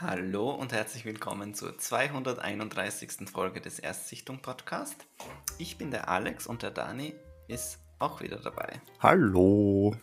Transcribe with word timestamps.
Hallo 0.00 0.50
und 0.50 0.72
herzlich 0.72 1.04
willkommen 1.04 1.54
zur 1.54 1.78
231. 1.78 3.28
Folge 3.30 3.60
des 3.60 3.78
Erstsichtung 3.78 4.40
Podcast. 4.40 5.06
Ich 5.58 5.76
bin 5.76 5.90
der 5.90 6.08
Alex 6.08 6.46
und 6.46 6.62
der 6.62 6.70
Dani 6.70 7.14
ist 7.46 7.78
auch 7.98 8.22
wieder 8.22 8.38
dabei. 8.38 8.80
Hallo. 9.00 9.94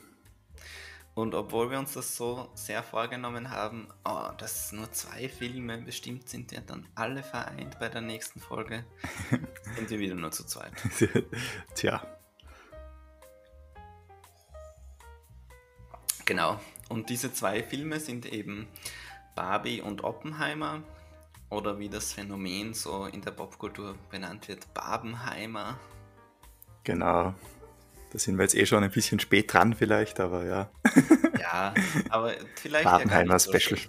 Und 1.16 1.34
obwohl 1.34 1.72
wir 1.72 1.80
uns 1.80 1.94
das 1.94 2.16
so 2.16 2.50
sehr 2.54 2.84
vorgenommen 2.84 3.50
haben, 3.50 3.90
oh, 4.06 4.30
dass 4.38 4.72
nur 4.72 4.90
zwei 4.92 5.28
Filme 5.28 5.80
bestimmt 5.80 6.30
sind, 6.30 6.52
ja 6.52 6.62
dann 6.62 6.88
alle 6.94 7.24
vereint 7.24 7.80
bei 7.80 7.90
der 7.90 8.02
nächsten 8.02 8.40
Folge, 8.40 8.86
sind 9.76 9.90
wir 9.90 10.00
wieder 10.00 10.16
nur 10.16 10.32
zu 10.32 10.46
zweit. 10.46 10.72
Tja. 11.76 12.02
Genau. 16.26 16.60
Und 16.90 17.10
diese 17.10 17.34
zwei 17.34 17.64
Filme 17.64 18.00
sind 18.00 18.28
eben 18.28 18.68
Barbie 19.40 19.80
und 19.82 20.04
Oppenheimer 20.04 20.84
oder 21.50 21.80
wie 21.80 21.88
das 21.88 22.12
Phänomen 22.12 22.74
so 22.74 23.06
in 23.06 23.22
der 23.22 23.32
Popkultur 23.32 23.96
benannt 24.12 24.50
wird, 24.50 24.74
Barbenheimer. 24.74 25.80
Genau. 26.84 27.34
Da 28.12 28.20
sind 28.20 28.38
wir 28.38 28.44
jetzt 28.44 28.56
eh 28.56 28.66
schon 28.66 28.84
ein 28.84 28.92
bisschen 28.92 29.18
spät 29.22 29.54
dran 29.54 29.74
vielleicht, 29.74 30.20
aber 30.20 30.44
ja. 30.44 30.70
Ja, 31.40 31.74
aber 32.10 32.34
vielleicht 32.56 32.84
Barbenheimer 32.84 33.32
ja 33.32 33.40
so 33.40 33.58
Special. 33.58 33.80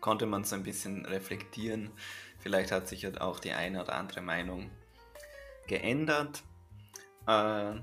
konnte 0.00 0.26
man 0.26 0.42
so 0.42 0.56
ein 0.56 0.64
bisschen 0.64 1.06
reflektieren. 1.06 1.92
Vielleicht 2.40 2.72
hat 2.72 2.88
sich 2.88 3.02
ja 3.02 3.10
auch 3.20 3.38
die 3.38 3.52
eine 3.52 3.82
oder 3.82 3.94
andere 3.94 4.22
Meinung 4.22 4.72
geändert. 5.68 6.42
Äh, 7.28 7.74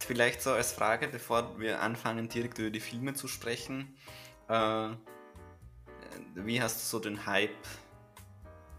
vielleicht 0.00 0.42
so 0.42 0.50
als 0.50 0.72
Frage, 0.72 1.06
bevor 1.06 1.60
wir 1.60 1.80
anfangen, 1.80 2.28
direkt 2.28 2.58
über 2.58 2.70
die 2.70 2.80
Filme 2.80 3.14
zu 3.14 3.28
sprechen. 3.28 3.94
Äh, 4.48 4.88
wie 6.34 6.62
hast 6.62 6.80
du 6.80 6.86
so 6.86 7.02
den 7.02 7.26
Hype 7.26 7.50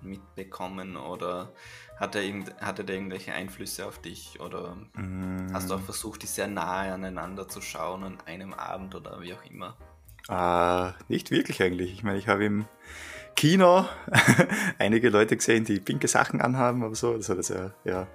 mitbekommen 0.02 0.98
oder 0.98 1.52
hat 2.00 2.16
er, 2.16 2.24
irgend, 2.24 2.56
hatte 2.60 2.84
der 2.84 2.96
irgendwelche 2.96 3.34
Einflüsse 3.34 3.86
auf 3.86 4.00
dich 4.00 4.40
oder 4.40 4.76
Mm, 4.94 5.54
hast 5.54 5.70
du 5.70 5.76
auch 5.76 5.82
versucht, 5.82 6.24
die 6.24 6.28
sehr 6.28 6.48
nahe 6.48 6.92
aneinander 6.92 7.48
zu 7.48 7.62
schauen 7.62 8.04
an 8.04 8.18
einem 8.26 8.54
Abend 8.54 8.96
oder 8.96 9.22
wie 9.22 9.34
auch 9.34 9.44
immer? 9.46 9.78
äh, 10.30 10.92
nicht 11.08 11.32
wirklich 11.32 11.62
eigentlich. 11.62 11.94
Ich 11.94 12.04
meine, 12.04 12.18
ich 12.18 12.28
habe 12.28 12.46
im 12.46 12.66
Kino 13.36 13.86
einige 14.80 15.10
Leute 15.10 15.38
gesehen, 15.38 15.66
die 15.66 15.80
pinke 15.80 16.08
Sachen 16.08 16.42
anhaben, 16.42 16.84
aber 16.84 16.96
so. 16.96 17.16
Das 17.18 17.30
hat 17.30 17.38
also 17.38 17.72
ja 17.84 18.08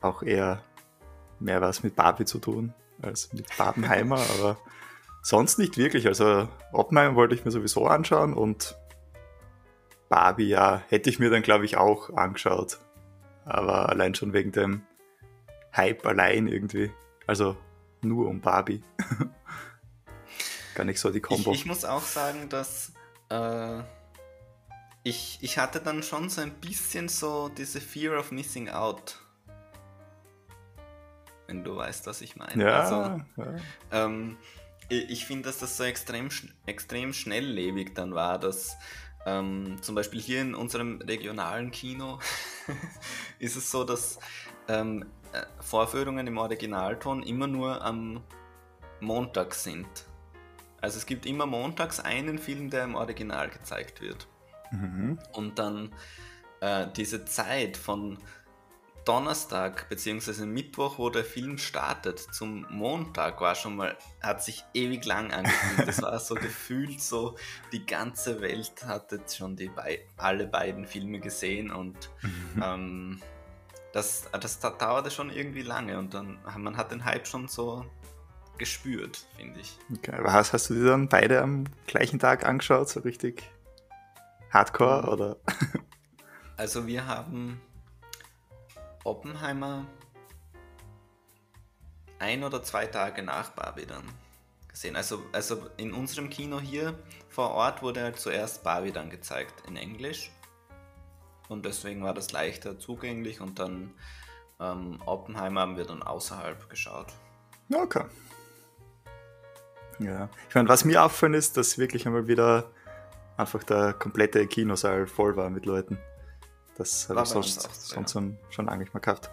auch 0.00 0.22
eher 0.22 0.62
mehr 1.40 1.60
was 1.60 1.82
mit 1.82 1.96
Barbie 1.96 2.24
zu 2.24 2.38
tun 2.38 2.72
als 3.02 3.32
mit 3.32 3.46
Barbenheimer, 3.56 4.18
aber 4.38 4.58
sonst 5.26 5.58
nicht 5.58 5.76
wirklich. 5.76 6.06
Also 6.06 6.48
Oppenheimer 6.72 7.16
wollte 7.16 7.34
ich 7.34 7.44
mir 7.44 7.50
sowieso 7.50 7.86
anschauen 7.88 8.32
und 8.32 8.76
Barbie, 10.08 10.46
ja, 10.48 10.84
hätte 10.88 11.10
ich 11.10 11.18
mir 11.18 11.30
dann, 11.30 11.42
glaube 11.42 11.64
ich, 11.64 11.76
auch 11.76 12.10
angeschaut. 12.10 12.78
Aber 13.44 13.88
allein 13.88 14.14
schon 14.14 14.32
wegen 14.32 14.52
dem 14.52 14.82
Hype 15.74 16.06
allein 16.06 16.46
irgendwie. 16.46 16.92
Also 17.26 17.56
nur 18.02 18.28
um 18.28 18.40
Barbie. 18.40 18.84
Gar 20.76 20.84
nicht 20.84 21.00
so 21.00 21.10
die 21.10 21.18
Ich, 21.18 21.24
Kombo. 21.24 21.50
ich 21.52 21.66
muss 21.66 21.84
auch 21.84 22.02
sagen, 22.02 22.48
dass 22.48 22.92
äh, 23.28 23.80
ich, 25.02 25.38
ich 25.40 25.58
hatte 25.58 25.80
dann 25.80 26.04
schon 26.04 26.28
so 26.28 26.40
ein 26.40 26.52
bisschen 26.52 27.08
so 27.08 27.48
diese 27.48 27.80
Fear 27.80 28.16
of 28.20 28.30
Missing 28.30 28.68
Out. 28.68 29.18
Wenn 31.48 31.64
du 31.64 31.76
weißt, 31.76 32.06
was 32.06 32.20
ich 32.20 32.36
meine. 32.36 32.62
ja, 32.62 32.80
Also, 32.80 32.94
ja. 33.36 33.56
Ähm, 33.90 34.36
ich 34.88 35.10
ich 35.10 35.26
finde, 35.26 35.48
dass 35.48 35.58
das 35.58 35.76
so 35.76 35.84
extrem, 35.84 36.28
extrem 36.66 37.12
schnelllebig 37.12 37.94
dann 37.94 38.14
war, 38.14 38.38
dass 38.38 38.76
ähm, 39.26 39.76
zum 39.82 39.94
Beispiel 39.94 40.20
hier 40.20 40.40
in 40.40 40.54
unserem 40.54 41.00
regionalen 41.00 41.70
Kino 41.70 42.20
ist 43.38 43.56
es 43.56 43.70
so, 43.70 43.84
dass 43.84 44.18
ähm, 44.68 45.04
äh, 45.32 45.42
Vorführungen 45.60 46.26
im 46.26 46.38
Originalton 46.38 47.22
immer 47.22 47.46
nur 47.46 47.84
am 47.84 48.22
Montag 49.00 49.54
sind. 49.54 49.86
Also 50.80 50.98
es 50.98 51.06
gibt 51.06 51.26
immer 51.26 51.46
montags 51.46 52.00
einen 52.00 52.38
Film, 52.38 52.70
der 52.70 52.84
im 52.84 52.94
Original 52.94 53.50
gezeigt 53.50 54.00
wird. 54.00 54.28
Mhm. 54.70 55.18
Und 55.32 55.58
dann 55.58 55.92
äh, 56.60 56.86
diese 56.96 57.24
Zeit 57.24 57.76
von 57.76 58.18
Donnerstag 59.06 59.88
bzw. 59.88 60.44
Mittwoch, 60.46 60.98
wo 60.98 61.08
der 61.10 61.24
Film 61.24 61.58
startet, 61.58 62.18
zum 62.18 62.66
Montag 62.70 63.40
war 63.40 63.54
schon 63.54 63.76
mal, 63.76 63.96
hat 64.22 64.42
sich 64.42 64.64
ewig 64.74 65.04
lang 65.06 65.32
angefühlt. 65.32 65.86
Das 65.88 66.02
war 66.02 66.18
so 66.18 66.34
gefühlt 66.46 67.00
so, 67.00 67.36
die 67.72 67.86
ganze 67.86 68.40
Welt 68.40 68.84
hat 68.86 69.12
jetzt 69.12 69.36
schon 69.38 69.56
die 69.56 69.70
alle 70.16 70.46
beiden 70.48 70.86
Filme 70.86 71.20
gesehen 71.20 71.70
und 71.70 72.10
Mhm. 72.22 72.62
ähm, 72.62 73.22
das, 73.92 74.24
das 74.40 74.58
da- 74.58 74.70
dauerte 74.70 75.10
schon 75.10 75.30
irgendwie 75.30 75.62
lange 75.62 75.98
und 75.98 76.12
dann 76.12 76.38
man 76.58 76.76
hat 76.76 76.90
den 76.90 77.04
Hype 77.04 77.26
schon 77.26 77.48
so 77.48 77.86
gespürt, 78.58 79.24
finde 79.36 79.60
ich. 79.60 79.78
Okay. 79.94 80.16
Aber 80.18 80.32
hast, 80.32 80.52
hast 80.52 80.68
du 80.70 80.74
die 80.74 80.82
dann 80.84 81.08
beide 81.08 81.40
am 81.42 81.64
gleichen 81.86 82.18
Tag 82.18 82.44
angeschaut, 82.44 82.88
so 82.88 83.00
richtig 83.00 83.48
hardcore 84.50 85.02
Mhm. 85.02 85.08
oder? 85.08 85.36
Also 86.58 86.86
wir 86.86 87.06
haben 87.06 87.60
Oppenheimer 89.06 89.86
ein 92.18 92.44
oder 92.44 92.62
zwei 92.62 92.86
Tage 92.86 93.22
nach 93.22 93.50
Barbie 93.50 93.86
dann 93.86 94.04
gesehen. 94.68 94.96
Also, 94.96 95.22
also 95.32 95.66
in 95.76 95.92
unserem 95.92 96.28
Kino 96.28 96.60
hier 96.60 96.98
vor 97.28 97.50
Ort 97.50 97.82
wurde 97.82 98.02
halt 98.02 98.18
zuerst 98.18 98.62
Barbie 98.62 98.92
dann 98.92 99.10
gezeigt 99.10 99.54
in 99.68 99.76
Englisch. 99.76 100.30
Und 101.48 101.64
deswegen 101.64 102.02
war 102.02 102.14
das 102.14 102.32
leichter 102.32 102.78
zugänglich 102.78 103.40
und 103.40 103.58
dann 103.58 103.92
ähm, 104.58 105.00
Oppenheimer 105.06 105.60
haben 105.60 105.76
wir 105.76 105.84
dann 105.84 106.02
außerhalb 106.02 106.68
geschaut. 106.68 107.12
Okay. 107.72 108.04
Ja. 109.98 110.28
Ich 110.48 110.54
meine, 110.54 110.68
was 110.68 110.84
mir 110.84 111.04
auffällt 111.04 111.34
ist, 111.34 111.56
dass 111.56 111.78
wirklich 111.78 112.06
einmal 112.06 112.26
wieder 112.26 112.70
einfach 113.36 113.62
der 113.62 113.92
komplette 113.92 114.46
Kinosaal 114.46 115.06
voll 115.06 115.36
war 115.36 115.50
mit 115.50 115.66
Leuten. 115.66 115.98
Das 116.78 117.08
habe 117.08 117.22
ich 117.22 117.28
sonst, 117.28 117.62
so, 117.62 117.94
sonst 117.94 118.12
schon, 118.12 118.38
schon 118.50 118.66
nicht 118.78 118.92
mehr 118.92 119.00
gehabt. 119.00 119.30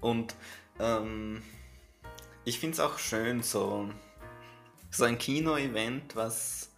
Und 0.00 0.34
ähm, 0.78 1.42
ich 2.44 2.58
finde 2.58 2.74
es 2.74 2.80
auch 2.80 2.98
schön, 2.98 3.42
so, 3.42 3.90
so 4.90 5.04
ein 5.04 5.18
Kino-Event, 5.18 6.16
was 6.16 6.70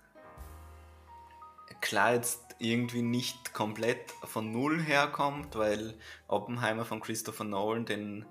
klar 1.80 2.14
jetzt 2.14 2.56
irgendwie 2.58 3.02
nicht 3.02 3.52
komplett 3.52 4.12
von 4.24 4.52
Null 4.52 4.80
herkommt, 4.80 5.56
weil 5.56 5.94
Oppenheimer 6.28 6.84
von 6.84 7.00
Christopher 7.00 7.44
Nolan, 7.44 7.84
den, 7.84 8.24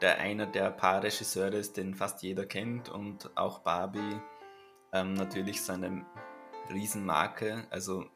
der 0.00 0.18
einer 0.18 0.46
der 0.46 0.70
paar 0.70 1.02
Regisseure 1.02 1.56
ist, 1.56 1.76
den 1.76 1.94
fast 1.94 2.22
jeder 2.22 2.44
kennt 2.44 2.88
und 2.88 3.30
auch 3.36 3.60
Barbie 3.60 4.20
ähm, 4.92 5.14
natürlich 5.14 5.62
seine 5.62 6.04
Riesenmarke, 6.70 7.66
also 7.70 8.06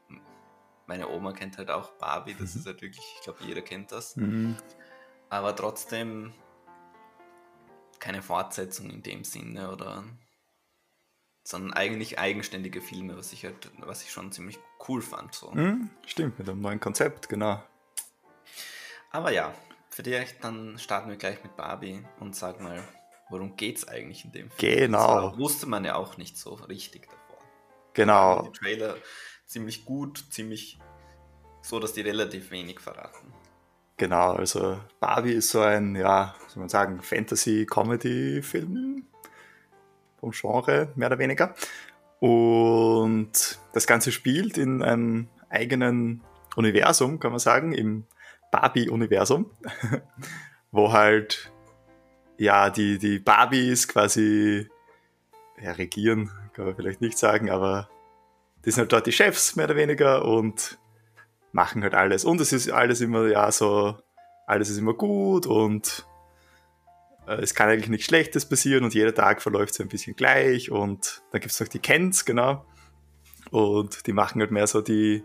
meine 0.90 1.08
Oma 1.08 1.32
kennt 1.32 1.56
halt 1.56 1.70
auch 1.70 1.92
Barbie, 1.92 2.34
das 2.34 2.56
ist 2.56 2.66
halt 2.66 2.82
wirklich, 2.82 3.04
ich 3.16 3.22
glaube 3.22 3.38
jeder 3.44 3.62
kennt 3.62 3.92
das 3.92 4.16
Mhm. 4.16 4.56
aber 5.28 5.54
trotzdem 5.54 6.32
keine 8.00 8.22
Fortsetzung 8.22 8.90
in 8.90 9.00
dem 9.00 9.22
Sinne 9.22 9.70
oder 9.70 10.02
sondern 11.44 11.72
eigentlich 11.74 12.18
eigenständige 12.18 12.80
Filme, 12.80 13.16
was 13.16 13.32
ich 13.32 13.44
halt, 13.44 13.70
was 13.78 14.02
ich 14.02 14.10
schon 14.10 14.32
ziemlich 14.32 14.58
cool 14.88 15.00
fand. 15.00 15.32
So. 15.32 15.52
Mhm, 15.52 15.90
Stimmt, 16.06 16.40
mit 16.40 16.48
einem 16.48 16.60
neuen 16.60 16.80
Konzept, 16.80 17.28
genau. 17.28 17.62
Aber 19.12 19.30
ja, 19.30 19.54
für 19.90 20.02
dich 20.02 20.38
dann 20.40 20.76
starten 20.78 21.08
wir 21.08 21.16
gleich 21.16 21.42
mit 21.44 21.56
Barbie 21.56 22.04
und 22.18 22.34
sag 22.34 22.60
mal, 22.60 22.82
worum 23.28 23.54
geht's 23.56 23.86
eigentlich 23.86 24.24
in 24.24 24.32
dem 24.32 24.50
Film? 24.50 24.76
Genau. 24.80 25.30
Das 25.30 25.38
wusste 25.38 25.66
man 25.66 25.84
ja 25.84 25.94
auch 25.94 26.16
nicht 26.16 26.36
so 26.36 26.54
richtig 26.54 27.02
davor. 27.06 27.38
Genau. 27.94 28.42
Die 28.42 28.53
Trailer 28.59 28.97
ziemlich 29.50 29.84
gut, 29.84 30.24
ziemlich 30.30 30.78
so, 31.60 31.80
dass 31.80 31.92
die 31.92 32.02
relativ 32.02 32.52
wenig 32.52 32.80
verraten. 32.80 33.32
Genau, 33.97 34.32
also 34.32 34.78
Barbie 35.00 35.32
ist 35.32 35.50
so 35.50 35.60
ein, 35.60 35.97
ja, 35.97 36.34
soll 36.48 36.60
man 36.60 36.68
sagen, 36.68 37.02
Fantasy-Comedy-Film 37.02 39.04
vom 40.20 40.30
Genre, 40.30 40.92
mehr 40.94 41.08
oder 41.08 41.18
weniger. 41.18 41.54
Und 42.20 43.58
das 43.72 43.86
Ganze 43.86 44.12
spielt 44.12 44.56
in 44.56 44.82
einem 44.82 45.28
eigenen 45.48 46.22
Universum, 46.54 47.18
kann 47.18 47.32
man 47.32 47.41
sagen, 47.41 47.72
im 47.72 48.04
Barbie-Universum, 48.53 49.50
wo 50.70 50.92
halt, 50.92 51.53
ja, 52.38 52.70
die, 52.70 52.98
die 52.98 53.18
Barbies 53.18 53.88
quasi, 53.88 54.68
ja, 55.60 55.72
regieren, 55.72 56.30
kann 56.53 56.66
man 56.66 56.76
vielleicht 56.76 57.00
nicht 57.00 57.18
sagen, 57.18 57.50
aber 57.50 57.88
die 58.65 58.71
sind 58.71 58.83
halt 58.83 58.92
dort 58.92 59.07
die 59.07 59.12
Chefs, 59.12 59.57
mehr 59.57 59.66
oder 59.66 59.77
weniger, 59.77 60.24
und 60.24 60.78
machen 61.53 61.83
halt 61.83 61.95
alles. 61.95 62.24
Und 62.24 62.41
es 62.41 62.53
ist 62.53 62.71
alles 62.71 63.01
immer, 63.01 63.27
ja, 63.27 63.51
so, 63.51 63.97
alles 64.47 64.71
ist 64.71 64.78
immer 64.78 64.95
gut 64.95 65.47
und 65.47 66.07
äh, 67.27 67.41
es 67.41 67.54
kann 67.54 67.68
eigentlich 67.68 67.89
nichts 67.89 68.07
Schlechtes 68.07 68.48
passieren 68.48 68.84
und 68.84 68.95
jeder 68.95 69.15
Tag 69.15 69.42
verläuft 69.42 69.74
so 69.74 69.83
ein 69.83 69.89
bisschen 69.89 70.16
gleich 70.16 70.71
und 70.71 71.22
dann 71.33 71.41
gibt 71.41 71.53
es 71.53 71.60
noch 71.60 71.68
die 71.68 71.78
Kens, 71.78 72.24
genau. 72.24 72.65
und 73.51 74.07
die 74.07 74.12
machen 74.12 74.41
halt 74.41 74.51
mehr 74.51 74.66
so 74.66 74.80
die 74.80 75.24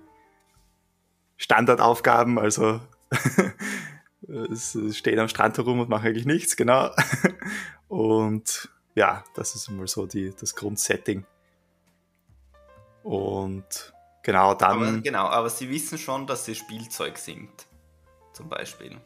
Standardaufgaben, 1.37 2.39
also 2.39 2.79
stehen 4.91 5.19
am 5.19 5.27
Strand 5.27 5.57
herum 5.57 5.79
und 5.79 5.89
machen 5.89 6.07
eigentlich 6.07 6.25
nichts, 6.25 6.55
genau. 6.55 6.89
Und 7.87 8.69
ja, 8.95 9.23
das 9.35 9.55
ist 9.55 9.69
mal 9.69 9.87
so 9.87 10.05
die, 10.05 10.33
das 10.39 10.55
Grundsetting. 10.55 11.25
Und 13.05 13.93
genau 14.23 14.55
dann. 14.55 14.81
Aber, 14.81 14.97
genau, 14.99 15.27
aber 15.27 15.47
sie 15.51 15.69
wissen 15.69 15.99
schon, 15.99 16.25
dass 16.25 16.45
sie 16.45 16.55
Spielzeug 16.55 17.19
sind. 17.19 17.51
Zum 18.33 18.49
Beispiel. 18.49 18.99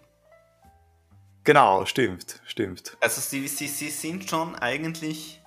Genau, 1.44 1.86
stimmt, 1.86 2.40
stimmt. 2.46 2.96
Also 3.02 3.20
sie, 3.20 3.46
sie, 3.50 3.68
sie 3.68 3.90
sind 3.90 4.30
schon 4.30 4.56
eigentlich. 4.56 5.42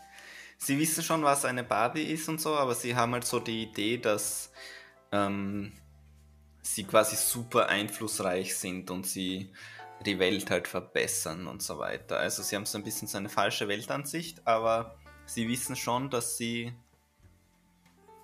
Sie 0.58 0.78
wissen 0.78 1.02
schon, 1.02 1.22
was 1.22 1.46
eine 1.46 1.64
Barbie 1.64 2.02
ist 2.02 2.28
und 2.28 2.42
so, 2.42 2.54
aber 2.54 2.74
sie 2.74 2.94
haben 2.94 3.14
halt 3.14 3.24
so 3.24 3.40
die 3.40 3.62
Idee, 3.62 3.96
dass 3.96 4.52
ähm, 5.12 5.72
sie 6.60 6.84
quasi 6.84 7.16
super 7.16 7.70
einflussreich 7.70 8.54
sind 8.54 8.90
und 8.90 9.06
sie 9.06 9.50
die 10.04 10.18
Welt 10.18 10.50
halt 10.50 10.68
verbessern 10.68 11.46
und 11.46 11.62
so 11.62 11.78
weiter. 11.78 12.18
Also 12.18 12.42
sie 12.42 12.54
haben 12.54 12.66
so 12.66 12.76
ein 12.76 12.84
bisschen 12.84 13.08
so 13.08 13.16
eine 13.16 13.30
falsche 13.30 13.66
Weltansicht, 13.66 14.46
aber 14.46 14.98
sie 15.24 15.48
wissen 15.48 15.74
schon, 15.74 16.10
dass 16.10 16.36
sie 16.36 16.74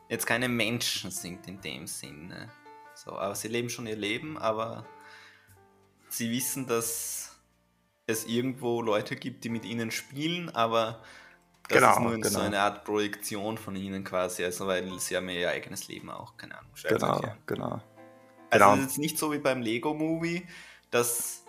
jetzt 0.08 0.26
keine 0.26 0.48
Menschen 0.48 1.10
sind 1.10 1.46
in 1.46 1.60
dem 1.60 1.86
Sinne. 1.86 2.50
So, 2.94 3.12
aber 3.12 3.34
sie 3.34 3.48
leben 3.48 3.70
schon 3.70 3.86
ihr 3.86 3.96
Leben, 3.96 4.38
aber 4.38 4.84
sie 6.08 6.30
wissen, 6.30 6.66
dass 6.66 7.36
es 8.06 8.24
irgendwo 8.24 8.82
Leute 8.82 9.16
gibt, 9.16 9.44
die 9.44 9.50
mit 9.50 9.64
ihnen 9.64 9.90
spielen, 9.90 10.48
aber 10.50 11.02
das 11.68 11.78
genau, 11.78 11.92
ist 11.92 12.00
nur 12.00 12.12
genau. 12.12 12.28
so 12.28 12.40
eine 12.40 12.60
Art 12.60 12.84
Projektion 12.84 13.58
von 13.58 13.76
ihnen 13.76 14.02
quasi, 14.02 14.42
also 14.42 14.66
weil 14.66 14.98
sie 14.98 15.16
haben 15.16 15.28
ihr 15.28 15.50
eigenes 15.50 15.86
Leben 15.88 16.08
auch, 16.08 16.36
keine 16.36 16.56
Ahnung. 16.58 16.70
Genau, 16.82 17.20
genau. 17.44 17.80
Also 18.50 18.64
genau. 18.64 18.72
es 18.72 18.78
ist 18.78 18.84
jetzt 18.86 18.98
nicht 18.98 19.18
so 19.18 19.32
wie 19.32 19.38
beim 19.38 19.60
Lego-Movie, 19.60 20.46
dass 20.90 21.44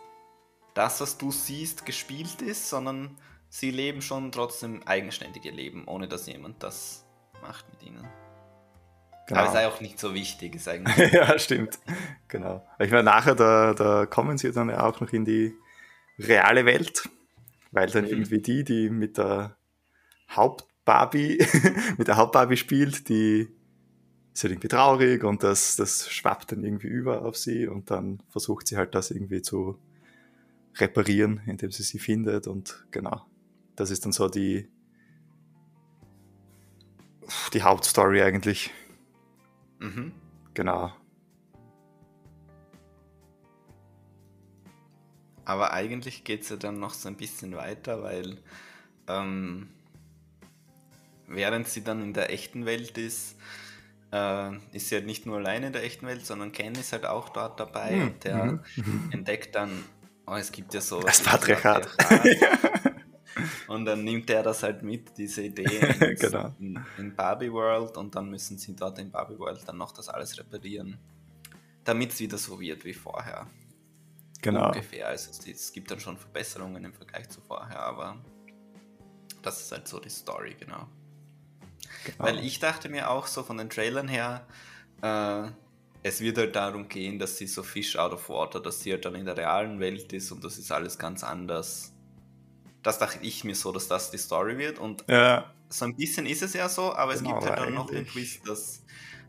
das, 0.73 0.99
was 0.99 1.17
du 1.17 1.31
siehst, 1.31 1.85
gespielt 1.85 2.41
ist, 2.41 2.69
sondern 2.69 3.17
sie 3.47 3.71
leben 3.71 4.01
schon 4.01 4.31
trotzdem 4.33 4.83
eigenständige 4.85 5.51
Leben, 5.51 5.87
ohne 5.87 6.09
dass 6.09 6.27
jemand 6.27 6.61
das 6.61 7.05
macht 7.41 7.65
mit 7.71 7.83
ihnen. 7.83 8.05
Genau. 9.29 9.41
Aber 9.41 9.61
ist 9.61 9.67
auch 9.67 9.79
nicht 9.79 9.99
so 9.99 10.15
wichtig, 10.15 10.55
ist 10.55 10.67
eigentlich. 10.67 11.13
ja, 11.13 11.37
stimmt. 11.37 11.77
Genau. 12.27 12.65
Ich 12.79 12.89
meine, 12.89 13.03
nachher, 13.03 13.35
da, 13.35 13.75
da 13.75 14.07
kommen 14.07 14.39
sie 14.39 14.51
dann 14.51 14.69
ja 14.69 14.83
auch 14.83 14.99
noch 15.01 15.13
in 15.13 15.23
die 15.23 15.53
reale 16.17 16.65
Welt, 16.65 17.07
weil 17.71 17.87
dann 17.91 18.05
mhm. 18.05 18.09
irgendwie 18.09 18.39
die, 18.39 18.63
die 18.63 18.89
mit 18.89 19.19
der 19.19 19.55
Hauptbarbie, 20.31 21.45
mit 21.97 22.07
der 22.07 22.17
Hauptbarbie 22.17 22.57
spielt, 22.57 23.07
die 23.07 23.47
ist 24.33 24.43
halt 24.43 24.53
irgendwie 24.53 24.67
traurig 24.67 25.23
und 25.23 25.43
das, 25.43 25.75
das 25.75 26.09
schwappt 26.09 26.51
dann 26.51 26.63
irgendwie 26.63 26.87
über 26.87 27.23
auf 27.23 27.37
sie 27.37 27.67
und 27.67 27.91
dann 27.91 28.23
versucht 28.29 28.67
sie 28.67 28.77
halt 28.77 28.95
das 28.95 29.11
irgendwie 29.11 29.43
zu 29.43 29.77
reparieren, 30.77 31.41
indem 31.45 31.69
sie 31.69 31.83
sie 31.83 31.99
findet 31.99 32.47
und 32.47 32.83
genau. 32.89 33.27
Das 33.75 33.91
ist 33.91 34.05
dann 34.05 34.11
so 34.11 34.27
die, 34.27 34.67
die 37.53 37.61
Hauptstory 37.61 38.23
eigentlich. 38.23 38.71
Mhm. 39.79 40.11
Genau. 40.53 40.93
Aber 45.45 45.73
eigentlich 45.73 46.23
geht 46.23 46.43
es 46.43 46.49
ja 46.49 46.57
dann 46.57 46.79
noch 46.79 46.93
so 46.93 47.07
ein 47.07 47.15
bisschen 47.15 47.55
weiter, 47.55 48.03
weil 48.03 48.37
ähm, 49.07 49.69
während 51.27 51.67
sie 51.67 51.83
dann 51.83 52.03
in 52.03 52.13
der 52.13 52.31
echten 52.31 52.65
Welt 52.65 52.97
ist, 52.97 53.35
äh, 54.11 54.55
ist 54.73 54.89
sie 54.89 54.95
halt 54.95 55.05
nicht 55.05 55.25
nur 55.25 55.37
alleine 55.37 55.67
in 55.67 55.73
der 55.73 55.83
echten 55.83 56.05
Welt, 56.05 56.25
sondern 56.25 56.51
Ken 56.51 56.75
ist 56.75 56.93
halt 56.93 57.05
auch 57.05 57.29
dort 57.29 57.59
dabei 57.59 57.95
mhm. 57.95 58.01
und 58.03 58.23
der 58.23 58.45
mhm. 58.45 58.61
mhm. 58.75 59.09
entdeckt 59.11 59.55
dann 59.55 59.83
oh, 60.29 60.35
es 60.35 60.51
gibt 60.51 60.73
ja 60.73 60.81
so. 60.81 61.01
Das 61.01 61.21
Patriarchat. 61.21 61.97
Patriarchat. 61.97 62.95
und 63.67 63.85
dann 63.85 64.03
nimmt 64.03 64.29
er 64.29 64.43
das 64.43 64.63
halt 64.63 64.83
mit, 64.83 65.17
diese 65.17 65.43
Idee 65.43 65.63
ins, 65.99 66.21
genau. 66.21 66.53
in, 66.59 66.79
in, 66.97 67.15
Barbie 67.15 67.51
World 67.51 67.97
und 67.97 68.15
dann 68.15 68.29
müssen 68.29 68.57
sie 68.57 68.75
dort 68.75 68.99
in 68.99 69.11
Barbie 69.11 69.37
World 69.37 69.61
dann 69.67 69.77
noch 69.77 69.91
das 69.91 70.09
alles 70.09 70.37
reparieren, 70.37 70.97
damit 71.83 72.11
es 72.11 72.19
wieder 72.19 72.37
so 72.37 72.59
wird 72.59 72.85
wie 72.85 72.93
vorher. 72.93 73.47
Genau. 74.41 74.67
Ungefähr. 74.67 75.07
Also 75.07 75.31
es, 75.31 75.45
es 75.45 75.71
gibt 75.73 75.91
dann 75.91 75.99
schon 75.99 76.17
Verbesserungen 76.17 76.83
im 76.85 76.93
Vergleich 76.93 77.29
zu 77.29 77.41
vorher, 77.41 77.79
aber 77.79 78.17
das 79.41 79.61
ist 79.61 79.71
halt 79.71 79.87
so 79.87 79.99
die 79.99 80.09
Story, 80.09 80.55
genau. 80.59 80.87
genau. 82.05 82.17
Weil 82.17 82.39
ich 82.39 82.59
dachte 82.59 82.89
mir 82.89 83.09
auch 83.09 83.27
so 83.27 83.43
von 83.43 83.57
den 83.57 83.69
Trailern 83.69 84.07
her, 84.07 84.45
äh, 85.01 85.49
es 86.03 86.21
wird 86.21 86.37
halt 86.37 86.55
darum 86.55 86.87
gehen, 86.87 87.19
dass 87.19 87.37
sie 87.37 87.47
so 87.47 87.63
Fish 87.63 87.97
out 87.97 88.13
of 88.13 88.29
water, 88.29 88.59
dass 88.59 88.81
sie 88.81 88.93
halt 88.93 89.05
dann 89.05 89.15
in 89.15 89.25
der 89.25 89.35
realen 89.35 89.79
Welt 89.79 90.13
ist 90.13 90.31
und 90.31 90.43
das 90.43 90.57
ist 90.57 90.71
alles 90.71 90.97
ganz 90.97 91.23
anders. 91.23 91.93
Das 92.83 92.97
dachte 92.99 93.19
ich 93.21 93.43
mir 93.43 93.55
so, 93.55 93.71
dass 93.71 93.87
das 93.87 94.11
die 94.11 94.17
Story 94.17 94.57
wird 94.57 94.79
und 94.79 95.03
ja. 95.07 95.53
so 95.67 95.85
ein 95.85 95.95
bisschen 95.95 96.25
ist 96.25 96.41
es 96.41 96.53
ja 96.53 96.69
so, 96.69 96.93
aber 96.93 97.13
es 97.13 97.19
genau, 97.21 97.35
gibt 97.39 97.49
halt 97.49 97.59
dann 97.59 97.73
noch 97.73 97.89
den 97.89 98.05
Twist, 98.05 98.47
dass 98.47 98.83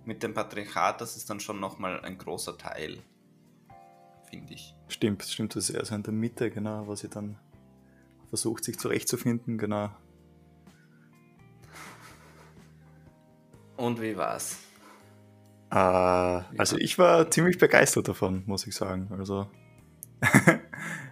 mit 0.05 0.23
dem 0.23 0.35
Patriarchat, 0.35 1.01
das 1.01 1.17
ist 1.17 1.29
dann 1.29 1.41
schon 1.41 1.61
nochmal 1.61 2.01
ein 2.01 2.17
großer 2.17 2.57
Teil, 2.57 3.03
finde 4.31 4.55
ich. 4.55 4.75
Stimmt, 4.89 5.23
stimmt, 5.25 5.57
das 5.57 5.69
ist 5.69 5.75
eher 5.75 5.85
so 5.85 5.95
in 5.95 6.03
der 6.03 6.13
Mitte, 6.13 6.51
genau, 6.51 6.87
wo 6.87 6.95
sie 6.95 7.09
dann 7.09 7.39
versucht, 8.29 8.65
sich 8.65 8.79
zurechtzufinden, 8.79 9.59
genau. 9.59 9.91
Und 13.77 14.01
wie 14.01 14.17
war's? 14.17 14.59
Äh, 15.71 15.75
also 15.77 16.77
ich 16.77 16.99
war 16.99 17.31
ziemlich 17.31 17.59
begeistert 17.59 18.09
davon, 18.09 18.43
muss 18.47 18.67
ich 18.67 18.75
sagen. 18.75 19.09
Also 19.17 19.49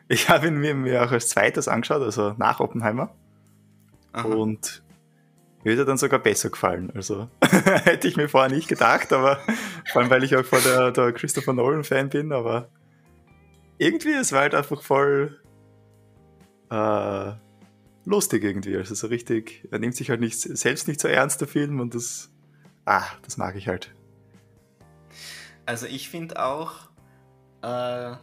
ich 0.09 0.29
habe 0.29 0.49
ihn 0.49 0.57
mir, 0.57 1.05
auch 1.05 1.13
als 1.13 1.29
zweites 1.29 1.69
angeschaut, 1.69 2.03
also 2.03 2.35
nach 2.39 2.61
Oppenheimer. 2.61 3.15
Aha. 4.13 4.27
Und 4.27 4.83
mir 5.65 5.77
er 5.77 5.85
dann 5.85 5.99
sogar 5.99 6.21
besser 6.21 6.51
gefallen. 6.51 6.91
Also 6.95 7.29
hätte 7.43 8.09
ich 8.09 8.17
mir 8.17 8.29
vorher 8.29 8.51
nicht 8.51 8.69
gedacht, 8.69 9.13
aber 9.13 9.39
vor 9.93 10.03
allem, 10.03 10.11
weil 10.11 10.25
ich 10.25 10.37
auch 10.37 10.45
vor 10.45 10.61
der, 10.61 10.93
der 10.93 11.13
Christopher 11.13 11.53
Nolan-Fan 11.53 12.09
bin, 12.09 12.33
aber 12.33 12.69
irgendwie, 13.77 14.15
es 14.15 14.33
war 14.33 14.41
halt 14.41 14.55
einfach 14.55 14.83
voll 14.83 15.41
äh, 16.71 17.33
lustig 18.05 18.45
irgendwie. 18.45 18.77
Also 18.77 18.95
so 18.95 19.09
richtig, 19.09 19.69
er 19.71 19.79
nimmt 19.79 19.95
sich 19.95 20.11
halt 20.11 20.21
nicht 20.21 20.39
selbst 20.39 20.89
nicht 20.89 21.01
so 21.01 21.09
ernst, 21.09 21.41
der 21.41 21.49
Film, 21.49 21.81
und 21.81 21.95
das, 21.95 22.31
ah, 22.85 23.05
das 23.23 23.37
mag 23.37 23.57
ich 23.57 23.69
halt. 23.69 23.95
Also 25.67 25.87
ich 25.87 26.09
finde 26.09 26.43
auch, 26.43 26.89
äh, 27.63 28.17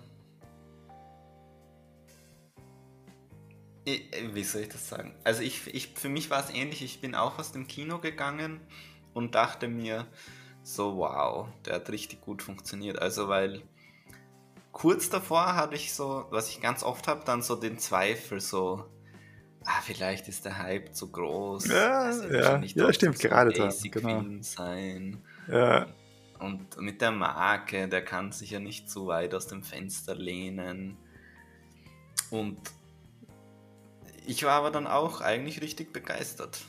wie 3.86 4.44
soll 4.44 4.62
ich 4.62 4.70
das 4.70 4.90
sagen? 4.90 5.14
Also 5.24 5.42
ich, 5.42 5.74
ich 5.74 5.94
für 5.96 6.10
mich 6.10 6.30
war 6.30 6.44
es 6.44 6.54
ähnlich. 6.54 6.84
Ich 6.84 7.02
bin 7.02 7.14
auch 7.14 7.38
aus 7.38 7.52
dem 7.52 7.68
Kino 7.68 8.00
gegangen 8.00 8.60
und 9.14 9.36
dachte 9.36 9.68
mir 9.68 10.08
so, 10.64 10.98
wow, 10.98 11.48
der 11.66 11.76
hat 11.76 11.90
richtig 11.90 12.22
gut 12.22 12.42
funktioniert. 12.42 13.00
Also 13.00 13.28
weil 13.28 13.62
kurz 14.72 15.10
davor 15.10 15.56
hatte 15.56 15.76
ich 15.76 15.94
so, 15.94 16.26
was 16.32 16.50
ich 16.50 16.62
ganz 16.62 16.84
oft 16.84 17.08
habe, 17.08 17.24
dann 17.26 17.44
so 17.44 17.56
den 17.56 17.78
Zweifel, 17.78 18.42
so, 18.42 18.86
ah, 19.64 19.82
vielleicht 19.84 20.28
ist 20.28 20.46
der 20.46 20.58
Hype 20.58 20.96
zu 20.96 21.12
groß. 21.12 21.68
Ja, 21.68 22.00
also 22.00 22.24
ja, 22.28 22.60
ja 22.60 22.94
stimmt, 22.94 23.20
so 23.20 23.28
gerade 23.28 23.54
da. 23.54 23.70
Genau. 23.84 24.24
Sein. 24.42 25.22
Ja. 25.48 25.88
Und 26.40 26.78
mit 26.82 27.02
der 27.02 27.12
Marke, 27.12 27.88
der 27.88 28.04
kann 28.04 28.32
sich 28.32 28.52
ja 28.52 28.60
nicht 28.60 28.90
so 28.90 29.08
weit 29.08 29.34
aus 29.34 29.48
dem 29.48 29.64
Fenster 29.64 30.16
lehnen. 30.16 30.98
Und 32.32 32.60
ich 34.28 34.44
war 34.44 34.54
aber 34.54 34.72
dann 34.72 34.88
auch 34.88 35.22
eigentlich 35.22 35.62
richtig 35.62 35.94
begeistert. 35.94 36.62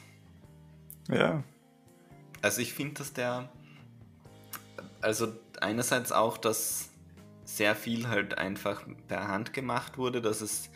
Ja. 1.08 1.42
Also 2.42 2.60
ich 2.60 2.74
finde, 2.74 2.94
dass 2.94 3.12
der, 3.12 3.48
also 5.00 5.32
einerseits 5.60 6.12
auch, 6.12 6.38
dass 6.38 6.90
sehr 7.44 7.74
viel 7.76 8.08
halt 8.08 8.38
einfach 8.38 8.82
per 9.08 9.28
Hand 9.28 9.52
gemacht 9.52 9.98
wurde, 9.98 10.20
dass 10.20 10.40
es 10.40 10.70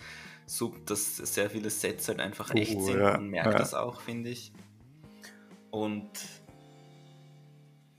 so, 0.47 0.75
dass 0.87 1.17
sehr 1.17 1.51
viele 1.51 1.71
Sets 1.71 2.09
halt 2.09 2.21
einfach 2.21 2.55
echt 2.55 2.77
oh, 2.77 2.87
sind. 2.87 2.99
Ja, 2.99 3.13
Man 3.13 3.29
merkt 3.29 3.53
ja. 3.53 3.59
das 3.59 3.75
auch, 3.75 4.01
finde 4.01 4.31
ich. 4.31 4.53
Und 5.71 6.11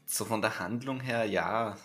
so 0.06 0.26
von 0.26 0.42
der 0.42 0.60
Handlung 0.60 1.00
her, 1.00 1.26
ja, 1.26 1.78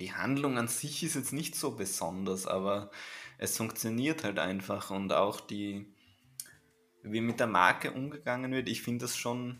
die 0.00 0.12
Handlung 0.12 0.58
an 0.58 0.68
sich 0.68 1.02
ist 1.02 1.14
jetzt 1.14 1.32
nicht 1.32 1.54
so 1.54 1.70
besonders, 1.72 2.46
aber 2.46 2.90
es 3.38 3.56
funktioniert 3.56 4.24
halt 4.24 4.38
einfach 4.38 4.90
und 4.90 5.12
auch 5.12 5.40
die, 5.40 5.86
wie 7.02 7.20
mit 7.20 7.40
der 7.40 7.46
Marke 7.46 7.92
umgegangen 7.92 8.52
wird, 8.52 8.68
ich 8.68 8.82
finde 8.82 9.04
das 9.04 9.16
schon, 9.16 9.58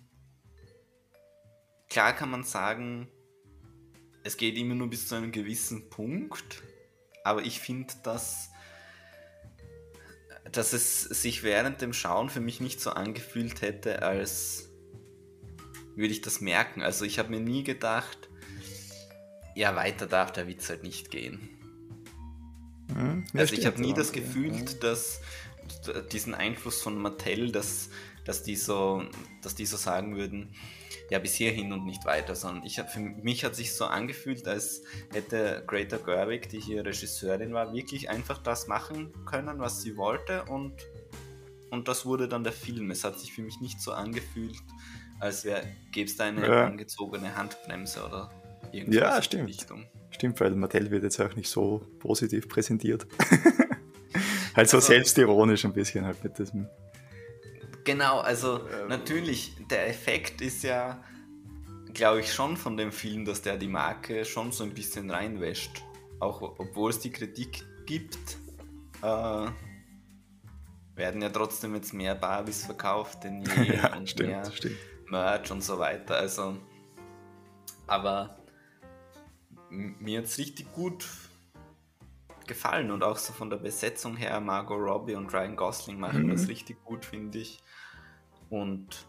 klar 1.89 2.13
kann 2.15 2.31
man 2.31 2.43
sagen, 2.43 3.09
es 4.25 4.37
geht 4.37 4.57
immer 4.57 4.75
nur 4.75 4.91
bis 4.91 5.09
zu 5.09 5.15
einem 5.15 5.31
gewissen 5.31 5.89
Punkt, 5.91 6.63
aber 7.23 7.43
ich 7.43 7.61
finde, 7.61 7.95
dass, 8.03 8.51
dass 10.51 10.73
es 10.73 11.03
sich 11.03 11.43
während 11.43 11.81
dem 11.81 11.93
Schauen 11.93 12.31
für 12.31 12.41
mich 12.41 12.61
nicht 12.61 12.81
so 12.81 12.91
angefühlt 12.91 13.63
hätte, 13.63 14.03
als 14.03 14.69
würde 15.95 16.13
ich 16.13 16.23
das 16.23 16.41
merken. 16.41 16.83
Also 16.83 17.05
ich 17.05 17.19
habe 17.19 17.31
mir 17.31 17.41
nie 17.41 17.65
gedacht, 17.65 18.29
ja, 19.55 19.75
weiter 19.75 20.07
darf 20.07 20.33
der 20.33 20.47
Witz 20.49 20.69
halt 20.69 20.83
nicht 20.83 21.11
gehen. 21.11 21.56
Hm, 22.95 23.25
also 23.35 23.55
ich 23.55 23.67
habe 23.67 23.81
nie 23.81 23.95
das 23.95 24.13
Gefühl, 24.13 24.55
ja. 24.55 24.65
dass 24.81 25.21
diesen 26.13 26.35
Einfluss 26.35 26.83
von 26.83 26.97
Mattel, 26.99 27.53
dass, 27.53 27.91
dass, 28.25 28.43
die 28.43 28.57
so, 28.57 29.05
dass 29.43 29.55
die 29.55 29.67
so 29.67 29.77
sagen 29.77 30.17
würden, 30.17 30.55
ja, 31.11 31.19
bis 31.19 31.35
hierhin 31.35 31.73
und 31.73 31.85
nicht 31.85 32.05
weiter, 32.05 32.35
sondern 32.35 32.65
ich 32.65 32.79
hab, 32.79 32.91
für 32.91 33.01
mich 33.01 33.45
hat 33.45 33.55
sich 33.55 33.75
so 33.75 33.85
angefühlt, 33.85 34.49
als 34.49 34.83
hätte 35.13 35.63
Greta 35.67 35.99
Gerwig, 35.99 36.49
die 36.49 36.61
hier 36.61 36.85
Regisseurin 36.85 37.55
war, 37.55 37.73
wirklich 37.73 38.11
einfach 38.11 38.39
das 38.39 38.67
machen 38.67 39.13
können, 39.25 39.61
was 39.61 39.83
sie 39.83 39.97
wollte 39.97 40.45
und, 40.45 40.75
und 41.71 41.87
das 41.87 42.07
wurde 42.07 42.29
dann 42.29 42.43
der 42.43 42.53
Film. 42.53 42.91
Es 42.91 43.05
hat 43.05 43.21
sich 43.21 43.33
für 43.33 43.43
mich 43.43 43.61
nicht 43.61 43.81
so 43.81 43.93
angefühlt, 43.93 44.57
als 45.21 45.47
gäbe 45.93 46.11
es 46.11 46.17
da 46.17 46.25
eine 46.25 46.47
ja. 46.47 46.67
angezogene 46.67 47.37
Handbremse 47.37 48.05
oder 48.05 48.31
irgendwas 48.73 49.01
ja, 49.01 49.23
stimmt. 49.23 49.49
Richtung. 49.49 49.87
Stimmt, 50.17 50.41
weil 50.41 50.53
Mattel 50.53 50.91
wird 50.91 51.03
jetzt 51.03 51.21
auch 51.21 51.37
nicht 51.37 51.51
so 51.51 51.87
positiv 51.99 52.49
präsentiert. 52.49 53.07
halt 54.57 54.67
so 54.67 54.79
also, 54.79 54.81
selbstironisch 54.81 55.67
ein 55.67 55.75
bisschen 55.75 56.07
halt 56.07 56.25
mit 56.25 56.39
diesem. 56.39 56.67
Genau, 57.85 58.21
also 58.21 58.67
ähm, 58.67 58.89
natürlich, 58.89 59.53
der 59.71 59.91
Effekt 59.91 60.41
ist 60.41 60.63
ja, 60.63 61.05
glaube 61.93 62.21
ich, 62.21 62.33
schon 62.33 62.57
von 62.57 62.79
dem 62.79 62.93
Film, 62.93 63.27
dass 63.27 63.43
der 63.43 63.59
die 63.59 63.69
Marke 63.69 64.25
schon 64.25 64.53
so 64.53 64.65
ein 64.65 64.73
bisschen 64.73 65.11
reinwäscht. 65.11 65.83
Auch 66.19 66.41
obwohl 66.41 66.89
es 66.89 66.99
die 66.99 67.11
Kritik 67.11 67.63
gibt, 67.85 68.39
äh, 69.03 69.47
werden 70.95 71.21
ja 71.21 71.29
trotzdem 71.29 71.75
jetzt 71.75 71.93
mehr 71.93 72.15
Barbies 72.15 72.65
verkauft 72.65 73.23
denn 73.25 73.43
je 73.59 73.77
ja, 73.77 73.95
und 73.95 74.09
stimmt, 74.09 74.31
mehr 74.31 74.51
stimmt. 74.51 74.77
Merch 75.11 75.51
und 75.51 75.63
so 75.63 75.79
weiter. 75.79 76.17
Also, 76.17 76.57
aber 77.87 78.39
mir 79.77 80.19
hat 80.19 80.27
es 80.27 80.39
richtig 80.39 80.73
gut 80.73 81.07
gefallen 82.47 82.91
und 82.91 83.03
auch 83.03 83.17
so 83.17 83.33
von 83.33 83.51
der 83.51 83.57
Besetzung 83.57 84.17
her, 84.17 84.41
Margot 84.41 84.79
Robbie 84.79 85.15
und 85.15 85.33
Ryan 85.33 85.57
Gosling 85.57 85.99
machen 85.99 86.25
mhm. 86.25 86.31
das 86.31 86.49
richtig 86.49 86.83
gut, 86.85 87.05
finde 87.05 87.39
ich. 87.39 87.63
Und, 88.49 89.07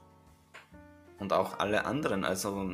und 1.19 1.33
auch 1.33 1.59
alle 1.59 1.85
anderen, 1.85 2.25
also 2.25 2.73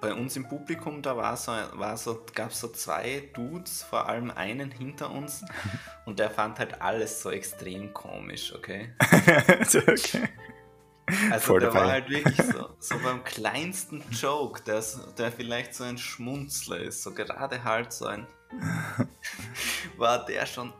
bei 0.00 0.12
uns 0.12 0.36
im 0.36 0.48
Publikum, 0.48 1.02
da 1.02 1.16
war 1.16 1.36
so, 1.36 1.52
war 1.52 1.96
so, 1.96 2.24
gab 2.34 2.50
es 2.50 2.60
so 2.60 2.68
zwei 2.68 3.30
Dudes, 3.32 3.82
vor 3.82 4.08
allem 4.08 4.30
einen 4.30 4.70
hinter 4.70 5.10
uns, 5.10 5.44
und 6.04 6.18
der 6.18 6.30
fand 6.30 6.58
halt 6.58 6.80
alles 6.82 7.22
so 7.22 7.30
extrem 7.30 7.92
komisch, 7.94 8.54
okay? 8.54 8.94
okay. 9.00 10.28
Also 11.30 11.46
Voll 11.46 11.60
der 11.60 11.72
war 11.72 11.88
halt 11.88 12.10
wirklich 12.10 12.36
so, 12.36 12.70
so 12.78 12.98
beim 12.98 13.22
kleinsten 13.22 14.02
Joke, 14.10 14.62
der, 14.62 14.82
der 15.16 15.30
vielleicht 15.30 15.74
so 15.74 15.84
ein 15.84 15.98
Schmunzler 15.98 16.80
ist, 16.80 17.02
so 17.02 17.12
gerade 17.12 17.62
halt 17.62 17.92
so 17.92 18.06
ein, 18.06 18.26
war 19.96 20.24
der 20.24 20.46
schon 20.46 20.72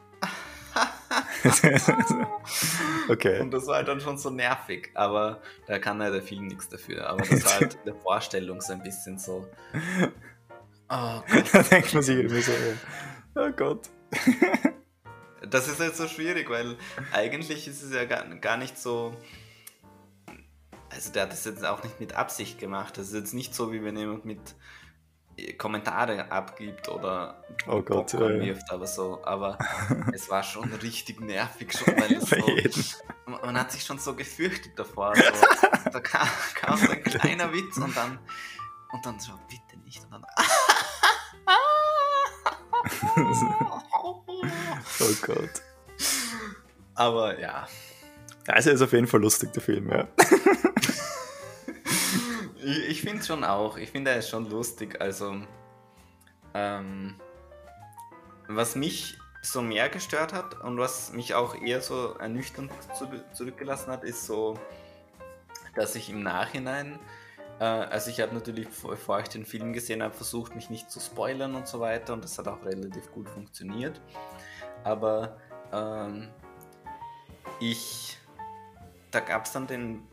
okay. 3.09 3.41
Und 3.41 3.51
das 3.53 3.67
war 3.67 3.77
halt 3.77 3.89
dann 3.89 4.01
schon 4.01 4.19
so 4.19 4.31
nervig, 4.31 4.91
aber 4.95 5.41
da 5.67 5.79
kann 5.79 6.03
halt 6.03 6.15
der 6.15 6.23
Film 6.23 6.47
nichts 6.47 6.69
dafür. 6.69 7.09
Aber 7.09 7.25
das 7.25 7.45
war 7.45 7.61
halt 7.61 7.75
in 7.75 7.85
der 7.87 7.95
Vorstellung 7.95 8.61
so 8.61 8.73
ein 8.73 8.83
bisschen 8.83 9.19
so. 9.19 9.47
Oh 10.89 11.23
Gott. 11.31 11.45
da 11.53 11.63
denkt 11.63 11.95
man 11.95 12.03
sich 12.03 12.17
irgendwie 12.17 12.43
so, 12.43 12.53
oh 13.37 13.51
Gott. 13.57 13.89
das 15.49 15.69
ist 15.69 15.81
halt 15.81 15.97
so 15.97 16.09
schwierig, 16.09 16.51
weil 16.51 16.77
eigentlich 17.13 17.67
ist 17.69 17.83
es 17.83 17.93
ja 17.93 18.05
gar, 18.05 18.25
gar 18.37 18.57
nicht 18.57 18.79
so. 18.79 19.17
Also 20.97 21.13
der 21.13 21.25
hat 21.25 21.33
das 21.33 21.45
jetzt 21.45 21.65
auch 21.65 21.85
nicht 21.85 22.01
mit 22.01 22.15
Absicht 22.15 22.59
gemacht. 22.59 22.97
Das 22.97 23.09
ist 23.09 23.15
jetzt 23.15 23.35
nicht 23.35 23.55
so, 23.55 23.71
wie 23.71 23.85
wenn 23.85 23.99
jemand 23.99 24.25
mit 24.25 24.41
Kommentare 25.59 26.33
abgibt 26.33 26.89
oder 26.89 27.45
oh 27.69 27.83
Gott, 27.83 28.15
ja, 28.15 28.21
wirft, 28.21 28.71
aber 28.71 28.87
so. 28.87 29.23
Aber 29.23 29.59
es 30.15 30.31
war 30.31 30.43
schon 30.43 30.73
richtig 30.73 31.21
nervig 31.21 31.75
schon, 31.75 31.95
weil 31.99 32.15
es 32.17 32.31
so, 32.31 33.31
man 33.45 33.61
hat 33.61 33.73
sich 33.73 33.85
schon 33.85 33.99
so 33.99 34.15
gefürchtet 34.15 34.79
davor. 34.79 35.15
So. 35.15 35.23
da 35.93 36.01
kam, 36.01 36.27
kam, 36.55 36.79
so 36.79 36.91
ein 36.91 37.03
kleiner 37.03 37.53
Witz 37.53 37.77
und 37.77 37.95
dann 37.95 38.19
und 38.93 39.05
dann 39.05 39.21
so, 39.21 39.33
bitte 39.49 39.79
nicht. 39.85 40.03
Und 40.05 40.13
dann 40.13 40.25
Oh 44.99 45.15
Gott. 45.27 45.63
Aber 46.95 47.39
ja. 47.39 47.69
Also 48.49 48.71
ist 48.71 48.83
auf 48.83 48.93
jeden 48.93 49.07
Fall 49.07 49.21
lustig, 49.21 49.53
der 49.53 49.63
Film, 49.63 49.91
ja. 49.91 50.09
Ich, 52.67 52.89
ich 52.89 53.01
finde 53.01 53.25
schon 53.25 53.45
auch. 53.45 53.77
Ich 53.77 53.93
finde, 53.93 54.11
er 54.11 54.19
ist 54.19 54.29
schon 54.29 54.51
lustig. 54.51 55.01
Also, 55.01 55.37
ähm, 56.53 57.15
was 58.49 58.75
mich 58.75 59.17
so 59.41 59.63
mehr 59.63 59.89
gestört 59.89 60.33
hat 60.33 60.61
und 60.65 60.77
was 60.77 61.13
mich 61.13 61.35
auch 61.35 61.55
eher 61.63 61.81
so 61.81 62.15
ernüchternd 62.15 62.73
zurückgelassen 63.33 63.93
hat, 63.93 64.03
ist 64.03 64.27
so, 64.27 64.59
dass 65.77 65.95
ich 65.95 66.11
im 66.11 66.25
Nachhinein, 66.25 66.99
äh, 67.61 67.65
also 67.65 68.11
ich 68.11 68.21
habe 68.21 68.35
natürlich, 68.35 68.67
bevor 68.69 69.21
ich 69.21 69.29
den 69.29 69.47
Film 69.47 69.73
gesehen 69.73 70.03
habe, 70.03 70.15
versucht, 70.15 70.57
mich 70.57 70.69
nicht 70.69 70.91
zu 70.91 70.99
spoilern 70.99 71.55
und 71.55 71.69
so 71.69 71.79
weiter 71.79 72.15
und 72.15 72.25
das 72.25 72.37
hat 72.39 72.49
auch 72.49 72.65
relativ 72.65 73.13
gut 73.13 73.29
funktioniert. 73.29 74.01
Aber 74.83 75.37
ähm, 75.73 76.29
ich, 77.61 78.19
da 79.17 79.21
gab 79.21 79.47
es 79.47 79.53
dann 79.53 79.67
den 79.67 80.07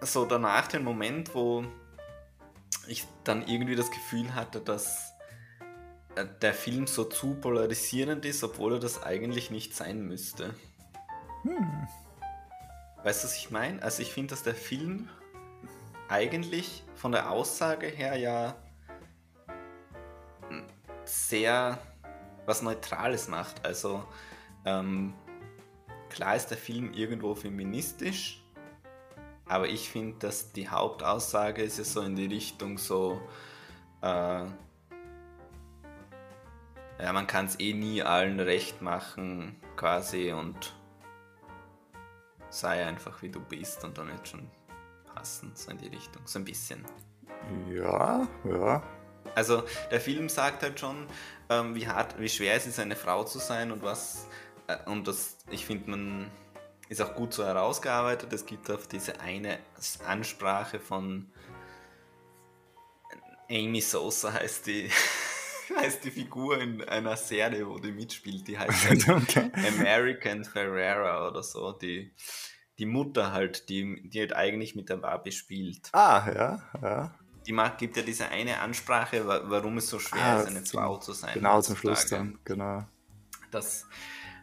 so 0.00 0.24
danach 0.24 0.66
den 0.66 0.82
Moment, 0.82 1.34
wo 1.34 1.64
ich 2.86 3.06
dann 3.22 3.46
irgendwie 3.46 3.76
das 3.76 3.90
Gefühl 3.90 4.34
hatte, 4.34 4.60
dass 4.60 5.12
äh, 6.16 6.24
der 6.40 6.54
Film 6.54 6.86
so 6.86 7.04
zu 7.04 7.34
polarisierend 7.34 8.24
ist, 8.24 8.42
obwohl 8.42 8.74
er 8.74 8.78
das 8.78 9.02
eigentlich 9.02 9.50
nicht 9.50 9.74
sein 9.76 10.06
müsste. 10.06 10.54
Hm. 11.42 11.86
Weißt 13.02 13.22
du, 13.22 13.28
was 13.28 13.36
ich 13.36 13.50
meine? 13.50 13.82
Also 13.82 14.00
ich 14.00 14.12
finde, 14.12 14.30
dass 14.30 14.42
der 14.42 14.54
Film 14.54 15.10
eigentlich 16.08 16.82
von 16.94 17.12
der 17.12 17.30
Aussage 17.30 17.88
her 17.88 18.16
ja 18.16 18.56
sehr 21.04 21.78
was 22.46 22.62
Neutrales 22.62 23.28
macht. 23.28 23.66
Also 23.66 24.02
ähm, 24.64 25.12
klar 26.14 26.36
ist 26.36 26.46
der 26.46 26.58
Film 26.58 26.92
irgendwo 26.92 27.34
feministisch, 27.34 28.40
aber 29.46 29.68
ich 29.68 29.90
finde, 29.90 30.16
dass 30.20 30.52
die 30.52 30.68
Hauptaussage 30.68 31.62
ist 31.62 31.78
ja 31.78 31.84
so 31.84 32.02
in 32.02 32.14
die 32.14 32.26
Richtung 32.26 32.78
so, 32.78 33.20
äh, 34.00 34.44
ja, 37.00 37.12
man 37.12 37.26
kann 37.26 37.46
es 37.46 37.58
eh 37.58 37.74
nie 37.74 38.00
allen 38.00 38.38
recht 38.38 38.80
machen, 38.80 39.56
quasi, 39.76 40.32
und 40.32 40.76
sei 42.48 42.86
einfach 42.86 43.20
wie 43.22 43.30
du 43.30 43.40
bist 43.40 43.82
und 43.82 43.98
dann 43.98 44.06
wird 44.06 44.28
schon 44.28 44.48
passen, 45.12 45.50
so 45.54 45.72
in 45.72 45.78
die 45.78 45.88
Richtung, 45.88 46.22
so 46.26 46.38
ein 46.38 46.44
bisschen. 46.44 46.84
Ja, 47.68 48.28
ja. 48.44 48.82
Also 49.34 49.64
der 49.90 50.00
Film 50.00 50.28
sagt 50.28 50.62
halt 50.62 50.78
schon, 50.78 51.08
ähm, 51.48 51.74
wie 51.74 51.88
hart, 51.88 52.20
wie 52.20 52.28
schwer 52.28 52.54
es 52.54 52.68
ist, 52.68 52.78
eine 52.78 52.94
Frau 52.94 53.24
zu 53.24 53.40
sein 53.40 53.72
und 53.72 53.82
was, 53.82 54.28
und 54.86 55.06
das, 55.06 55.38
ich 55.50 55.66
finde, 55.66 55.90
man 55.90 56.30
ist 56.88 57.00
auch 57.00 57.14
gut 57.14 57.34
so 57.34 57.44
herausgearbeitet. 57.44 58.32
Es 58.32 58.46
gibt 58.46 58.70
auf 58.70 58.86
diese 58.86 59.20
eine 59.20 59.58
Ansprache 60.06 60.80
von 60.80 61.30
Amy 63.50 63.80
Sosa 63.80 64.32
heißt 64.32 64.66
die, 64.66 64.90
heißt 65.76 66.04
die 66.04 66.10
Figur 66.10 66.58
in 66.60 66.82
einer 66.84 67.16
Serie, 67.16 67.66
wo 67.68 67.78
die 67.78 67.92
mitspielt, 67.92 68.46
die 68.48 68.58
heißt 68.58 69.08
okay. 69.08 69.50
American 69.54 70.44
Ferrera 70.44 71.28
oder 71.28 71.42
so, 71.42 71.72
die, 71.72 72.12
die 72.78 72.86
Mutter 72.86 73.32
halt, 73.32 73.68
die, 73.68 74.08
die 74.08 74.20
halt 74.20 74.34
eigentlich 74.34 74.74
mit 74.74 74.88
der 74.88 74.96
Barbie 74.96 75.32
spielt. 75.32 75.90
Ah, 75.92 76.26
ja, 76.34 76.62
ja. 76.82 77.14
Die 77.46 77.52
macht, 77.52 77.76
gibt 77.78 77.96
ja 77.98 78.02
diese 78.02 78.28
eine 78.28 78.60
Ansprache, 78.60 79.26
warum 79.26 79.76
es 79.76 79.88
so 79.88 79.98
schwer 79.98 80.22
ah, 80.22 80.40
ist, 80.40 80.46
eine 80.46 80.64
Frau 80.64 80.96
zu 80.96 81.12
sein. 81.12 81.34
Genau, 81.34 81.60
zum 81.60 81.76
Schluss 81.76 82.06
dann, 82.06 82.38
genau. 82.44 82.86
Dass, 83.50 83.86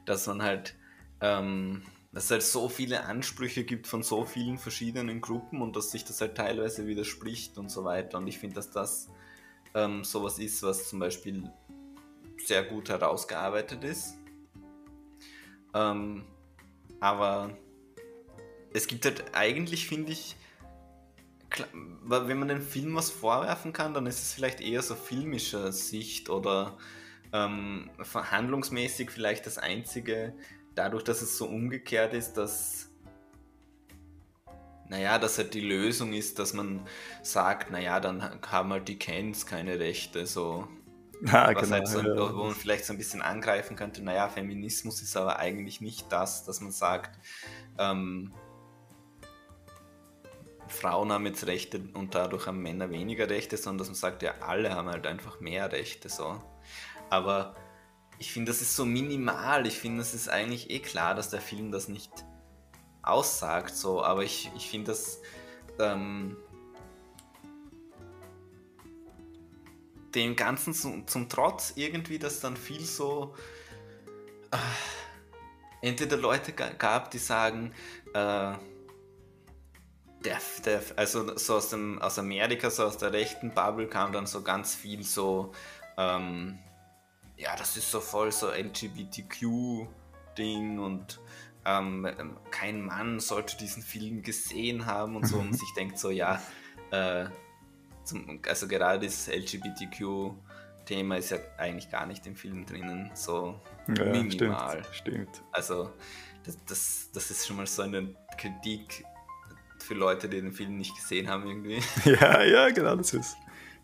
dass 0.06 0.28
man 0.28 0.42
halt 0.42 0.76
ähm, 1.22 1.84
dass 2.14 2.26
es 2.26 2.32
halt 2.32 2.44
so 2.44 2.68
viele 2.68 3.06
Ansprüche 3.06 3.64
gibt 3.64 3.88
von 3.88 4.04
so 4.04 4.26
vielen 4.26 4.58
verschiedenen 4.58 5.22
Gruppen 5.22 5.62
und 5.62 5.76
dass 5.76 5.92
sich 5.92 6.04
das 6.04 6.20
halt 6.20 6.36
teilweise 6.36 6.86
widerspricht 6.86 7.58
und 7.58 7.70
so 7.70 7.86
weiter. 7.86 8.18
Und 8.18 8.28
ich 8.28 8.38
finde, 8.38 8.56
dass 8.56 8.70
das 8.70 9.10
ähm, 9.74 10.04
sowas 10.04 10.38
ist, 10.38 10.62
was 10.64 10.90
zum 10.90 11.00
Beispiel 11.00 11.50
sehr 12.46 12.64
gut 12.64 12.90
herausgearbeitet 12.90 13.84
ist. 13.86 14.18
Ähm, 15.74 16.26
aber 17.00 17.58
es 18.74 18.88
gibt 18.88 19.06
halt 19.06 19.24
eigentlich, 19.34 19.88
finde 19.88 20.12
ich, 20.12 20.36
wenn 22.04 22.40
man 22.40 22.50
dem 22.50 22.62
Film 22.62 22.96
was 22.96 23.10
vorwerfen 23.10 23.72
kann, 23.72 23.94
dann 23.94 24.06
ist 24.06 24.22
es 24.22 24.34
vielleicht 24.34 24.60
eher 24.60 24.82
so 24.82 24.96
filmischer 24.96 25.72
Sicht 25.72 26.30
oder 26.30 26.78
ähm, 27.34 27.90
verhandlungsmäßig 28.02 29.12
vielleicht 29.12 29.46
das 29.46 29.58
einzige 29.58 30.34
dadurch, 30.76 31.04
dass 31.04 31.22
es 31.22 31.38
so 31.38 31.46
umgekehrt 31.46 32.14
ist, 32.14 32.34
dass 32.34 32.92
naja, 34.92 35.18
dass 35.18 35.38
halt 35.38 35.54
die 35.54 35.62
Lösung 35.62 36.12
ist, 36.12 36.38
dass 36.38 36.54
man 36.54 36.86
sagt, 37.24 37.72
naja, 37.72 38.02
dann 38.02 38.42
haben 38.46 38.74
halt 38.74 38.90
die 38.90 39.00
Kens 39.00 39.46
keine 39.46 39.80
Rechte, 39.80 40.26
so. 40.26 40.68
Was 41.22 41.62
genau, 41.62 41.72
halt 41.72 41.88
so, 41.88 42.02
ja. 42.02 42.36
Wo 42.36 42.44
man 42.44 42.56
vielleicht 42.56 42.84
so 42.84 42.92
ein 42.92 42.98
bisschen 42.98 43.22
angreifen 43.22 43.78
könnte, 43.78 44.04
naja, 44.04 44.28
Feminismus 44.28 45.02
ist 45.02 45.16
aber 45.16 45.40
eigentlich 45.40 45.80
nicht 45.80 46.12
das, 46.12 46.44
dass 46.44 46.60
man 46.60 46.74
sagt, 46.74 47.18
ähm, 47.78 48.34
Frauen 50.68 51.12
haben 51.14 51.26
jetzt 51.26 51.48
Rechte 51.48 51.82
und 51.94 52.14
dadurch 52.14 52.48
haben 52.48 52.62
Männer 52.62 52.90
weniger 52.90 53.30
Rechte, 53.30 53.56
sondern 53.56 53.78
dass 53.78 53.88
man 53.88 53.96
sagt, 53.96 54.24
ja, 54.24 54.34
alle 54.42 54.76
haben 54.76 54.90
halt 54.90 55.08
einfach 55.08 55.40
mehr 55.40 55.72
Rechte, 55.72 56.10
so. 56.10 56.42
Aber 57.12 57.54
ich 58.18 58.32
finde, 58.32 58.52
das 58.52 58.62
ist 58.62 58.76
so 58.76 58.86
minimal. 58.86 59.68
Ich 59.68 59.78
finde, 59.78 60.02
es 60.02 60.14
ist 60.14 60.30
eigentlich 60.30 60.72
eh 60.72 60.80
klar, 60.80 61.14
dass 61.14 61.30
der 61.30 61.42
Film 61.42 61.72
das 61.72 61.88
nicht 61.88 62.12
aussagt, 63.04 63.76
so. 63.76 64.02
Aber 64.04 64.24
ich, 64.24 64.50
ich 64.56 64.70
finde 64.70 64.92
das 64.92 65.22
ähm, 65.78 66.38
dem 70.16 70.36
Ganzen 70.36 70.74
zum, 70.74 71.06
zum, 71.06 71.28
Trotz 71.28 71.74
irgendwie, 71.76 72.18
dass 72.18 72.40
dann 72.40 72.56
viel 72.56 72.86
so 72.86 73.36
äh, 74.52 74.58
entweder 75.82 76.16
Leute 76.16 76.54
gab, 76.54 77.12
die 77.12 77.18
sagen, 77.18 77.74
äh, 78.14 78.54
der, 80.24 80.40
der, 80.64 80.82
also 80.96 81.36
so 81.38 81.56
aus, 81.56 81.70
dem, 81.70 82.02
aus 82.02 82.18
Amerika, 82.20 82.70
so 82.70 82.86
aus 82.86 82.98
der 82.98 83.12
rechten 83.12 83.52
Bubble 83.52 83.88
kam 83.88 84.14
dann 84.14 84.28
so 84.28 84.44
ganz 84.44 84.76
viel 84.76 85.04
so, 85.04 85.52
ähm, 85.98 86.60
ja, 87.42 87.56
das 87.56 87.76
ist 87.76 87.90
so 87.90 88.00
voll 88.00 88.32
so 88.32 88.50
LGBTQ-Ding 88.52 89.88
und 90.78 91.20
ähm, 91.66 92.08
kein 92.52 92.82
Mann 92.82 93.20
sollte 93.20 93.58
diesen 93.58 93.82
Film 93.82 94.22
gesehen 94.22 94.86
haben 94.86 95.16
und 95.16 95.28
so 95.28 95.40
und 95.40 95.54
sich 95.54 95.74
denkt 95.76 95.98
so, 95.98 96.12
ja, 96.12 96.40
äh, 96.92 97.26
zum, 98.04 98.40
also 98.48 98.68
gerade 98.68 99.06
das 99.06 99.28
LGBTQ-Thema 99.28 101.18
ist 101.18 101.32
ja 101.32 101.40
eigentlich 101.58 101.90
gar 101.90 102.06
nicht 102.06 102.28
im 102.28 102.36
Film 102.36 102.64
drinnen, 102.66 103.10
so 103.16 103.60
ja, 103.88 104.06
minimal. 104.06 104.84
Stimmt, 104.92 104.96
stimmt. 104.96 105.44
Also 105.52 105.92
das, 106.44 106.58
das, 106.68 107.10
das 107.14 107.32
ist 107.32 107.48
schon 107.48 107.58
mal 107.58 107.66
so 107.66 107.82
eine 107.82 108.16
Kritik 108.38 109.04
für 109.80 109.96
Leute, 109.96 110.30
die 110.30 110.42
den 110.42 110.54
Film 110.54 110.78
nicht 110.78 110.96
gesehen 110.96 111.28
haben 111.28 111.48
irgendwie. 111.48 111.82
Ja, 112.06 112.44
ja, 112.44 112.70
genau, 112.70 112.96
das 112.96 113.16
ist. 113.16 113.36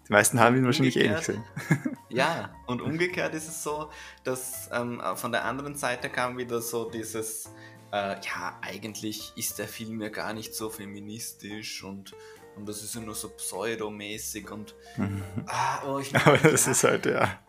Die 0.08 0.14
meisten 0.14 0.40
haben 0.40 0.56
ihn 0.56 0.66
wahrscheinlich 0.66 0.98
eh 0.98 1.10
nicht 1.10 1.20
gesehen. 1.20 1.44
ja, 2.10 2.54
und 2.66 2.82
umgekehrt 2.82 3.34
ist 3.34 3.48
es 3.48 3.64
so, 3.64 3.90
dass 4.24 4.70
ähm, 4.72 5.02
von 5.16 5.32
der 5.32 5.46
anderen 5.46 5.76
Seite 5.76 6.10
kam 6.10 6.38
wieder 6.38 6.62
so 6.62 6.90
dieses, 6.90 7.50
äh, 7.92 8.16
ja, 8.22 8.58
eigentlich 8.62 9.34
ist 9.36 9.60
der 9.60 9.68
Film 9.68 10.02
ja 10.02 10.10
gar 10.10 10.34
nicht 10.34 10.56
so 10.56 10.70
feministisch 10.70 11.84
und, 11.84 12.16
und 12.56 12.68
das 12.70 12.84
ist 12.84 12.96
ja 12.96 13.02
nur 13.02 13.16
so 13.16 13.30
pseudomäßig 13.30 14.50
und 14.50 14.76
mhm. 14.96 15.24
ah, 15.48 15.84
oh, 15.86 16.00
ich 16.00 16.16
Aber 16.26 16.38
das 16.38 16.66
ja, 16.66 16.72
ist 16.72 16.84
halt, 16.84 17.06
ja. 17.06 17.40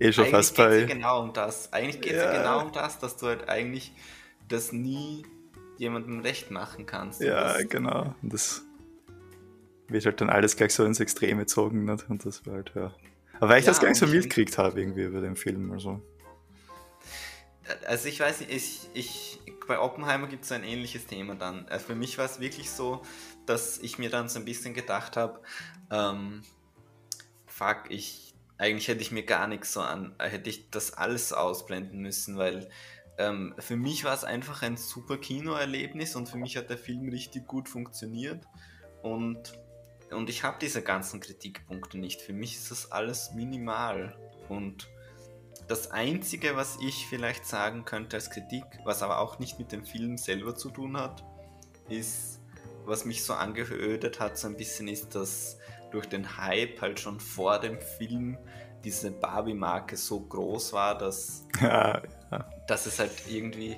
Eh 0.00 0.12
schon 0.12 0.26
fast 0.26 0.56
bei. 0.56 0.80
Ja 0.80 0.86
genau 0.86 1.22
um 1.22 1.32
das. 1.32 1.72
Eigentlich 1.72 2.00
geht 2.00 2.14
es 2.14 2.22
ja. 2.22 2.32
ja 2.32 2.38
genau 2.38 2.62
um 2.62 2.72
das, 2.72 2.98
dass 2.98 3.16
du 3.16 3.26
halt 3.26 3.48
eigentlich 3.48 3.92
das 4.48 4.72
nie 4.72 5.24
jemandem 5.78 6.20
recht 6.20 6.50
machen 6.50 6.86
kannst. 6.86 7.20
Ja, 7.20 7.56
genau. 7.62 8.14
Und 8.20 8.32
das 8.32 8.62
wird 9.88 10.06
halt 10.06 10.20
dann 10.20 10.30
alles 10.30 10.56
gleich 10.56 10.74
so 10.74 10.84
ins 10.84 11.00
Extreme 11.00 11.42
gezogen. 11.42 11.84
Nicht? 11.84 12.08
Und 12.08 12.24
das 12.24 12.46
war 12.46 12.54
halt, 12.54 12.72
ja. 12.74 12.94
Aber 13.40 13.50
weil 13.50 13.58
ich 13.58 13.66
ja, 13.66 13.72
das 13.72 13.80
gar 13.80 13.88
nicht 13.88 13.98
so 13.98 14.06
mitgekriegt 14.06 14.58
habe, 14.58 14.80
irgendwie 14.80 15.02
über 15.02 15.20
den 15.20 15.36
Film. 15.36 15.72
Also. 15.72 16.00
Also 17.86 18.08
ich 18.08 18.20
weiß 18.20 18.40
nicht, 18.40 18.52
ich, 18.52 18.88
ich, 18.92 19.40
bei 19.66 19.78
Oppenheimer 19.78 20.26
gibt 20.26 20.44
es 20.44 20.52
ein 20.52 20.64
ähnliches 20.64 21.06
Thema 21.06 21.34
dann. 21.34 21.66
Also 21.68 21.86
für 21.86 21.94
mich 21.94 22.18
war 22.18 22.26
es 22.26 22.40
wirklich 22.40 22.70
so, 22.70 23.02
dass 23.46 23.78
ich 23.78 23.98
mir 23.98 24.10
dann 24.10 24.28
so 24.28 24.38
ein 24.38 24.44
bisschen 24.44 24.74
gedacht 24.74 25.16
habe, 25.16 25.40
ähm, 25.90 26.42
fuck, 27.46 27.84
ich, 27.88 28.34
eigentlich 28.58 28.88
hätte 28.88 29.00
ich 29.00 29.12
mir 29.12 29.24
gar 29.24 29.46
nichts 29.46 29.72
so 29.72 29.80
an, 29.80 30.14
hätte 30.18 30.50
ich 30.50 30.70
das 30.70 30.92
alles 30.92 31.32
ausblenden 31.32 32.00
müssen, 32.00 32.36
weil 32.36 32.68
ähm, 33.16 33.54
für 33.58 33.76
mich 33.76 34.04
war 34.04 34.14
es 34.14 34.24
einfach 34.24 34.62
ein 34.62 34.76
super 34.76 35.16
Kinoerlebnis 35.18 36.16
und 36.16 36.28
für 36.28 36.36
mich 36.36 36.56
hat 36.56 36.68
der 36.68 36.78
Film 36.78 37.08
richtig 37.08 37.46
gut 37.46 37.68
funktioniert. 37.68 38.44
Und, 39.02 39.54
und 40.14 40.30
ich 40.30 40.44
habe 40.44 40.56
diese 40.60 40.82
ganzen 40.82 41.20
Kritikpunkte 41.20 41.98
nicht. 41.98 42.20
Für 42.20 42.32
mich 42.32 42.56
ist 42.56 42.70
das 42.70 42.92
alles 42.92 43.32
minimal. 43.32 44.16
Und 44.48 44.88
das 45.68 45.90
Einzige, 45.90 46.56
was 46.56 46.78
ich 46.80 47.06
vielleicht 47.06 47.46
sagen 47.46 47.84
könnte 47.84 48.16
als 48.16 48.30
Kritik, 48.30 48.64
was 48.84 49.02
aber 49.02 49.18
auch 49.18 49.38
nicht 49.38 49.58
mit 49.58 49.72
dem 49.72 49.84
Film 49.84 50.18
selber 50.18 50.54
zu 50.54 50.70
tun 50.70 50.96
hat, 50.96 51.24
ist, 51.88 52.40
was 52.84 53.04
mich 53.04 53.24
so 53.24 53.34
angeödet 53.34 54.20
hat, 54.20 54.38
so 54.38 54.48
ein 54.48 54.56
bisschen 54.56 54.88
ist, 54.88 55.14
dass 55.14 55.58
durch 55.90 56.06
den 56.06 56.36
Hype 56.38 56.80
halt 56.80 57.00
schon 57.00 57.20
vor 57.20 57.58
dem 57.58 57.80
Film 57.80 58.36
diese 58.84 59.10
Barbie-Marke 59.10 59.96
so 59.96 60.20
groß 60.20 60.72
war, 60.74 60.98
dass, 60.98 61.46
ja, 61.60 62.02
ja. 62.30 62.50
dass 62.66 62.86
es 62.86 62.98
halt 62.98 63.12
irgendwie 63.28 63.76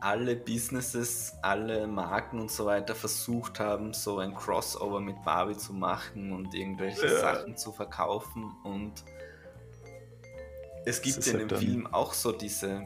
alle 0.00 0.36
Businesses, 0.36 1.34
alle 1.42 1.86
Marken 1.86 2.40
und 2.40 2.50
so 2.50 2.66
weiter 2.66 2.94
versucht 2.94 3.60
haben, 3.60 3.92
so 3.94 4.18
ein 4.18 4.34
Crossover 4.34 5.00
mit 5.00 5.22
Barbie 5.24 5.56
zu 5.56 5.72
machen 5.72 6.32
und 6.32 6.54
irgendwelche 6.54 7.06
ja. 7.06 7.18
Sachen 7.18 7.56
zu 7.56 7.72
verkaufen. 7.72 8.54
Und 8.64 8.92
es 10.84 11.02
gibt 11.02 11.26
in 11.26 11.38
halt 11.38 11.50
dem 11.50 11.58
Film 11.58 11.86
auch 11.86 12.12
so 12.12 12.32
diese, 12.32 12.82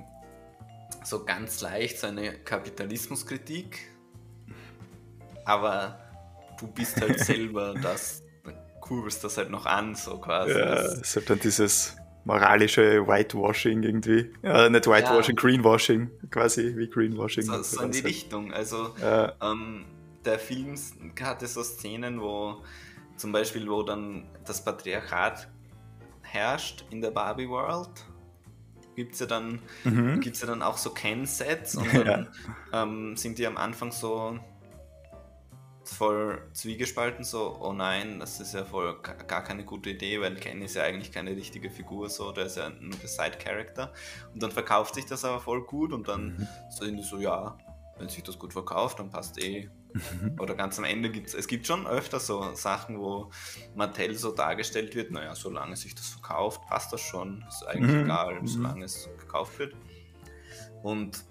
so 1.05 1.25
ganz 1.25 1.61
leicht 1.61 1.99
so 1.99 2.07
eine 2.07 2.33
Kapitalismuskritik, 2.33 3.79
aber 5.44 5.99
du 6.59 6.66
bist 6.68 7.01
halt 7.01 7.18
selber 7.25 7.75
das 7.75 8.23
kurbelst 8.81 9.23
das 9.23 9.37
halt 9.37 9.51
noch 9.51 9.66
an, 9.66 9.94
so 9.94 10.18
quasi. 10.18 10.59
Ja, 10.59 10.75
es 10.75 10.94
ist 10.94 11.16
halt 11.16 11.31
dann 11.31 11.38
dieses 11.38 11.96
moralische 12.24 13.06
Whitewashing 13.06 13.83
irgendwie. 13.83 14.33
Ja, 14.42 14.68
nicht 14.68 14.87
Whitewashing, 14.87 15.37
ja. 15.37 15.42
Greenwashing, 15.42 16.11
quasi 16.30 16.76
wie 16.76 16.88
Greenwashing. 16.88 17.44
So, 17.44 17.62
so 17.62 17.83
in 17.83 17.92
die 17.92 18.00
Richtung. 18.00 18.52
Also 18.52 18.94
ja. 19.00 19.33
ähm, 19.42 19.85
der 20.24 20.38
Film 20.38 20.74
hatte 21.22 21.46
so 21.46 21.62
Szenen, 21.62 22.20
wo 22.20 22.62
zum 23.16 23.33
Beispiel, 23.33 23.68
wo 23.68 23.83
dann 23.83 24.28
das 24.44 24.64
Patriarchat 24.64 25.48
herrscht 26.22 26.85
in 26.90 27.00
der 27.00 27.11
Barbie 27.11 27.48
World 27.48 27.90
gibt 28.96 29.14
es 29.14 29.20
ja 29.20 29.26
dann 29.26 29.61
mhm. 29.85 30.20
ja 30.22 30.46
dann 30.46 30.62
auch 30.62 30.76
so 30.76 30.90
Ken-Sets 30.90 31.76
und 31.76 31.94
dann 31.94 32.28
ja. 32.72 32.83
ähm, 32.83 33.16
sind 33.16 33.38
die 33.38 33.46
am 33.46 33.56
Anfang 33.56 33.92
so 33.92 34.38
voll 35.92 36.48
zwiegespalten, 36.53 37.24
so, 37.24 37.57
oh 37.61 37.72
nein, 37.72 38.20
das 38.20 38.40
ist 38.40 38.55
ja 38.55 38.64
voll 38.64 39.00
gar 39.03 39.44
keine 39.44 39.64
gute 39.64 39.90
Idee, 39.90 40.20
weil 40.20 40.37
Ken 40.37 40.62
ist 40.62 40.76
ja 40.76 40.83
eigentlich 40.83 41.12
keine 41.12 41.31
richtige 41.31 41.70
Figur, 41.70 42.09
so, 42.09 42.33
der 42.33 42.46
ist 42.46 42.57
ja 42.57 42.70
nur 42.70 42.98
der 42.98 43.09
Side-Character. 43.09 43.92
Und 44.33 44.42
dann 44.42 44.50
verkauft 44.50 44.94
sich 44.94 45.07
das 45.07 45.24
aber 45.24 45.40
voll 45.40 45.64
gut 45.64 45.92
und 45.92 46.09
dann 46.09 46.37
mhm. 46.37 46.48
sind 46.70 46.96
die 46.96 47.03
so, 47.03 47.18
ja, 47.18 47.59
wenn 47.98 48.09
sich 48.09 48.22
das 48.22 48.38
gut 48.38 48.53
verkauft, 48.53 48.98
dann 48.98 49.11
passt 49.11 49.42
eh. 49.42 49.68
Mhm. 49.92 50.37
Oder 50.38 50.55
ganz 50.55 50.79
am 50.79 50.85
Ende 50.85 51.11
gibt 51.11 51.29
es, 51.29 51.35
es 51.35 51.46
gibt 51.46 51.66
schon 51.66 51.87
öfter 51.87 52.20
so 52.20 52.55
Sachen, 52.55 52.98
wo 52.98 53.31
Mattel 53.74 54.14
so 54.14 54.33
dargestellt 54.33 54.94
wird, 54.94 55.11
naja, 55.11 55.35
solange 55.35 55.76
sich 55.76 55.94
das 55.94 56.09
verkauft, 56.09 56.62
passt 56.68 56.92
das 56.92 57.00
schon, 57.00 57.44
ist 57.48 57.66
eigentlich 57.66 57.96
mhm. 57.96 58.05
egal, 58.05 58.40
mhm. 58.40 58.46
solange 58.46 58.85
es 58.85 59.09
gekauft 59.18 59.59
wird. 59.59 59.74
Und 60.83 61.24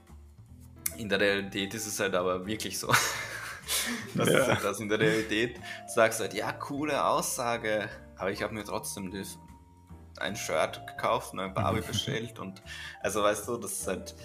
in 0.98 1.10
der 1.10 1.20
Realität 1.20 1.74
ist 1.74 1.88
es 1.88 2.00
halt 2.00 2.16
aber 2.16 2.46
wirklich 2.46 2.78
so. 2.78 2.94
Das 4.16 4.30
ja. 4.30 4.40
ist 4.40 4.48
halt 4.48 4.64
das 4.64 4.80
in 4.80 4.90
der 4.90 5.00
Realität. 5.00 5.60
Sagst 5.88 6.20
halt, 6.20 6.34
ja, 6.34 6.52
coole 6.52 7.06
Aussage, 7.06 7.90
aber 8.18 8.32
ich 8.32 8.42
habe 8.42 8.54
mir 8.54 8.64
trotzdem 8.64 9.14
ein 10.18 10.36
Shirt 10.36 10.86
gekauft 10.88 11.34
und 11.34 11.40
ein 11.40 11.54
Barbie 11.54 11.82
bestellt 11.82 12.40
und 12.40 12.62
also 13.02 13.24
weißt 13.24 13.48
du, 13.48 13.58
das 13.58 13.74
ist 13.74 13.88
halt 13.88 14.16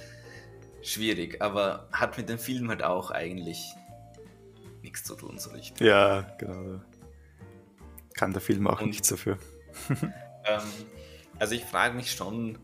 schwierig, 0.82 1.40
aber 1.40 1.88
hat 1.92 2.16
mit 2.16 2.28
dem 2.28 2.38
Film 2.38 2.68
halt 2.68 2.82
auch 2.82 3.10
eigentlich 3.10 3.74
nichts 4.82 5.04
zu 5.04 5.14
tun, 5.14 5.38
so 5.38 5.50
richtig. 5.50 5.86
Ja, 5.86 6.22
genau. 6.38 6.80
Kann 8.14 8.32
der 8.32 8.40
Film 8.40 8.66
auch 8.66 8.80
und, 8.80 8.88
nichts 8.88 9.08
dafür. 9.08 9.38
ähm, 10.44 10.62
also 11.38 11.54
ich 11.54 11.64
frage 11.64 11.94
mich 11.94 12.12
schon, 12.12 12.58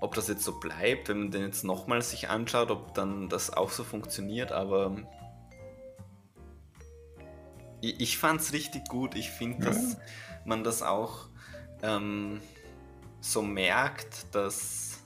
ob 0.00 0.14
das 0.14 0.28
jetzt 0.28 0.44
so 0.44 0.58
bleibt, 0.58 1.08
wenn 1.08 1.18
man 1.18 1.30
den 1.30 1.42
jetzt 1.42 1.64
nochmal 1.64 2.02
sich 2.02 2.28
anschaut, 2.28 2.70
ob 2.70 2.94
dann 2.94 3.28
das 3.28 3.50
auch 3.50 3.70
so 3.70 3.82
funktioniert, 3.84 4.52
aber 4.52 4.96
ich, 7.80 8.00
ich 8.00 8.18
fand 8.18 8.40
es 8.40 8.52
richtig 8.52 8.88
gut. 8.88 9.14
Ich 9.14 9.30
finde, 9.30 9.66
dass 9.66 9.92
ja. 9.92 9.98
man 10.44 10.64
das 10.64 10.82
auch 10.82 11.28
ähm, 11.82 12.40
so 13.20 13.42
merkt, 13.42 14.34
dass 14.34 15.00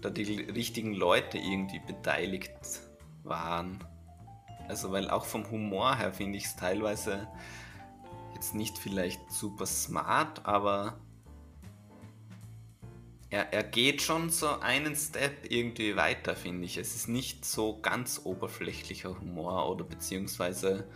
da 0.00 0.10
die 0.10 0.40
richtigen 0.40 0.94
Leute 0.94 1.38
irgendwie 1.38 1.80
beteiligt 1.80 2.80
waren. 3.24 3.78
Also, 4.68 4.90
weil 4.92 5.10
auch 5.10 5.24
vom 5.24 5.48
Humor 5.50 5.96
her 5.96 6.12
finde 6.12 6.38
ich 6.38 6.44
es 6.44 6.56
teilweise 6.56 7.28
jetzt 8.34 8.54
nicht 8.54 8.78
vielleicht 8.78 9.30
super 9.30 9.66
smart, 9.66 10.44
aber 10.44 10.98
er, 13.30 13.52
er 13.52 13.64
geht 13.64 14.02
schon 14.02 14.30
so 14.30 14.48
einen 14.60 14.94
Step 14.94 15.50
irgendwie 15.50 15.96
weiter, 15.96 16.36
finde 16.36 16.64
ich. 16.66 16.76
Es 16.76 16.94
ist 16.94 17.08
nicht 17.08 17.44
so 17.44 17.80
ganz 17.80 18.20
oberflächlicher 18.24 19.18
Humor 19.20 19.68
oder 19.70 19.84
beziehungsweise 19.84 20.88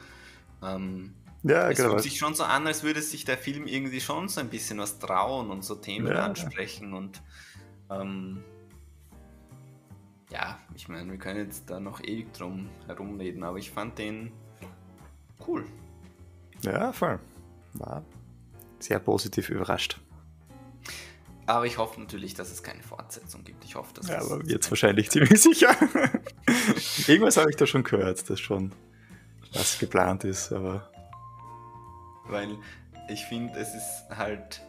ähm, 0.63 1.15
Ja, 1.43 1.71
es 1.71 1.77
genau. 1.79 1.91
fühlt 1.91 2.03
sich 2.03 2.19
schon 2.19 2.35
so 2.35 2.45
an, 2.45 2.67
als 2.67 2.83
würde 2.83 3.01
sich 3.03 3.25
der 3.25 3.39
Film 3.39 3.67
irgendwie 3.67 4.01
schon 4.01 4.29
so 4.29 4.41
ein 4.41 4.49
bisschen 4.49 4.79
was 4.79 4.99
trauen 4.99 5.51
und 5.51 5.65
so 5.65 5.75
Themen 5.75 6.09
Ja. 6.09 6.25
ansprechen 6.25 6.93
und 6.95 7.21
ähm, 7.91 8.43
ja, 10.31 10.59
ich 10.77 10.89
meine, 10.89 11.11
wir 11.11 11.19
können 11.19 11.41
jetzt 11.47 11.69
da 11.71 11.81
noch 11.81 12.01
ewig 12.03 12.33
drum 12.35 12.69
herumreden, 12.87 13.43
aber 13.43 13.59
ich 13.59 13.71
fand 13.71 13.99
den 13.99 14.33
cool. 15.47 15.65
Ja, 16.63 16.93
voll. 16.93 17.19
War 17.75 18.05
sehr 18.79 18.99
positiv 19.01 19.49
überrascht. 19.51 19.99
Aber 21.47 21.67
ich 21.67 21.79
hoffe 21.79 21.99
natürlich, 22.01 22.35
dass 22.35 22.53
es 22.53 22.63
keine 22.63 22.83
Fortsetzung 22.83 23.43
gibt. 23.43 23.65
Ich 23.65 23.75
hoffe, 23.75 23.93
dass 23.95 24.07
Ja, 24.09 24.19
es 24.19 24.31
aber 24.31 24.45
jetzt 24.45 24.71
wahrscheinlich 24.71 25.11
ziemlich 25.11 25.41
sicher. 25.43 25.75
Irgendwas 27.09 27.37
habe 27.37 27.51
ich 27.51 27.57
da 27.57 27.67
schon 27.67 27.83
gehört, 27.83 28.31
dass 28.31 28.39
schon 28.39 28.71
was 29.53 29.79
geplant 29.79 30.25
ist, 30.25 30.53
aber 30.53 30.89
Weil 32.27 32.57
ich 33.09 33.25
finde, 33.27 33.59
es 33.59 33.75
ist 33.75 34.05
halt 34.17 34.63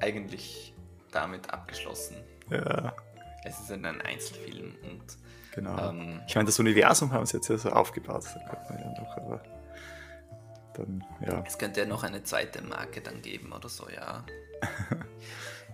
eigentlich 0.00 0.74
damit 1.12 1.50
abgeschlossen. 1.52 2.16
ja, 2.50 2.92
Es 3.44 3.60
ist 3.60 3.70
ein 3.72 3.84
Einzelfilm 3.84 4.74
und 4.82 5.02
genau. 5.54 5.90
ähm, 5.90 6.20
Ich 6.26 6.34
meine, 6.34 6.46
das 6.46 6.58
Universum 6.58 7.12
haben 7.12 7.24
sie 7.26 7.36
jetzt 7.36 7.48
ja 7.48 7.56
so 7.56 7.70
aufgebaut, 7.70 8.24
da 8.34 8.54
könnte 8.54 8.72
man 8.72 8.82
ja 8.94 9.00
noch, 9.02 9.16
aber 9.16 9.42
dann, 10.74 11.04
ja. 11.26 11.42
es 11.46 11.56
könnte 11.56 11.80
ja 11.80 11.86
noch 11.86 12.02
eine 12.02 12.22
zweite 12.22 12.62
Marke 12.62 13.00
dann 13.00 13.22
geben 13.22 13.52
oder 13.52 13.68
so, 13.68 13.88
ja. 13.88 14.24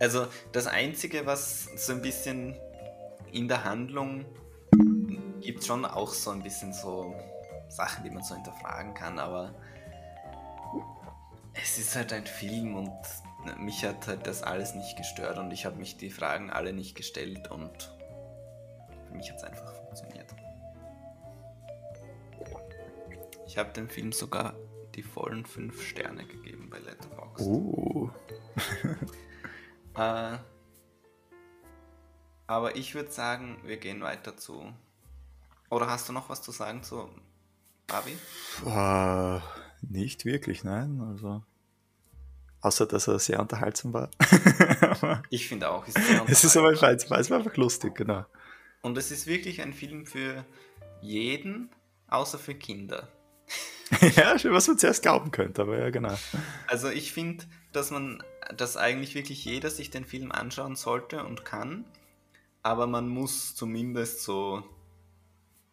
Also 0.00 0.26
das 0.50 0.66
Einzige, 0.66 1.26
was 1.26 1.68
so 1.76 1.92
ein 1.92 2.02
bisschen 2.02 2.56
in 3.30 3.46
der 3.46 3.62
Handlung 3.62 4.24
gibt 5.42 5.64
schon 5.64 5.84
auch 5.84 6.12
so 6.12 6.30
ein 6.30 6.42
bisschen 6.42 6.72
so 6.72 7.14
Sachen, 7.68 8.04
die 8.04 8.10
man 8.10 8.22
so 8.22 8.34
hinterfragen 8.34 8.94
kann, 8.94 9.18
aber 9.18 9.54
es 11.54 11.78
ist 11.78 11.94
halt 11.96 12.12
ein 12.12 12.26
Film 12.26 12.76
und 12.76 12.92
mich 13.58 13.84
hat 13.84 14.06
halt 14.06 14.26
das 14.26 14.42
alles 14.42 14.74
nicht 14.74 14.96
gestört 14.96 15.38
und 15.38 15.50
ich 15.50 15.66
habe 15.66 15.76
mich 15.76 15.96
die 15.96 16.10
Fragen 16.10 16.50
alle 16.50 16.72
nicht 16.72 16.94
gestellt 16.94 17.50
und 17.50 17.94
für 19.08 19.14
mich 19.14 19.30
hat 19.30 19.38
es 19.38 19.44
einfach 19.44 19.74
funktioniert. 19.74 20.34
Ich 23.46 23.58
habe 23.58 23.72
dem 23.72 23.88
Film 23.88 24.12
sogar 24.12 24.54
die 24.94 25.02
vollen 25.02 25.44
fünf 25.44 25.82
Sterne 25.82 26.24
gegeben 26.24 26.70
bei 26.70 26.78
Letterboxd. 26.78 27.46
Uh, 27.46 28.10
Äh, 29.94 30.38
aber 32.46 32.76
ich 32.76 32.94
würde 32.94 33.10
sagen, 33.10 33.58
wir 33.64 33.76
gehen 33.76 34.00
weiter 34.02 34.36
zu. 34.36 34.72
Oder 35.72 35.86
hast 35.88 36.06
du 36.06 36.12
noch 36.12 36.28
was 36.28 36.42
zu 36.42 36.52
sagen 36.52 36.82
zu 36.82 37.08
Barbie? 37.86 38.18
äh, 38.66 39.40
nicht 39.80 40.26
wirklich, 40.26 40.64
nein. 40.64 41.00
Also, 41.00 41.42
außer, 42.60 42.84
dass 42.84 43.08
er 43.08 43.18
sehr 43.18 43.40
unterhaltsam 43.40 43.94
war. 43.94 44.10
Ich 45.30 45.48
finde 45.48 45.70
auch. 45.70 45.88
Es 45.88 45.96
ist, 45.96 46.06
sehr 46.06 46.24
es 46.26 46.44
ist 46.44 46.56
aber 46.58 46.68
unterhaltsam. 46.68 47.18
es 47.18 47.30
war 47.30 47.38
einfach 47.38 47.56
lustig, 47.56 47.94
genau. 47.94 48.26
Und 48.82 48.98
es 48.98 49.10
ist 49.10 49.26
wirklich 49.26 49.62
ein 49.62 49.72
Film 49.72 50.04
für 50.04 50.44
jeden, 51.00 51.70
außer 52.08 52.38
für 52.38 52.54
Kinder. 52.54 53.08
ja, 54.14 54.36
was 54.44 54.68
man 54.68 54.76
zuerst 54.76 55.00
glauben 55.00 55.30
könnte, 55.30 55.62
aber 55.62 55.78
ja, 55.78 55.88
genau. 55.88 56.18
Also 56.66 56.90
ich 56.90 57.14
finde, 57.14 57.46
dass 57.72 57.90
man, 57.90 58.22
dass 58.54 58.76
eigentlich 58.76 59.14
wirklich 59.14 59.42
jeder 59.46 59.70
sich 59.70 59.88
den 59.88 60.04
Film 60.04 60.32
anschauen 60.32 60.76
sollte 60.76 61.24
und 61.24 61.46
kann, 61.46 61.86
aber 62.62 62.86
man 62.86 63.08
muss 63.08 63.54
zumindest 63.54 64.22
so 64.22 64.62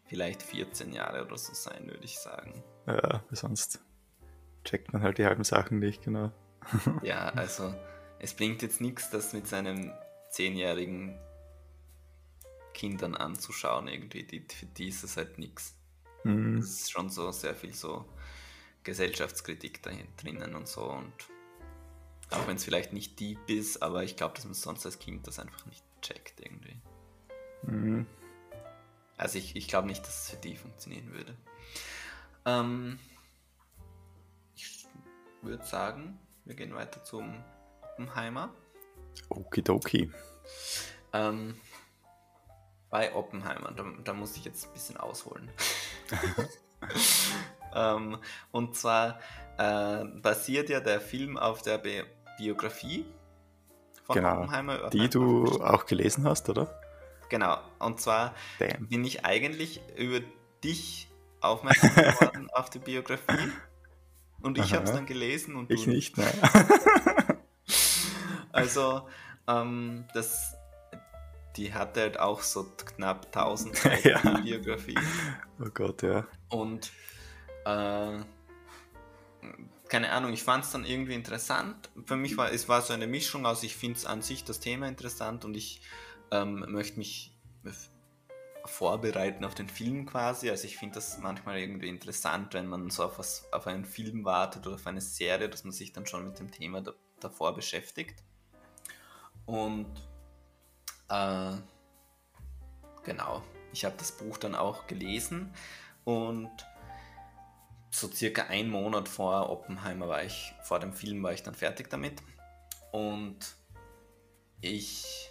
vielleicht 0.10 0.42
14 0.42 0.92
Jahre 0.92 1.24
oder 1.24 1.38
so 1.38 1.54
sein, 1.54 1.86
würde 1.86 2.04
ich 2.04 2.20
sagen. 2.20 2.64
Ja, 2.88 3.24
sonst 3.32 3.80
checkt 4.64 4.92
man 4.92 5.04
halt 5.04 5.20
die 5.20 5.26
halben 5.26 5.44
Sachen 5.44 5.80
nicht, 5.80 6.04
genau. 6.04 6.32
Ja, 7.04 7.30
also 7.30 7.74
es 8.20 8.34
bringt 8.34 8.62
jetzt 8.62 8.82
nichts, 8.82 9.10
das 9.12 9.34
mit 9.34 9.48
seinem 9.48 9.94
zehnjährigen 10.30 11.18
Kindern 12.74 13.16
anzuschauen 13.16 13.88
irgendwie. 13.88 14.24
Die, 14.24 14.42
für 14.42 14.66
die 14.66 14.90
ist 14.90 15.04
es 15.04 15.16
halt 15.16 15.38
nichts. 15.38 15.76
Mhm. 16.24 16.58
Es 16.58 16.82
ist 16.82 16.92
schon 16.92 17.10
so 17.10 17.32
sehr 17.32 17.56
viel 17.56 17.74
so 17.74 18.06
Gesellschaftskritik 18.84 19.84
da 19.84 19.92
drinnen 20.18 20.56
und 20.56 20.68
so 20.68 20.84
und 20.92 21.14
auch 22.32 22.48
wenn 22.48 22.58
es 22.58 22.64
vielleicht 22.64 22.94
nicht 22.94 23.20
deep 23.20 23.40
ist, 23.48 23.82
aber 23.82 24.04
ich 24.04 24.16
glaube, 24.16 24.36
dass 24.36 24.46
man 24.46 24.54
sonst 24.54 24.86
als 24.86 25.00
Kind 25.00 25.26
das 25.28 25.40
einfach 25.40 25.66
nicht 25.66 25.84
checkt 26.02 26.40
irgendwie. 26.40 26.78
Mhm. 27.64 28.06
Also 29.20 29.38
ich, 29.38 29.56
ich 29.58 29.68
glaube 29.68 29.88
nicht, 29.88 30.02
dass 30.02 30.24
es 30.24 30.30
für 30.30 30.38
die 30.38 30.56
funktionieren 30.56 31.12
würde. 31.12 31.36
Ähm, 32.46 32.98
ich 34.56 34.88
würde 35.42 35.66
sagen, 35.66 36.18
wir 36.46 36.56
gehen 36.56 36.74
weiter 36.74 37.04
zum 37.04 37.44
Oppenheimer. 37.82 38.54
Okidoki. 39.28 40.10
Ähm, 41.12 41.60
bei 42.90 43.14
Oppenheimer, 43.14 43.74
da, 43.74 43.84
da 44.06 44.14
muss 44.14 44.38
ich 44.38 44.46
jetzt 44.46 44.68
ein 44.68 44.74
bisschen 44.74 44.96
ausholen. 44.96 45.52
ähm, 47.76 48.20
und 48.52 48.78
zwar 48.78 49.20
äh, 49.58 50.06
basiert 50.06 50.70
ja 50.70 50.80
der 50.80 51.02
Film 51.02 51.38
auf 51.38 51.62
der 51.62 51.78
Bi 51.78 52.04
Biografie 52.38 53.06
von 54.06 54.16
Genau. 54.16 54.38
Oppenheimer. 54.38 54.90
Die 54.92 55.10
du 55.10 55.62
auch 55.62 55.86
gelesen 55.86 56.24
hast, 56.24 56.48
oder? 56.48 56.79
Genau, 57.30 57.60
und 57.78 58.00
zwar 58.02 58.34
Damn. 58.58 58.88
bin 58.88 59.06
ich 59.06 59.26
eigentlich 59.26 59.82
über 59.96 60.20
dich 60.64 61.08
aufmerksam 61.42 61.94
geworden 61.96 62.50
auf 62.54 62.70
die 62.70 62.80
Biografie. 62.80 63.52
Und 64.42 64.58
ich 64.58 64.74
habe 64.74 64.86
es 64.86 64.92
dann 64.92 65.06
gelesen 65.06 65.56
und 65.56 65.70
Ich 65.70 65.84
du 65.84 65.92
nicht, 65.92 66.18
ne? 66.18 66.26
Also, 68.52 69.08
ähm, 69.48 70.06
das, 70.14 70.56
die 71.56 71.74
hatte 71.74 72.02
halt 72.02 72.20
auch 72.20 72.42
so 72.42 72.64
knapp 72.64 73.28
1000 73.28 73.76
Seiten 73.78 74.08
Ja. 74.08 74.40
Biografie. 74.40 74.98
Oh 75.60 75.70
Gott, 75.74 76.02
ja. 76.02 76.26
Und 76.50 76.92
äh, 77.66 78.18
keine 79.88 80.12
Ahnung, 80.12 80.34
ich 80.34 80.44
fand 80.44 80.64
es 80.66 80.72
dann 80.72 80.86
irgendwie 80.86 81.14
interessant. 81.14 81.90
Für 82.06 82.16
mich 82.16 82.38
war 82.38 82.52
es 82.52 82.68
war 82.70 82.82
so 82.82 82.94
eine 82.94 83.08
Mischung 83.08 83.46
aus, 83.46 83.64
ich 83.64 83.76
finde 83.76 83.98
es 83.98 84.06
an 84.06 84.22
sich 84.22 84.44
das 84.44 84.60
Thema 84.60 84.88
interessant 84.88 85.46
und 85.46 85.56
ich 85.56 85.82
ähm, 86.32 86.66
möchte 86.70 86.98
mich 86.98 87.36
vorbereiten 88.66 89.46
auf 89.46 89.56
den 89.56 89.70
Film 89.70 90.06
quasi. 90.06 90.50
Also 90.50 90.66
ich 90.66 90.78
finde 90.78 90.96
das 90.96 91.18
manchmal 91.20 91.58
irgendwie 91.58 91.90
interessant, 91.90 92.54
wenn 92.54 92.68
man 92.68 92.90
so 92.90 93.04
auf, 93.06 93.20
was, 93.20 93.52
auf 93.52 93.68
einen 93.68 93.86
Film 93.86 94.26
wartet 94.26 94.66
oder 94.68 94.76
auf 94.76 94.88
eine 94.88 95.02
Serie, 95.02 95.50
dass 95.50 95.64
man 95.64 95.74
sich 95.74 95.92
dann 95.92 96.06
schon 96.06 96.26
mit 96.26 96.40
dem 96.40 96.52
Thema 96.52 96.82
da, 96.82 96.94
davor 97.20 97.56
beschäftigt. 97.56 98.24
Und 99.46 99.92
äh, 101.10 101.54
genau, 103.04 103.44
ich 103.74 103.86
habe 103.86 103.96
das 103.98 104.12
Buch 104.12 104.38
dann 104.38 104.56
auch 104.56 104.88
gelesen 104.88 105.54
und 106.04 106.52
so 107.92 108.08
circa 108.08 108.44
einen 108.44 108.70
Monat 108.70 109.10
vor 109.10 109.50
Oppenheimer 109.50 110.08
war 110.08 110.24
ich, 110.24 110.54
vor 110.64 110.80
dem 110.80 110.94
Film 110.94 111.24
war 111.24 111.34
ich 111.34 111.42
dann 111.42 111.56
fertig 111.56 111.90
damit. 111.90 112.22
Und 112.92 113.56
ich 114.62 115.29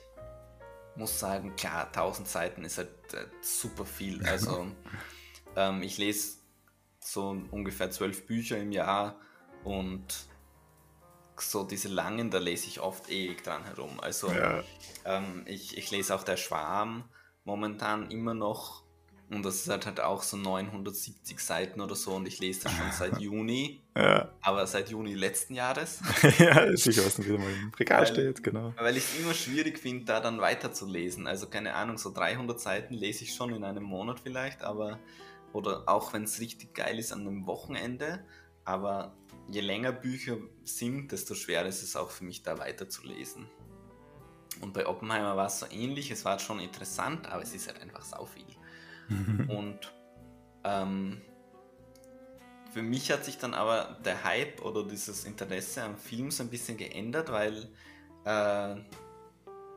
muss 0.98 1.18
sagen, 1.18 1.56
klar, 1.56 1.86
1000 1.86 2.28
Seiten 2.28 2.64
ist 2.64 2.78
halt 2.78 2.90
äh, 3.14 3.26
super 3.40 3.86
viel. 3.86 4.24
Also 4.26 4.66
ähm, 5.56 5.82
ich 5.82 5.98
lese 5.98 6.38
so 7.00 7.40
ungefähr 7.50 7.90
zwölf 7.90 8.26
Bücher 8.26 8.58
im 8.58 8.72
Jahr 8.72 9.18
und 9.64 10.26
so 11.40 11.62
diese 11.64 11.88
langen, 11.88 12.30
da 12.30 12.38
lese 12.38 12.66
ich 12.66 12.80
oft 12.80 13.08
ewig 13.10 13.44
dran 13.44 13.64
herum. 13.64 14.00
Also 14.00 14.30
Ja. 14.32 14.62
ähm, 15.04 15.44
ich, 15.46 15.78
ich 15.78 15.90
lese 15.90 16.14
auch 16.14 16.24
Der 16.24 16.36
Schwarm 16.36 17.08
momentan 17.44 18.10
immer 18.10 18.34
noch. 18.34 18.82
Und 19.30 19.44
das 19.44 19.56
ist 19.56 19.68
halt, 19.68 19.84
halt 19.84 20.00
auch 20.00 20.22
so 20.22 20.38
970 20.38 21.38
Seiten 21.38 21.82
oder 21.82 21.94
so. 21.94 22.14
Und 22.14 22.26
ich 22.26 22.38
lese 22.38 22.62
das 22.64 22.72
schon 22.72 22.90
seit 22.92 23.18
Juni. 23.20 23.82
Ja, 23.94 24.32
Aber 24.40 24.66
seit 24.66 24.88
Juni 24.88 25.12
letzten 25.14 25.54
Jahres. 25.54 26.00
ja 26.38 26.74
sicher, 26.76 27.04
was 27.04 27.18
wieder 27.22 27.36
mal 27.36 27.50
im 27.52 27.70
Regal 27.78 28.00
Weil- 28.00 28.06
steht, 28.06 28.42
genau. 28.42 28.72
Weil 28.78 28.96
ich 28.96 29.04
es 29.04 29.18
immer 29.20 29.34
schwierig 29.34 29.78
finde, 29.78 30.06
da 30.06 30.20
dann 30.20 30.40
weiterzulesen. 30.40 31.26
Also 31.26 31.46
keine 31.48 31.74
Ahnung, 31.74 31.98
so 31.98 32.10
300 32.10 32.58
Seiten 32.58 32.94
lese 32.94 33.24
ich 33.24 33.34
schon 33.34 33.52
in 33.52 33.64
einem 33.64 33.82
Monat 33.82 34.18
vielleicht. 34.20 34.62
Aber, 34.62 34.98
oder 35.52 35.82
auch 35.86 36.14
wenn 36.14 36.22
es 36.24 36.40
richtig 36.40 36.72
geil 36.74 36.98
ist 36.98 37.12
an 37.12 37.20
einem 37.20 37.46
Wochenende. 37.46 38.24
Aber 38.64 39.14
je 39.50 39.60
länger 39.60 39.92
Bücher 39.92 40.38
sind, 40.64 41.12
desto 41.12 41.34
schwerer 41.34 41.66
ist 41.66 41.82
es 41.82 41.96
auch 41.96 42.08
für 42.10 42.24
mich, 42.24 42.42
da 42.42 42.58
weiterzulesen. 42.58 43.46
Und 44.62 44.72
bei 44.72 44.86
Oppenheimer 44.86 45.36
war 45.36 45.46
es 45.48 45.60
so 45.60 45.66
ähnlich. 45.70 46.10
Es 46.10 46.24
war 46.24 46.38
schon 46.38 46.60
interessant, 46.60 47.26
aber 47.26 47.42
es 47.42 47.54
ist 47.54 47.68
halt 47.68 47.80
einfach 47.82 48.02
sau 48.02 48.24
viel. 48.24 48.44
Und 49.48 49.92
ähm, 50.64 51.20
für 52.72 52.82
mich 52.82 53.10
hat 53.10 53.24
sich 53.24 53.38
dann 53.38 53.54
aber 53.54 53.98
der 54.04 54.24
Hype 54.24 54.62
oder 54.62 54.84
dieses 54.84 55.24
Interesse 55.24 55.82
am 55.82 55.96
Film 55.96 56.30
so 56.30 56.42
ein 56.42 56.50
bisschen 56.50 56.76
geändert, 56.76 57.30
weil 57.32 57.68
äh, 58.24 58.76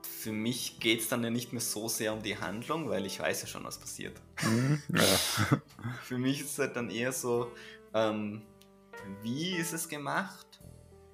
für 0.04 0.32
mich 0.32 0.80
geht 0.80 1.02
es 1.02 1.08
dann 1.08 1.24
ja 1.24 1.30
nicht 1.30 1.52
mehr 1.54 1.62
so 1.62 1.88
sehr 1.88 2.14
um 2.14 2.22
die 2.22 2.38
Handlung, 2.38 2.90
weil 2.90 3.06
ich 3.06 3.20
weiß 3.20 3.42
ja 3.42 3.48
schon, 3.48 3.64
was 3.64 3.80
passiert. 3.80 4.22
Mhm, 4.44 4.82
ja. 4.94 5.04
für 6.04 6.18
mich 6.18 6.42
ist 6.42 6.52
es 6.52 6.60
halt 6.60 6.76
dann 6.76 6.90
eher 6.90 7.12
so, 7.12 7.52
ähm, 7.94 8.44
wie 9.24 9.56
ist 9.56 9.74
es 9.74 9.88
gemacht 9.88 10.62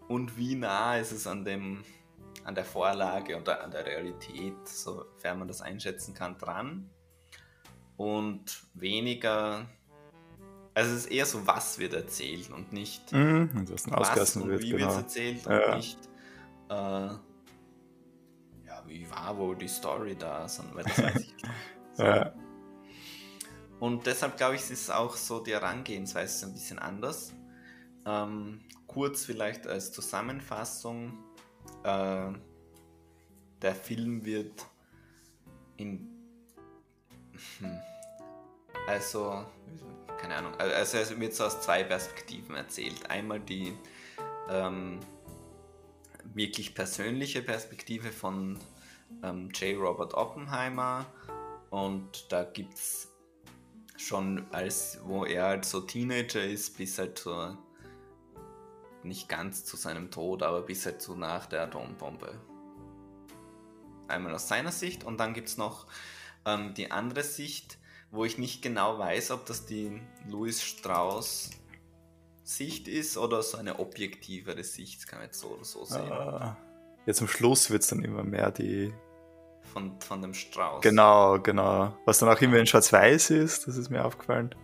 und 0.07 0.37
wie 0.37 0.55
nah 0.55 0.97
ist 0.97 1.11
es 1.11 1.27
an 1.27 1.45
dem 1.45 1.83
an 2.43 2.55
der 2.55 2.65
Vorlage 2.65 3.37
oder 3.37 3.61
an 3.61 3.71
der 3.71 3.85
Realität, 3.85 4.55
sofern 4.65 5.39
man 5.39 5.49
das 5.49 5.61
einschätzen 5.61 6.13
kann, 6.13 6.37
dran. 6.37 6.89
Und 7.97 8.63
weniger, 8.75 9.65
also 10.73 10.93
es 10.93 11.05
ist 11.05 11.11
eher 11.11 11.25
so, 11.25 11.47
was 11.47 11.79
wird 11.79 11.93
erzählt 11.93 12.51
und 12.51 12.71
nicht 12.71 13.11
mhm, 13.11 13.49
was 13.89 14.35
und 14.35 14.49
wird, 14.49 14.61
wie 14.61 14.71
genau. 14.71 14.87
wird 14.87 14.97
erzählt 14.97 15.47
und 15.47 15.53
ja. 15.53 15.75
nicht, 15.75 15.97
äh, 16.69 16.73
ja, 16.73 17.19
wie 18.85 19.09
war 19.09 19.37
wohl 19.37 19.55
die 19.55 19.67
Story 19.67 20.15
da, 20.15 20.47
sondern 20.47 20.85
das 20.85 21.01
weiß 21.01 21.21
ich. 21.21 21.35
So. 21.97 22.03
Ja. 22.03 22.31
Und 23.79 24.05
deshalb 24.05 24.37
glaube 24.37 24.55
ich, 24.55 24.61
ist 24.61 24.71
es 24.71 24.89
auch 24.91 25.15
so, 25.15 25.39
die 25.39 25.51
Herangehensweise 25.51 26.45
ein 26.45 26.53
bisschen 26.53 26.77
anders. 26.77 27.33
Ähm, 28.05 28.61
kurz 28.85 29.25
vielleicht 29.25 29.67
als 29.67 29.91
Zusammenfassung 29.91 31.17
äh, 31.83 32.31
der 33.61 33.75
Film 33.75 34.25
wird 34.25 34.65
in. 35.77 36.16
Hm, 37.59 37.79
also, 38.87 39.45
keine 40.19 40.35
Ahnung, 40.35 40.55
also 40.55 40.97
es 40.97 41.19
wird 41.19 41.33
so 41.33 41.45
aus 41.45 41.61
zwei 41.61 41.83
Perspektiven 41.83 42.55
erzählt. 42.55 43.09
Einmal 43.09 43.39
die 43.39 43.73
ähm, 44.49 44.99
wirklich 46.33 46.75
persönliche 46.75 47.41
Perspektive 47.41 48.11
von 48.11 48.59
ähm, 49.23 49.49
J. 49.51 49.79
Robert 49.79 50.13
Oppenheimer 50.13 51.05
und 51.69 52.31
da 52.31 52.43
gibt 52.43 52.75
es 52.75 53.09
schon 53.97 54.45
als, 54.51 54.99
wo 55.03 55.25
er 55.25 55.45
halt 55.45 55.65
so 55.65 55.81
Teenager 55.81 56.43
ist, 56.43 56.77
bis 56.77 56.97
halt 56.97 57.19
so 57.19 57.57
nicht 59.03 59.27
ganz 59.29 59.65
zu 59.65 59.77
seinem 59.77 60.11
Tod, 60.11 60.43
aber 60.43 60.61
bis 60.61 60.85
halt 60.85 61.01
so 61.01 61.15
nach 61.15 61.45
der 61.47 61.63
Atombombe. 61.63 62.39
Einmal 64.07 64.35
aus 64.35 64.47
seiner 64.47 64.71
Sicht 64.71 65.03
und 65.03 65.19
dann 65.19 65.33
gibt 65.33 65.49
es 65.49 65.57
noch 65.57 65.87
ähm, 66.47 66.73
die 66.73 66.91
andere 66.91 67.23
Sicht, 67.23 67.77
wo 68.09 68.25
ich 68.25 68.37
nicht 68.37 68.61
genau 68.61 68.97
weiß, 68.97 69.31
ob 69.31 69.45
das 69.45 69.65
die 69.65 70.01
Louis 70.27 70.63
Strauss 70.63 71.51
Sicht 72.43 72.87
ist 72.87 73.17
oder 73.17 73.43
so 73.43 73.57
eine 73.57 73.79
objektivere 73.79 74.63
Sicht, 74.63 74.99
das 74.99 75.07
kann 75.07 75.19
man 75.19 75.27
jetzt 75.27 75.39
so 75.41 75.49
oder 75.49 75.65
so 75.65 75.83
sehen. 75.83 76.09
Ah, 76.09 76.55
jetzt 77.05 77.21
am 77.21 77.27
Schluss 77.27 77.69
wird 77.69 77.83
es 77.83 77.89
dann 77.89 78.03
immer 78.03 78.23
mehr 78.23 78.51
die. 78.51 78.93
Von, 79.73 79.99
von 79.99 80.21
dem 80.21 80.33
Strauß. 80.33 80.81
Genau, 80.81 81.39
genau. 81.39 81.93
Was 82.05 82.19
dann 82.19 82.29
auch 82.29 82.39
immer 82.39 82.55
in 82.57 82.65
Schwarz-Weiß 82.65 83.31
ist, 83.31 83.67
das 83.67 83.75
ist 83.75 83.89
mir 83.89 84.05
aufgefallen. 84.05 84.55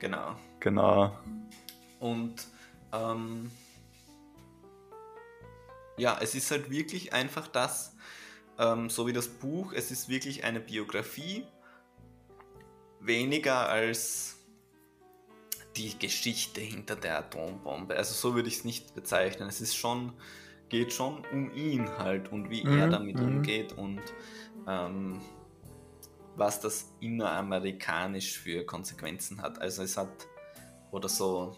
Genau. 0.00 0.34
Genau. 0.58 1.16
Und 2.00 2.44
ähm, 2.92 3.52
ja, 5.96 6.18
es 6.20 6.34
ist 6.34 6.50
halt 6.50 6.70
wirklich 6.70 7.12
einfach 7.12 7.46
das, 7.46 7.94
ähm, 8.58 8.90
so 8.90 9.06
wie 9.06 9.12
das 9.12 9.28
Buch, 9.28 9.72
es 9.72 9.90
ist 9.90 10.08
wirklich 10.08 10.44
eine 10.44 10.60
Biografie, 10.60 11.46
weniger 13.00 13.68
als 13.68 14.36
die 15.76 15.98
Geschichte 15.98 16.60
hinter 16.60 16.96
der 16.96 17.18
Atombombe. 17.18 17.96
Also 17.96 18.14
so 18.14 18.34
würde 18.34 18.48
ich 18.48 18.58
es 18.58 18.64
nicht 18.64 18.94
bezeichnen. 18.94 19.48
Es 19.48 19.60
ist 19.60 19.76
schon, 19.76 20.12
geht 20.68 20.92
schon 20.92 21.24
um 21.32 21.54
ihn 21.54 21.88
halt 21.98 22.32
und 22.32 22.50
wie 22.50 22.64
mhm, 22.64 22.78
er 22.78 22.88
damit 22.88 23.16
mhm. 23.18 23.24
umgeht 23.24 23.72
und 23.74 24.02
ähm, 24.66 25.20
was 26.34 26.60
das 26.60 26.92
inneramerikanisch 27.00 28.38
für 28.38 28.64
Konsequenzen 28.64 29.40
hat. 29.40 29.60
Also 29.60 29.82
es 29.82 29.96
hat 29.96 30.26
oder 30.90 31.08
so. 31.08 31.56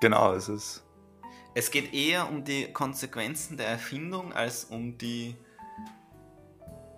Genau, 0.00 0.34
es 0.34 0.48
ist 0.48 0.84
es 1.54 1.70
geht 1.70 1.92
eher 1.92 2.28
um 2.28 2.44
die 2.44 2.72
Konsequenzen 2.72 3.56
der 3.56 3.68
Erfindung 3.68 4.32
als 4.32 4.64
um 4.64 4.96
die 4.96 5.36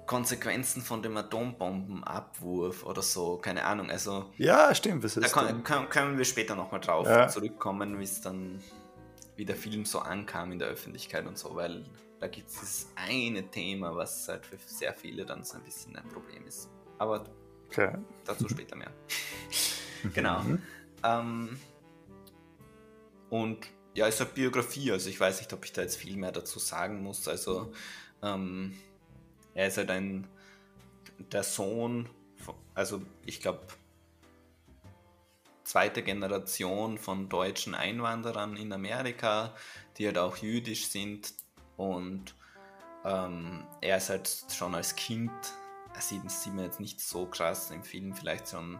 Konsequenzen 0.06 0.82
von 0.82 1.02
dem 1.02 1.16
Atombombenabwurf 1.16 2.84
oder 2.84 3.02
so, 3.02 3.38
keine 3.38 3.64
Ahnung. 3.64 3.90
Also 3.90 4.30
ja, 4.36 4.74
stimmt. 4.74 5.04
Das 5.04 5.14
da 5.14 5.28
können, 5.28 5.62
können 5.62 6.18
wir 6.18 6.24
später 6.24 6.54
nochmal 6.54 6.80
drauf 6.80 7.06
ja. 7.06 7.28
zurückkommen, 7.28 7.98
wie 7.98 8.04
es 8.04 8.20
dann, 8.20 8.62
wie 9.36 9.44
der 9.44 9.56
Film 9.56 9.84
so 9.84 10.00
ankam 10.00 10.52
in 10.52 10.58
der 10.58 10.68
Öffentlichkeit 10.68 11.26
und 11.26 11.38
so, 11.38 11.54
weil 11.54 11.84
da 12.20 12.28
gibt 12.28 12.48
es 12.48 12.60
dieses 12.60 12.92
eine 12.96 13.50
Thema, 13.50 13.94
was 13.96 14.28
halt 14.28 14.46
für 14.46 14.58
sehr 14.66 14.94
viele 14.94 15.24
dann 15.24 15.44
so 15.44 15.56
ein 15.56 15.62
bisschen 15.62 15.96
ein 15.96 16.08
Problem 16.08 16.46
ist. 16.46 16.68
Aber 16.98 17.24
okay. 17.66 17.92
dazu 18.24 18.48
später 18.48 18.76
mehr. 18.76 18.90
genau. 20.14 20.40
Mhm. 20.40 20.62
Ähm, 21.02 21.60
und 23.30 23.66
ja, 23.94 24.06
ist 24.06 24.20
eine 24.20 24.30
Biografie, 24.30 24.92
also 24.92 25.08
ich 25.08 25.18
weiß 25.18 25.38
nicht, 25.38 25.52
ob 25.52 25.64
ich 25.64 25.72
da 25.72 25.82
jetzt 25.82 25.96
viel 25.96 26.16
mehr 26.16 26.32
dazu 26.32 26.58
sagen 26.58 27.02
muss. 27.02 27.26
Also 27.28 27.72
ähm, 28.22 28.74
er 29.54 29.68
ist 29.68 29.76
halt 29.76 29.90
ein 29.90 30.26
der 31.18 31.44
Sohn, 31.44 32.08
also 32.74 33.02
ich 33.24 33.40
glaube 33.40 33.60
zweite 35.62 36.02
Generation 36.02 36.98
von 36.98 37.28
deutschen 37.28 37.74
Einwanderern 37.74 38.56
in 38.56 38.72
Amerika, 38.72 39.54
die 39.96 40.06
halt 40.06 40.18
auch 40.18 40.36
jüdisch 40.36 40.88
sind 40.88 41.32
und 41.76 42.34
ähm, 43.04 43.64
er 43.80 43.98
ist 43.98 44.10
halt 44.10 44.30
schon 44.52 44.74
als 44.74 44.96
Kind, 44.96 45.30
er 45.94 46.00
sieht, 46.00 46.28
sieht 46.30 46.54
man 46.54 46.64
jetzt 46.64 46.80
nicht 46.80 47.00
so 47.00 47.26
krass 47.26 47.70
im 47.70 47.82
Film, 47.82 48.14
vielleicht 48.14 48.48
schon. 48.48 48.78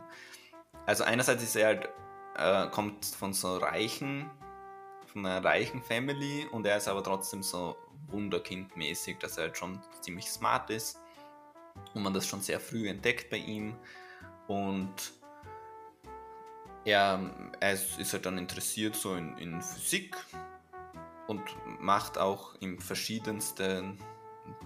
Also 0.87 1.05
einerseits 1.05 1.43
ist 1.43 1.57
er 1.57 1.67
halt, 1.67 1.89
äh, 2.37 2.71
kommt 2.71 3.05
von 3.07 3.33
so 3.33 3.57
reichen 3.57 4.31
von 5.15 5.25
einer 5.25 5.45
reichen 5.45 5.81
Family 5.81 6.47
und 6.51 6.67
er 6.67 6.77
ist 6.77 6.89
aber 6.89 7.03
trotzdem 7.03 7.43
so 7.43 7.77
Wunderkindmäßig, 8.14 9.18
dass 9.18 9.37
er 9.37 9.44
halt 9.44 9.59
schon 9.59 9.81
ziemlich 10.00 10.31
smart 10.31 10.70
ist 10.70 11.00
und 11.94 12.03
man 12.03 12.14
das 12.14 12.27
schon 12.27 12.40
sehr 12.40 12.61
früh 12.61 12.88
entdeckt 12.88 13.31
bei 13.31 13.38
ihm. 13.38 13.77
Und 14.46 15.12
er, 16.85 17.50
er 17.61 17.72
ist 17.72 18.12
halt 18.12 18.27
dann 18.27 18.38
interessiert 18.38 18.94
so 18.94 19.14
in, 19.14 19.37
in 19.38 19.61
Physik 19.61 20.16
und 21.27 21.42
macht 21.81 22.18
auch 22.18 22.55
in 22.61 22.79
verschiedensten 22.79 23.98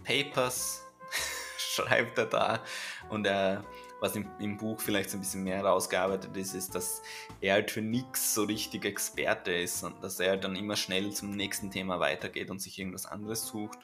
Papers, 0.04 0.84
schreibt 1.58 2.18
er 2.18 2.26
da. 2.26 2.60
Und 3.08 3.26
er 3.26 3.64
was 4.00 4.16
im, 4.16 4.30
im 4.38 4.56
Buch 4.56 4.80
vielleicht 4.80 5.10
so 5.10 5.16
ein 5.16 5.20
bisschen 5.20 5.44
mehr 5.44 5.64
rausgearbeitet 5.64 6.36
ist, 6.36 6.54
ist, 6.54 6.74
dass 6.74 7.02
er 7.40 7.54
halt 7.54 7.70
für 7.70 7.82
nichts 7.82 8.34
so 8.34 8.44
richtig 8.44 8.84
Experte 8.84 9.52
ist 9.52 9.82
und 9.82 10.02
dass 10.02 10.20
er 10.20 10.36
dann 10.36 10.56
immer 10.56 10.76
schnell 10.76 11.12
zum 11.12 11.30
nächsten 11.30 11.70
Thema 11.70 12.00
weitergeht 12.00 12.50
und 12.50 12.60
sich 12.60 12.78
irgendwas 12.78 13.06
anderes 13.06 13.46
sucht. 13.46 13.78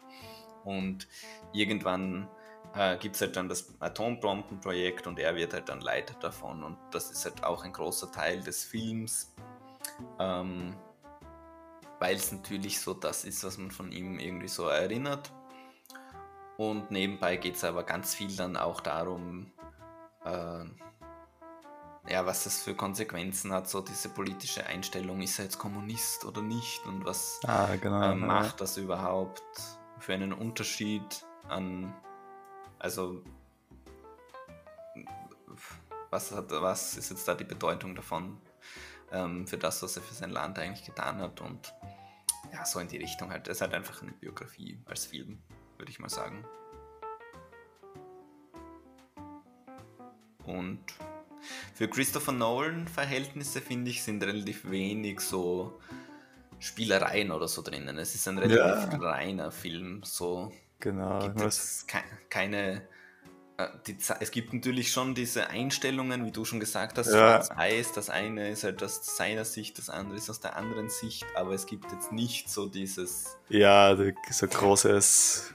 Und 0.65 1.09
irgendwann 1.53 2.29
äh, 2.75 2.97
gibt 2.97 3.17
es 3.17 3.21
halt 3.21 3.37
dann 3.37 3.49
das 3.49 3.75
Atombombenprojekt 3.81 5.07
und 5.07 5.19
er 5.19 5.35
wird 5.37 5.53
halt 5.53 5.69
dann 5.69 5.81
Leiter 5.81 6.15
davon. 6.15 6.63
Und 6.63 6.79
das 6.91 7.11
ist 7.11 7.25
halt 7.25 7.45
auch 7.45 7.65
ein 7.65 7.73
großer 7.73 8.11
Teil 8.11 8.41
des 8.41 8.65
Films, 8.65 9.35
ähm, 10.19 10.75
weil 11.99 12.17
es 12.17 12.33
natürlich 12.33 12.81
so 12.81 12.95
das 12.95 13.25
ist, 13.25 13.45
was 13.45 13.59
man 13.59 13.71
von 13.71 13.93
ihm 13.93 14.19
irgendwie 14.19 14.49
so 14.49 14.69
erinnert. 14.69 15.33
Und 16.57 16.91
nebenbei 16.91 17.37
geht 17.37 17.57
es 17.57 17.65
aber 17.65 17.83
ganz 17.83 18.15
viel 18.15 18.35
dann 18.37 18.57
auch 18.57 18.81
darum, 18.81 19.51
äh, 20.25 20.65
ja, 22.13 22.27
was 22.27 22.45
das 22.45 22.63
für 22.63 22.75
Konsequenzen 22.75 23.53
hat, 23.53 23.69
so 23.69 23.81
diese 23.81 24.09
politische 24.09 24.67
Einstellung, 24.67 25.23
ist 25.23 25.39
er 25.39 25.47
jetzt 25.47 25.59
Kommunist 25.59 26.25
oder 26.25 26.43
nicht 26.43 26.85
und 26.87 27.05
was 27.05 27.41
ah, 27.47 27.75
genau, 27.77 28.13
äh, 28.13 28.15
macht 28.15 28.61
das 28.61 28.77
überhaupt 28.77 29.43
für 29.99 30.13
einen 30.13 30.33
Unterschied 30.33 31.25
an, 31.49 31.95
also 32.79 33.23
was, 36.11 36.31
hat, 36.33 36.51
was 36.51 36.97
ist 36.97 37.11
jetzt 37.11 37.27
da 37.27 37.35
die 37.35 37.45
Bedeutung 37.45 37.95
davon 37.95 38.39
ähm, 39.11 39.47
für 39.47 39.59
das, 39.59 39.83
was 39.83 39.97
er 39.97 40.03
für 40.03 40.15
sein 40.15 40.31
Land 40.31 40.59
eigentlich 40.59 40.85
getan 40.85 41.19
hat 41.19 41.41
und 41.41 41.75
ja, 42.53 42.65
so 42.65 42.79
in 42.79 42.89
die 42.89 42.99
Richtung 42.99 43.31
halt. 43.31 43.49
Es 43.49 43.57
ist 43.57 43.61
halt 43.63 43.75
einfach 43.75 44.03
eine 44.03 44.13
Biografie 44.13 44.79
als 44.87 45.07
Film, 45.07 45.39
würde 45.77 45.91
ich 45.91 45.99
mal 45.99 46.09
sagen. 46.11 46.45
Und 50.47 50.81
für 51.75 51.89
Christopher 51.89 52.33
Nolan-Verhältnisse, 52.33 53.61
finde 53.61 53.91
ich, 53.91 54.03
sind 54.03 54.23
relativ 54.23 54.71
wenig 54.71 55.21
so 55.21 55.79
Spielereien 56.59 57.31
oder 57.31 57.49
so 57.49 57.63
drinnen. 57.63 57.99
Es 57.99 58.15
ist 58.15 58.27
ein 58.29 58.39
relativ 58.39 58.93
ja. 58.93 58.99
reiner 58.99 59.51
Film. 59.51 60.03
So 60.05 60.53
genau. 60.81 61.19
Ke 61.87 62.03
keine. 62.31 62.83
Äh, 63.57 63.69
die, 63.87 63.97
es 64.21 64.31
gibt 64.31 64.53
natürlich 64.53 64.91
schon 64.91 65.15
diese 65.15 65.49
Einstellungen, 65.49 66.25
wie 66.25 66.33
du 66.33 66.45
schon 66.45 66.59
gesagt 66.61 66.99
hast, 66.99 67.09
ja. 67.09 67.13
schwarz-weiß. 67.13 67.93
Das 67.93 68.11
eine 68.11 68.49
ist 68.49 68.65
halt 68.65 68.83
aus 68.83 69.17
seiner 69.17 69.45
Sicht, 69.45 69.79
das 69.79 69.91
andere 69.91 70.17
ist 70.17 70.31
aus 70.31 70.41
der 70.41 70.57
anderen 70.57 70.89
Sicht, 70.89 71.27
aber 71.37 71.53
es 71.53 71.67
gibt 71.67 71.93
jetzt 71.93 72.13
nicht 72.13 72.49
so 72.49 72.67
dieses. 72.67 73.37
Ja, 73.49 73.97
so 74.31 74.49
großes 74.49 75.55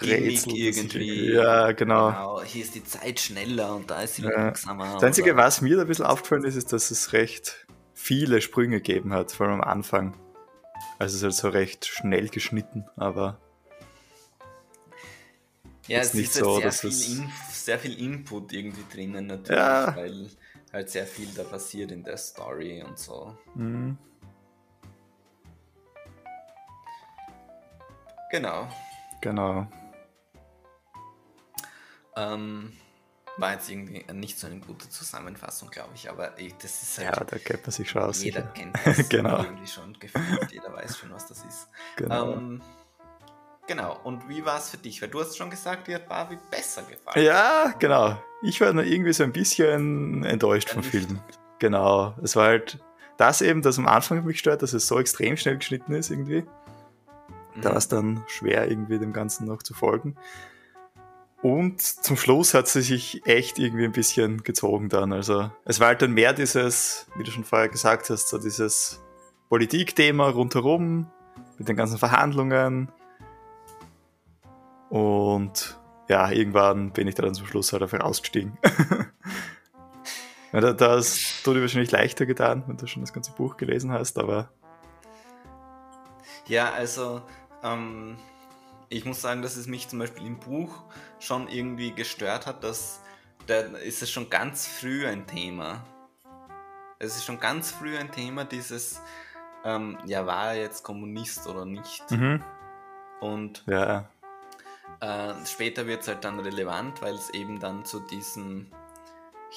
Gimmick 0.00 0.46
irgendwie. 0.46 1.30
Ja, 1.34 1.72
genau. 1.72 2.08
genau. 2.10 2.42
Hier 2.42 2.64
ist 2.64 2.74
die 2.74 2.84
Zeit 2.84 3.20
schneller 3.20 3.74
und 3.76 3.90
da 3.90 4.02
ist 4.02 4.16
sie 4.16 4.22
Ja. 4.22 4.30
langsamer. 4.30 4.94
Das 4.94 5.02
Einzige, 5.04 5.32
oder- 5.34 5.42
was 5.44 5.60
mir 5.60 5.76
da 5.76 5.82
ein 5.82 5.88
bisschen 5.88 6.06
aufgefallen 6.06 6.44
ist, 6.44 6.56
ist, 6.56 6.72
dass 6.72 6.90
es 6.90 7.12
recht 7.12 7.66
viele 7.94 8.40
Sprünge 8.40 8.76
gegeben 8.76 9.12
hat, 9.12 9.32
vor 9.32 9.46
allem 9.46 9.60
am 9.60 9.68
Anfang. 9.68 10.14
Also 10.98 11.14
es 11.14 11.18
ist 11.18 11.22
halt 11.24 11.34
so 11.34 11.48
recht 11.48 11.86
schnell 11.86 12.28
geschnitten, 12.28 12.84
aber 12.96 13.38
Ja, 15.88 16.00
es 16.00 16.14
nicht 16.14 16.26
ist 16.26 16.34
so, 16.34 16.54
halt 16.56 16.64
dass 16.66 16.78
sehr, 16.80 16.90
es- 16.90 17.04
viel 17.06 17.18
Inf 17.18 17.32
sehr 17.52 17.78
viel 17.78 17.98
Input 18.00 18.52
irgendwie 18.52 18.84
drinnen 18.92 19.26
natürlich, 19.26 19.58
Ja. 19.58 19.96
weil 19.96 20.28
halt 20.72 20.90
sehr 20.90 21.06
viel 21.06 21.28
da 21.34 21.42
passiert 21.42 21.90
in 21.92 22.02
der 22.04 22.16
Story 22.16 22.82
und 22.86 22.98
so. 22.98 23.36
mhm. 23.54 23.96
Genau. 28.30 28.68
Genau. 29.20 29.66
Ähm, 32.16 32.72
war 33.38 33.52
jetzt 33.52 33.68
irgendwie 33.70 34.04
nicht 34.14 34.38
so 34.38 34.46
eine 34.46 34.58
gute 34.60 34.88
Zusammenfassung, 34.88 35.68
glaube 35.70 35.90
ich, 35.94 36.08
aber 36.08 36.38
ich, 36.38 36.54
das 36.56 36.82
ist 36.82 36.98
halt, 36.98 37.14
Ja, 37.16 37.24
da 37.24 37.38
kennt 37.38 37.62
man 37.66 37.70
sich 37.70 37.90
schon 37.90 38.02
aus. 38.02 38.22
jeder 38.24 38.40
sicher. 38.42 38.52
kennt 38.54 38.76
das 38.84 39.08
Genau. 39.10 39.42
irgendwie 39.42 39.66
schon 39.66 39.92
gefühlt, 39.98 40.50
jeder 40.52 40.72
weiß 40.72 40.96
schon, 40.96 41.12
was 41.12 41.26
das 41.26 41.44
ist. 41.44 41.68
Genau. 41.96 42.32
Ähm, 42.32 42.62
genau, 43.66 43.98
und 44.04 44.26
wie 44.30 44.42
war 44.46 44.56
es 44.58 44.70
für 44.70 44.78
dich? 44.78 45.02
Weil 45.02 45.10
du 45.10 45.20
hast 45.20 45.36
schon 45.36 45.50
gesagt, 45.50 45.86
dir 45.86 45.96
hat 45.96 46.08
Barbie 46.08 46.38
besser 46.50 46.82
gefallen. 46.84 47.26
Ja, 47.26 47.74
genau. 47.78 48.16
Ich 48.42 48.60
war 48.62 48.72
nur 48.72 48.84
irgendwie 48.84 49.12
so 49.12 49.24
ein 49.24 49.32
bisschen 49.32 50.24
enttäuscht 50.24 50.70
vom. 50.70 50.82
Film. 50.82 51.20
Genau. 51.58 52.14
Es 52.22 52.36
war 52.36 52.46
halt 52.46 52.78
das 53.18 53.42
eben, 53.42 53.60
das 53.62 53.78
am 53.78 53.86
Anfang 53.88 54.24
mich 54.24 54.38
stört, 54.38 54.62
dass 54.62 54.72
es 54.72 54.86
so 54.86 54.98
extrem 55.00 55.36
schnell 55.36 55.58
geschnitten 55.58 55.92
ist 55.94 56.10
irgendwie. 56.10 56.44
Mhm. 57.56 57.60
Da 57.62 57.70
war 57.70 57.76
es 57.76 57.88
dann 57.88 58.22
schwer, 58.26 58.68
irgendwie 58.70 58.98
dem 58.98 59.12
Ganzen 59.12 59.46
noch 59.46 59.62
zu 59.62 59.74
folgen. 59.74 60.16
Und 61.42 61.80
zum 61.82 62.16
Schluss 62.16 62.54
hat 62.54 62.66
sie 62.66 62.82
sich 62.82 63.24
echt 63.26 63.58
irgendwie 63.58 63.84
ein 63.84 63.92
bisschen 63.92 64.42
gezogen 64.42 64.88
dann. 64.88 65.12
Also 65.12 65.50
es 65.64 65.78
war 65.80 65.88
halt 65.88 66.02
dann 66.02 66.12
mehr 66.12 66.32
dieses, 66.32 67.06
wie 67.16 67.22
du 67.24 67.30
schon 67.30 67.44
vorher 67.44 67.68
gesagt 67.68 68.10
hast, 68.10 68.28
so 68.28 68.38
dieses 68.38 69.00
Politikthema 69.48 70.28
rundherum 70.30 71.10
mit 71.58 71.68
den 71.68 71.76
ganzen 71.76 71.98
Verhandlungen. 71.98 72.90
Und 74.88 75.78
ja, 76.08 76.30
irgendwann 76.30 76.92
bin 76.92 77.06
ich 77.08 77.14
da 77.14 77.22
dann 77.22 77.34
zum 77.34 77.46
Schluss 77.46 77.72
halt 77.72 77.82
einfach 77.82 78.00
ausgestiegen. 78.00 78.56
Ja, 80.52 80.60
da- 80.60 80.72
Das 80.72 81.42
tut 81.42 81.56
dir 81.56 81.60
wahrscheinlich 81.60 81.90
leichter 81.90 82.24
getan, 82.24 82.62
wenn 82.66 82.76
du 82.78 82.86
schon 82.86 83.02
das 83.02 83.12
ganze 83.12 83.32
Buch 83.32 83.56
gelesen 83.58 83.92
hast, 83.92 84.16
aber 84.18 84.48
Ja, 86.46 86.72
also 86.72 87.20
ähm, 87.72 88.16
ich 88.88 89.04
muss 89.04 89.20
sagen, 89.20 89.42
dass 89.42 89.56
es 89.56 89.66
mich 89.66 89.88
zum 89.88 89.98
Beispiel 89.98 90.26
im 90.26 90.38
Buch 90.38 90.82
schon 91.18 91.48
irgendwie 91.48 91.92
gestört 91.92 92.46
hat, 92.46 92.62
dass 92.64 93.00
da 93.46 93.60
ist 93.60 94.02
es 94.02 94.10
schon 94.10 94.28
ganz 94.30 94.66
früh 94.66 95.06
ein 95.06 95.26
Thema. 95.26 95.84
Es 96.98 97.16
ist 97.16 97.24
schon 97.24 97.38
ganz 97.38 97.70
früh 97.70 97.96
ein 97.96 98.10
Thema, 98.10 98.44
dieses, 98.44 99.00
ähm, 99.64 99.98
ja, 100.06 100.26
war 100.26 100.48
er 100.54 100.60
jetzt 100.62 100.82
Kommunist 100.82 101.46
oder 101.46 101.64
nicht? 101.64 102.10
mhm. 102.10 102.42
Und 103.20 103.62
ja, 103.66 104.08
äh, 105.00 105.34
später 105.46 105.86
wird 105.86 106.02
es 106.02 106.08
halt 106.08 106.24
dann 106.24 106.38
relevant, 106.40 107.00
weil 107.02 107.14
es 107.14 107.30
eben 107.30 107.60
dann 107.60 107.84
zu 107.84 108.00
diesem 108.00 108.66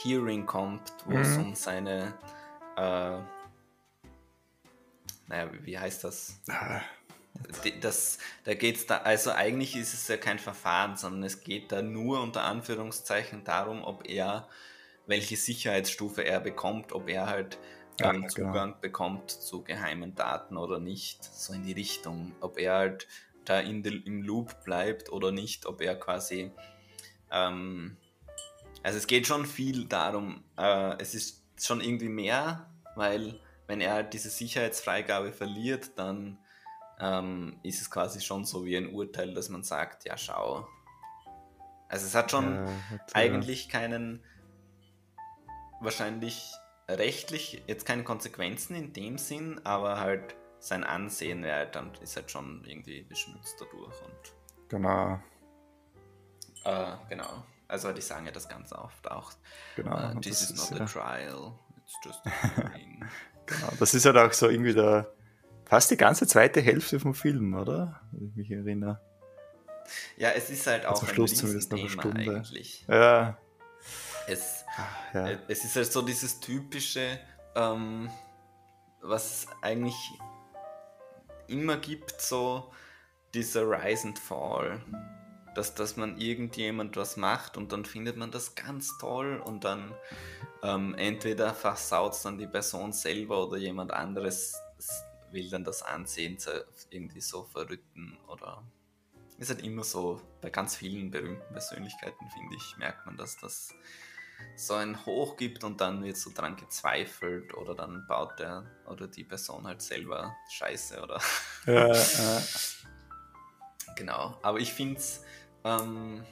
Hearing 0.04 0.46
kommt, 0.46 0.94
wo 1.06 1.18
es 1.18 1.38
Mhm. 1.38 1.44
um 1.44 1.56
seine, 1.56 2.14
äh, 2.78 3.20
naja, 5.28 5.50
wie- 5.64 5.78
heißt 5.80 6.04
das? 6.04 6.40
Ah, 6.50 6.82
Das, 7.82 8.18
da 8.44 8.54
geht's 8.54 8.86
da, 8.86 8.98
also 8.98 9.32
eigentlich 9.32 9.76
ist 9.76 9.94
es 9.94 10.08
ja 10.08 10.18
kein 10.18 10.40
Verfahren, 10.40 10.98
sondern 10.98 11.24
es 11.24 11.44
geht 11.44 11.72
da 11.72 11.82
nur 11.82 12.22
unter 12.22 12.44
Anführungszeichen 12.44 13.44
darum, 13.44 13.84
ob 13.84 14.08
er, 14.10 14.48
welche 15.08 15.38
Sicherheitsstufe 15.38 16.24
er 16.24 16.40
bekommt, 16.40 16.92
ob 16.92 17.10
er 17.10 17.28
halt 17.28 17.58
Ja, 18.00 18.14
ähm, 18.14 18.22
genau. 18.22 18.28
Zugang 18.28 18.76
bekommt 18.82 19.32
zu 19.32 19.64
geheimen 19.64 20.16
Daten 20.16 20.58
oder 20.58 20.80
nicht, 20.80 21.24
so 21.24 21.54
in 21.54 21.64
die 21.64 21.74
Richtung, 21.74 22.34
ob 22.42 22.58
er 22.58 22.74
halt 22.74 23.08
da 23.46 23.60
in 23.60 23.84
de, 23.84 24.02
im 24.06 24.22
Loop 24.22 24.64
bleibt 24.64 25.12
oder 25.12 25.32
nicht, 25.32 25.66
ob 25.66 25.82
er 25.82 25.96
quasi, 25.96 26.52
ähm, 27.32 27.98
also 28.84 28.98
es 28.98 29.08
geht 29.08 29.28
schon 29.28 29.46
viel 29.46 29.86
darum, 29.86 30.44
äh, 30.58 30.96
es 31.02 31.16
ist 31.16 31.44
schon 31.60 31.82
irgendwie 31.82 32.10
mehr, 32.10 32.70
weil 32.96 33.40
wenn 33.68 33.82
er 33.82 33.94
halt 33.94 34.14
diese 34.14 34.30
Sicherheitsfreigabe 34.30 35.32
verliert, 35.32 35.92
dann 35.98 36.38
ähm, 37.00 37.60
ist 37.64 37.82
es 37.82 37.90
quasi 37.90 38.22
schon 38.22 38.46
so 38.46 38.66
wie 38.66 38.78
ein 38.78 38.94
Urteil, 38.94 39.34
dass 39.34 39.50
man 39.50 39.64
sagt, 39.64 40.06
ja 40.06 40.18
schau. 40.18 40.68
Also 41.88 42.06
es 42.06 42.16
hat 42.16 42.32
schon 42.32 42.54
ja, 42.54 42.68
hat, 42.92 43.16
eigentlich 43.16 43.70
keinen, 43.70 44.24
wahrscheinlich 45.80 46.52
rechtlich 46.88 47.64
jetzt 47.68 47.86
keine 47.86 48.04
Konsequenzen 48.04 48.76
in 48.76 48.94
dem 48.94 49.18
Sinn, 49.18 49.62
aber 49.64 50.00
halt 50.00 50.36
sein 50.60 50.84
Ansehen 50.84 51.44
wäre 51.44 51.58
halt 51.58 51.76
dann, 51.76 51.94
ist 52.02 52.16
halt 52.16 52.30
schon 52.30 52.64
irgendwie 52.66 53.02
beschmutzt 53.04 53.56
dadurch 53.60 53.96
und 54.02 54.34
Genau, 54.70 55.20
äh, 56.64 56.96
genau. 57.10 57.44
Also 57.68 57.92
die 57.92 58.02
sagen 58.02 58.26
ja 58.26 58.32
das 58.32 58.50
ganz 58.50 58.74
oft 58.74 59.10
auch. 59.10 59.32
genau. 59.76 60.12
und 60.12 60.24
this 60.24 60.40
das 60.40 60.52
is 60.52 60.58
not 60.58 60.72
ist, 60.72 60.96
a 60.96 61.00
ja, 61.00 61.18
trial, 61.18 61.54
it's 61.78 61.96
just 62.04 62.26
a 62.26 62.72
genau. 63.46 63.74
Das 63.80 63.94
ist 63.94 64.06
halt 64.06 64.18
auch 64.18 64.34
so 64.34 64.50
irgendwie 64.50 64.74
der 64.74 65.12
fast 65.70 65.92
die 65.92 65.98
ganze 65.98 66.26
zweite 66.28 66.62
Hälfte 66.62 67.00
vom 67.00 67.14
Film, 67.14 67.54
oder? 67.54 68.02
Wenn 68.12 68.28
ich 68.28 68.36
mich 68.36 68.52
erinnere. 68.52 69.00
ja, 70.18 70.32
es 70.32 70.50
ist 70.50 70.66
halt 70.68 70.86
auch 70.86 70.96
zum 70.96 71.08
ein 71.08 71.14
Schluss 71.14 71.36
zumindest 71.36 71.72
noch 71.72 71.80
eine 71.80 71.90
Stunde. 71.90 72.32
eigentlich. 72.32 72.86
Ja, 72.88 73.38
Es, 74.28 74.66
ja. 75.14 75.30
Äh, 75.30 75.38
Es 75.48 75.64
ist 75.64 75.76
halt 75.76 75.92
so 75.92 76.02
dieses 76.02 76.40
typische, 76.40 77.20
ähm, 77.56 78.10
was 79.02 79.48
eigentlich 79.62 79.96
immer 81.48 81.78
gibt, 81.78 82.20
so 82.20 82.72
dieser 83.34 83.70
Rise 83.70 84.08
and 84.08 84.20
Fall. 84.20 84.82
Dass, 85.56 85.74
dass 85.74 85.98
man 85.98 86.18
irgendjemand 86.18 86.96
was 86.96 87.18
macht 87.18 87.58
und 87.58 87.72
dann 87.72 87.84
findet 87.84 88.18
man 88.18 88.32
das 88.32 88.56
ganz 88.56 88.98
toll 89.00 89.42
und 89.44 89.64
dann 89.64 89.94
ähm, 90.64 90.96
entweder 90.96 91.54
versaut 91.54 92.14
es 92.14 92.22
dann 92.22 92.38
die 92.38 92.48
Person 92.48 92.94
selber 92.94 93.46
oder 93.46 93.58
jemand 93.58 93.92
anderes 93.92 94.54
will 95.32 95.50
dann 95.50 95.64
das 95.64 95.82
Ansehen 95.82 96.38
irgendwie 96.90 97.22
so 97.22 97.44
verrücken 97.44 98.18
oder 98.28 98.64
ist 99.40 99.50
halt 99.50 99.64
immer 99.64 99.84
so, 99.84 100.22
bei 100.42 100.50
ganz 100.50 100.76
vielen 100.76 101.12
berühmten 101.12 101.54
Persönlichkeiten, 101.54 102.30
finde 102.30 102.56
ich, 102.56 102.78
merkt 102.78 103.06
man, 103.06 103.16
dass 103.16 103.38
das 103.38 103.74
so 104.56 104.74
ein 104.74 105.06
Hoch 105.06 105.38
gibt 105.38 105.64
und 105.64 105.82
dann 105.82 106.04
wird 106.04 106.18
so 106.18 106.32
dran 106.34 106.56
gezweifelt 106.56 107.54
oder 107.54 107.74
dann 107.74 108.06
baut 108.08 108.40
der 108.40 108.66
oder 108.88 109.08
die 109.08 109.24
Person 109.24 109.66
halt 109.66 109.82
selber 109.82 110.36
Scheiße 110.50 111.02
oder 111.02 111.22
ja, 111.66 111.94
ja. 111.94 112.42
genau. 113.96 114.38
Aber 114.42 114.60
ich 114.60 114.74
finde 114.74 115.00
es, 115.00 115.24
ähm, 115.64 116.24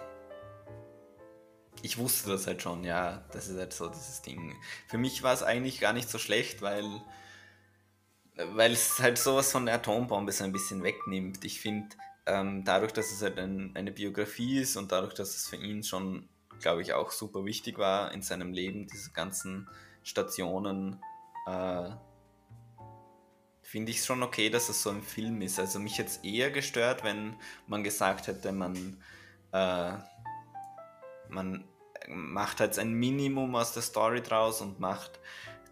ich 1.82 1.98
wusste 1.98 2.30
das 2.32 2.48
halt 2.48 2.62
schon, 2.62 2.84
ja, 2.84 3.26
das 3.32 3.48
ist 3.48 3.58
halt 3.58 3.74
so 3.74 3.88
dieses 3.88 4.22
Ding. 4.22 4.56
Für 4.88 4.98
mich 4.98 5.24
war 5.24 5.34
es 5.34 5.44
eigentlich 5.44 5.80
gar 5.80 5.94
nicht 5.94 6.10
so 6.10 6.18
schlecht, 6.18 6.62
weil 6.62 7.02
weil 8.38 8.74
es 8.74 9.00
halt 9.00 9.18
sowas 9.18 9.52
von 9.52 9.66
der 9.66 9.76
Atombombe 9.76 10.32
so 10.32 10.44
ein 10.44 10.52
bisschen 10.52 10.84
wegnimmt. 10.84 11.44
Ich 11.44 11.60
finde, 11.60 11.96
ähm, 12.26 12.64
dadurch, 12.64 12.92
dass 12.92 13.12
es 13.12 13.22
halt 13.22 13.40
ein, 13.40 13.72
eine 13.76 13.92
Biografie 13.92 14.60
ist 14.60 14.76
und 14.78 14.92
dadurch, 14.92 15.14
dass 15.14 15.36
es 15.36 15.48
für 15.48 15.56
ihn 15.56 15.84
schon, 15.84 16.30
glaube 16.60 16.82
ich, 16.82 16.94
auch 16.94 17.12
super 17.12 17.46
wichtig 17.46 17.78
war 17.78 18.12
in 18.12 18.22
seinem 18.22 18.54
Leben, 18.54 18.88
diese 18.88 19.12
ganzen 19.12 19.68
Stationen, 20.04 21.02
äh, 21.48 21.90
finde 23.64 23.92
ich 23.92 23.98
es 24.00 24.06
schon 24.06 24.24
okay, 24.24 24.50
dass 24.50 24.70
es 24.70 24.82
so 24.82 24.90
ein 24.92 25.02
Film 25.02 25.42
ist. 25.42 25.60
Also 25.60 25.80
mich 25.80 25.98
jetzt 25.98 26.24
eher 26.24 26.52
gestört, 26.52 27.04
wenn 27.04 27.36
man 27.68 27.84
gesagt 27.84 28.28
hätte, 28.28 28.52
man, 28.52 29.02
äh, 29.52 29.94
man 31.28 31.66
macht 32.08 32.60
halt 32.60 32.78
ein 32.80 32.94
Minimum 32.94 33.56
aus 33.56 33.74
der 33.74 33.84
Story 33.84 34.22
draus 34.22 34.62
und 34.62 34.80
macht 34.80 35.20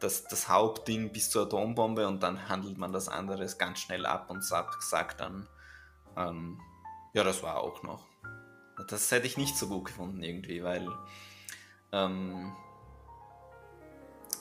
das, 0.06 0.24
das 0.26 0.48
Hauptding 0.48 1.12
bis 1.12 1.32
zur 1.32 1.48
Atombombe 1.48 2.08
und 2.08 2.22
dann 2.22 2.48
handelt 2.48 2.78
man 2.78 2.94
das 2.94 3.10
andere 3.10 3.46
ganz 3.58 3.80
schnell 3.80 4.06
ab 4.06 4.30
und 4.30 4.44
sagt, 4.44 4.84
sagt 4.84 5.20
dann, 5.20 5.48
ähm, 6.16 6.62
ja, 7.14 7.24
das 7.24 7.42
war 7.42 7.58
auch 7.58 7.82
noch. 7.82 8.06
Das 8.88 9.12
hätte 9.12 9.26
ich 9.26 9.36
nicht 9.36 9.58
so 9.58 9.68
gut 9.68 9.86
gefunden 9.86 10.22
irgendwie, 10.22 10.64
weil, 10.64 10.88
ähm, 11.92 12.56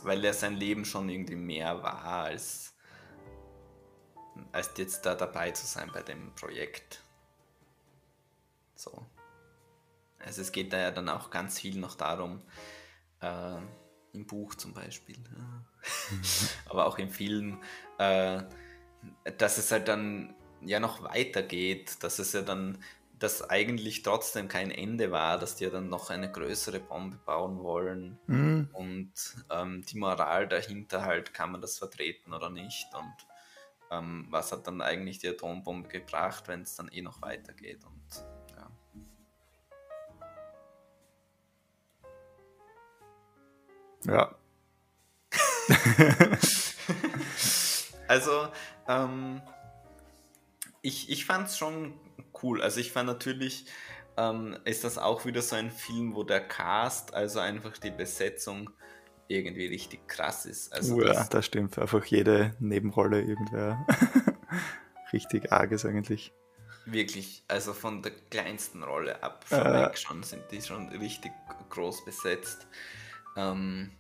weil 0.03 0.23
er 0.25 0.35
sein 0.35 0.55
Leben 0.55 0.85
schon 0.85 1.09
irgendwie 1.09 1.37
mehr 1.37 1.83
war 1.83 2.05
als, 2.05 2.75
als 4.53 4.71
jetzt 4.77 5.07
da 5.07 5.15
dabei 5.15 5.53
zu 5.53 5.67
sein 5.67 5.91
bei 5.95 6.03
dem 6.03 6.35
Projekt. 6.35 7.01
So. 8.75 9.07
Also 10.19 10.43
es 10.43 10.53
geht 10.53 10.73
da 10.75 10.79
ja 10.79 10.91
dann 10.91 11.09
auch 11.09 11.31
ganz 11.31 11.59
viel 11.59 11.79
noch 11.79 11.95
darum, 11.95 12.43
äh, 13.21 13.57
im 14.15 14.27
Buch 14.27 14.55
zum 14.55 14.73
Beispiel, 14.73 15.17
ja. 15.17 15.65
aber 16.71 16.87
auch 16.87 16.99
im 16.99 17.11
Film, 17.11 17.61
äh, 17.99 18.43
dass 19.39 19.59
es 19.59 19.71
halt 19.71 19.89
dann 19.89 20.35
ja 20.63 20.81
noch 20.81 21.03
weitergeht, 21.03 22.03
dass 22.03 22.19
es 22.19 22.33
ja 22.33 22.43
dann 22.43 22.79
das 23.19 23.49
eigentlich 23.49 24.03
trotzdem 24.03 24.49
kein 24.49 24.71
Ende 24.71 25.11
war, 25.11 25.39
dass 25.39 25.57
die 25.57 25.69
dann 25.71 25.89
noch 25.89 26.11
eine 26.11 26.31
größere 26.31 26.81
Bombe 26.81 27.17
bauen 27.25 27.63
wollen. 27.63 28.19
Mhm. 28.27 28.69
Und 28.73 29.13
ähm, 29.51 29.85
die 29.87 29.99
Moral 29.99 30.49
dahinter 30.49 31.05
halt, 31.05 31.33
kann 31.33 31.53
man 31.53 31.61
das 31.61 31.79
vertreten 31.79 32.35
oder 32.35 32.51
nicht? 32.51 32.89
Und 32.95 33.15
ähm, 33.91 34.27
was 34.31 34.53
hat 34.53 34.67
dann 34.67 34.81
eigentlich 34.81 35.19
die 35.19 35.29
Atombombe 35.29 35.89
gebracht, 35.89 36.49
wenn 36.49 36.63
es 36.63 36.77
dann 36.77 36.89
eh 36.89 37.03
noch 37.03 37.23
weitergeht? 37.23 37.85
Und 37.85 37.94
Ja. 44.07 44.35
also, 48.09 48.49
ähm, 48.89 49.41
ich, 50.83 51.11
ich 51.11 51.25
fand 51.25 51.49
es 51.49 51.57
schon 51.57 51.95
cool. 52.43 52.63
Also 52.63 52.81
ich 52.81 52.93
fand 52.93 53.07
natürlich, 53.07 53.67
ähm, 54.17 54.57
ist 54.65 54.85
das 54.85 54.99
auch 54.99 55.25
wieder 55.25 55.43
so 55.43 55.57
ein 55.57 55.71
Film, 55.71 56.15
wo 56.15 56.23
der 56.23 56.47
Cast, 56.47 57.15
also 57.15 57.41
einfach 57.41 57.79
die 57.79 57.91
Besetzung 57.91 58.71
irgendwie 59.29 59.67
richtig 59.67 60.07
krass 60.07 60.47
ist. 60.47 60.73
Also 60.73 60.97
oh 60.97 61.01
ja, 61.01 61.15
das, 61.15 61.29
das 61.31 61.47
stimmt. 61.47 61.79
Einfach 61.79 62.05
jede 62.05 62.55
Nebenrolle 62.61 63.23
irgendwer 63.23 63.87
richtig 65.13 65.53
arg 65.53 65.73
ist 65.73 65.87
eigentlich. 65.87 66.33
Wirklich, 66.87 67.43
also 67.49 67.73
von 67.73 68.03
der 68.03 68.13
kleinsten 68.31 68.83
Rolle 68.83 69.23
ab 69.23 69.47
Äh. 69.51 69.97
schon 69.97 70.23
sind 70.23 70.43
die 70.51 70.61
schon 70.61 70.91
richtig 70.91 71.33
groß 71.71 72.05
besetzt. 72.05 72.67
Ähm, 73.37 73.93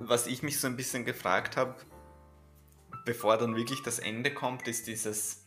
was 0.00 0.26
ich 0.26 0.42
mich 0.42 0.60
so 0.60 0.66
ein 0.66 0.76
bisschen 0.76 1.04
gefragt 1.04 1.56
habe, 1.56 1.76
bevor 3.04 3.36
dann 3.36 3.56
wirklich 3.56 3.82
das 3.82 3.98
Ende 3.98 4.32
kommt, 4.32 4.66
ist 4.68 4.86
dieses, 4.86 5.44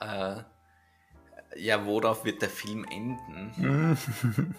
äh, 0.00 0.42
ja, 1.56 1.86
worauf 1.86 2.24
wird 2.24 2.42
der 2.42 2.50
Film 2.50 2.84
enden? 2.84 3.52
Mhm. 3.56 4.54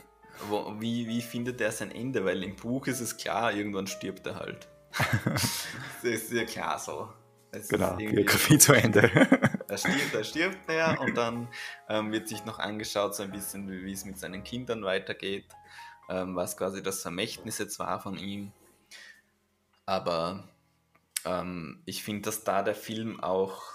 Wo, 0.49 0.75
wie, 0.79 1.07
wie 1.07 1.21
findet 1.21 1.61
er 1.61 1.71
sein 1.71 1.91
Ende? 1.91 2.25
Weil 2.25 2.43
im 2.43 2.55
Buch 2.55 2.87
ist 2.87 2.99
es 2.99 3.15
klar, 3.15 3.53
irgendwann 3.53 3.87
stirbt 3.87 4.27
er 4.27 4.35
halt. 4.35 4.67
das 5.25 6.03
ist 6.03 6.31
ja 6.31 6.45
klar 6.45 6.79
so. 6.79 7.09
Es 7.51 7.69
Genau, 7.69 7.95
Biografie 7.95 8.57
zu 8.57 8.73
Ende. 8.73 9.09
da 9.67 9.77
stirbt, 9.77 10.13
da 10.13 10.23
stirbt 10.23 10.69
er 10.69 10.99
und 10.99 11.15
dann 11.15 11.47
ähm, 11.87 12.11
wird 12.11 12.27
sich 12.27 12.43
noch 12.43 12.59
angeschaut, 12.59 13.15
so 13.15 13.23
ein 13.23 13.31
bisschen, 13.31 13.69
wie 13.69 13.91
es 13.91 14.03
mit 14.03 14.17
seinen 14.19 14.43
Kindern 14.43 14.83
weitergeht, 14.83 15.45
ähm, 16.09 16.35
was 16.35 16.57
quasi 16.57 16.83
das 16.83 17.01
Vermächtnis 17.01 17.57
jetzt 17.57 17.79
war 17.79 17.99
von 17.99 18.17
ihm. 18.17 18.51
Aber 19.85 20.47
ähm, 21.25 21.81
ich 21.85 22.03
finde, 22.03 22.23
dass 22.23 22.43
da 22.43 22.63
der 22.63 22.75
Film 22.75 23.19
auch 23.19 23.73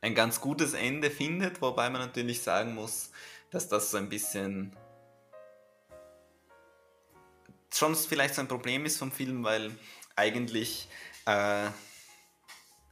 ein 0.00 0.14
ganz 0.14 0.40
gutes 0.40 0.74
Ende 0.74 1.10
findet, 1.10 1.60
wobei 1.60 1.90
man 1.90 2.00
natürlich 2.00 2.42
sagen 2.42 2.74
muss, 2.74 3.10
dass 3.50 3.68
das 3.68 3.90
so 3.90 3.98
ein 3.98 4.08
bisschen 4.08 4.76
schon 7.72 7.94
vielleicht 7.94 8.34
so 8.34 8.40
ein 8.40 8.48
Problem 8.48 8.84
ist 8.84 8.98
vom 8.98 9.12
Film, 9.12 9.44
weil 9.44 9.70
eigentlich 10.16 10.88
äh, 11.26 11.68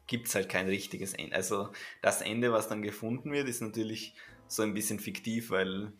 gibt 0.07 0.29
es 0.29 0.35
halt 0.35 0.49
kein 0.49 0.66
richtiges 0.66 1.14
Ende. 1.14 1.35
Also 1.35 1.72
das 2.03 2.20
Ende, 2.20 2.53
was 2.53 2.68
dann 2.68 2.83
gefunden 2.83 3.33
wird, 3.33 3.49
ist 3.49 3.61
natürlich 3.61 4.14
so 4.49 4.62
ein 4.62 4.74
bisschen 4.74 5.01
fiktiv, 5.01 5.51
weil 5.51 5.93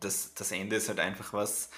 das, 0.00 0.34
das 0.34 0.52
Ende 0.52 0.76
ist 0.76 0.88
halt 0.88 1.00
einfach 1.00 1.32
was, 1.32 1.70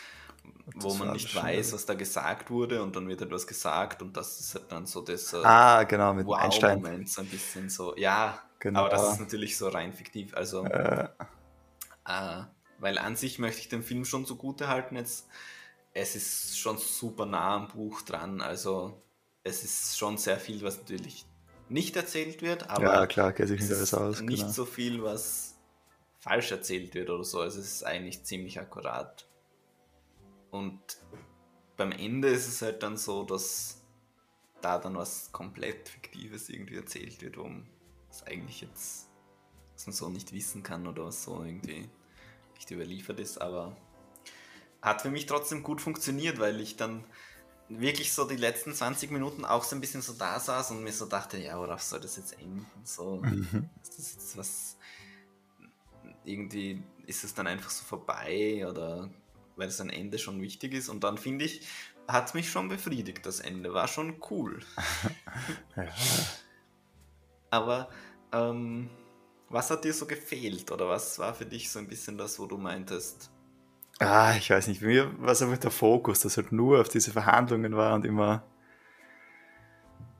wo 0.74 0.94
man 0.94 1.12
nicht 1.12 1.34
weiß, 1.34 1.72
was 1.72 1.86
da 1.86 1.94
gesagt 1.94 2.50
wurde 2.50 2.82
und 2.82 2.96
dann 2.96 3.08
wird 3.08 3.20
etwas 3.22 3.46
gesagt 3.46 4.02
und 4.02 4.16
das 4.16 4.40
ist 4.40 4.54
halt 4.54 4.72
dann 4.72 4.86
so 4.86 5.02
das 5.02 5.32
äh, 5.32 5.38
ah, 5.44 5.82
genau, 5.84 6.14
mit 6.14 6.26
Einstein. 6.28 6.78
Wow-Moment, 6.78 7.08
so 7.10 7.22
ein 7.22 7.28
bisschen 7.28 7.68
so, 7.70 7.96
ja, 7.96 8.42
Genau. 8.60 8.80
aber 8.80 8.90
das 8.90 9.12
ist 9.14 9.20
natürlich 9.20 9.56
so 9.58 9.68
rein 9.68 9.92
fiktiv, 9.92 10.34
also 10.34 10.64
Äh, 10.66 11.08
äh, 12.06 12.42
weil 12.78 12.98
an 12.98 13.16
sich 13.16 13.38
möchte 13.38 13.60
ich 13.60 13.68
den 13.68 13.82
Film 13.82 14.04
schon 14.04 14.26
zugute 14.26 14.68
halten 14.68 14.96
jetzt. 14.96 15.26
Es 15.94 16.16
ist 16.16 16.58
schon 16.58 16.78
super 16.78 17.26
nah 17.26 17.54
am 17.56 17.68
Buch 17.68 18.02
dran. 18.02 18.40
Also 18.40 19.02
es 19.44 19.62
ist 19.64 19.98
schon 19.98 20.18
sehr 20.18 20.38
viel, 20.40 20.62
was 20.62 20.78
natürlich 20.78 21.26
nicht 21.68 21.96
erzählt 21.96 22.42
wird, 22.42 22.70
aber 22.70 22.84
ja, 22.84 23.06
klar, 23.06 23.32
geht 23.32 23.48
sich 23.48 23.60
es 23.60 23.70
nicht 23.70 23.78
alles 23.78 23.94
aus. 23.94 24.20
nicht 24.20 24.38
Genau. 24.40 24.52
so 24.52 24.64
viel, 24.64 25.02
was 25.02 25.51
falsch 26.22 26.52
erzählt 26.52 26.94
wird 26.94 27.10
oder 27.10 27.24
so. 27.24 27.40
Also 27.40 27.58
es 27.58 27.66
ist 27.66 27.82
eigentlich 27.82 28.22
ziemlich 28.22 28.60
akkurat. 28.60 29.28
Und 30.52 30.80
beim 31.76 31.90
Ende 31.90 32.28
ist 32.28 32.46
es 32.46 32.62
halt 32.62 32.82
dann 32.84 32.96
so, 32.96 33.24
dass 33.24 33.82
da 34.60 34.78
dann 34.78 34.94
was 34.94 35.32
komplett 35.32 35.88
Fiktives 35.88 36.48
irgendwie 36.48 36.76
erzählt 36.76 37.20
wird, 37.22 37.36
wo 37.38 37.50
es 38.08 38.22
eigentlich 38.22 38.60
jetzt, 38.60 39.08
was 39.74 39.86
man 39.86 39.94
so 39.94 40.08
nicht 40.08 40.32
wissen 40.32 40.62
kann 40.62 40.86
oder 40.86 41.06
was 41.06 41.24
so 41.24 41.42
irgendwie 41.42 41.90
nicht 42.54 42.70
überliefert 42.70 43.18
ist, 43.18 43.38
aber 43.38 43.76
hat 44.80 45.02
für 45.02 45.10
mich 45.10 45.26
trotzdem 45.26 45.64
gut 45.64 45.80
funktioniert, 45.80 46.38
weil 46.38 46.60
ich 46.60 46.76
dann 46.76 47.04
wirklich 47.68 48.12
so 48.12 48.28
die 48.28 48.36
letzten 48.36 48.74
20 48.74 49.10
Minuten 49.10 49.44
auch 49.44 49.64
so 49.64 49.74
ein 49.74 49.80
bisschen 49.80 50.02
so 50.02 50.12
da 50.12 50.38
saß 50.38 50.70
und 50.72 50.84
mir 50.84 50.92
so 50.92 51.06
dachte, 51.06 51.38
ja, 51.38 51.58
worauf 51.58 51.82
soll 51.82 52.00
das 52.00 52.16
jetzt 52.16 52.38
enden? 52.38 52.66
So, 52.84 53.16
Mhm. 53.16 53.68
ist 53.82 53.98
das 53.98 54.14
jetzt 54.14 54.36
was. 54.36 54.76
Irgendwie 56.24 56.82
ist 57.06 57.24
es 57.24 57.34
dann 57.34 57.46
einfach 57.46 57.70
so 57.70 57.84
vorbei 57.84 58.66
oder 58.68 59.10
weil 59.56 59.66
das 59.66 59.80
ein 59.80 59.90
Ende 59.90 60.18
schon 60.18 60.40
wichtig 60.40 60.74
ist. 60.74 60.88
Und 60.88 61.04
dann 61.04 61.18
finde 61.18 61.44
ich, 61.44 61.66
hat 62.08 62.26
es 62.26 62.34
mich 62.34 62.50
schon 62.50 62.68
befriedigt, 62.68 63.24
das 63.26 63.40
Ende. 63.40 63.72
War 63.74 63.88
schon 63.88 64.16
cool. 64.30 64.60
Ja. 65.76 65.88
Aber 67.50 67.88
ähm, 68.32 68.90
was 69.48 69.70
hat 69.70 69.84
dir 69.84 69.92
so 69.92 70.06
gefehlt? 70.06 70.70
Oder 70.70 70.88
was 70.88 71.18
war 71.18 71.34
für 71.34 71.46
dich 71.46 71.70
so 71.70 71.78
ein 71.78 71.88
bisschen 71.88 72.18
das, 72.18 72.38
wo 72.38 72.46
du 72.46 72.58
meintest? 72.58 73.30
Ah, 73.98 74.34
ich 74.36 74.50
weiß 74.50 74.66
nicht, 74.68 74.80
bei 74.80 74.88
mir 74.88 75.20
war 75.20 75.32
es 75.32 75.42
einfach 75.42 75.58
der 75.58 75.70
Fokus, 75.70 76.20
dass 76.20 76.36
halt 76.36 76.52
nur 76.52 76.80
auf 76.80 76.88
diese 76.88 77.12
Verhandlungen 77.12 77.76
war 77.76 77.94
und 77.94 78.04
immer 78.04 78.42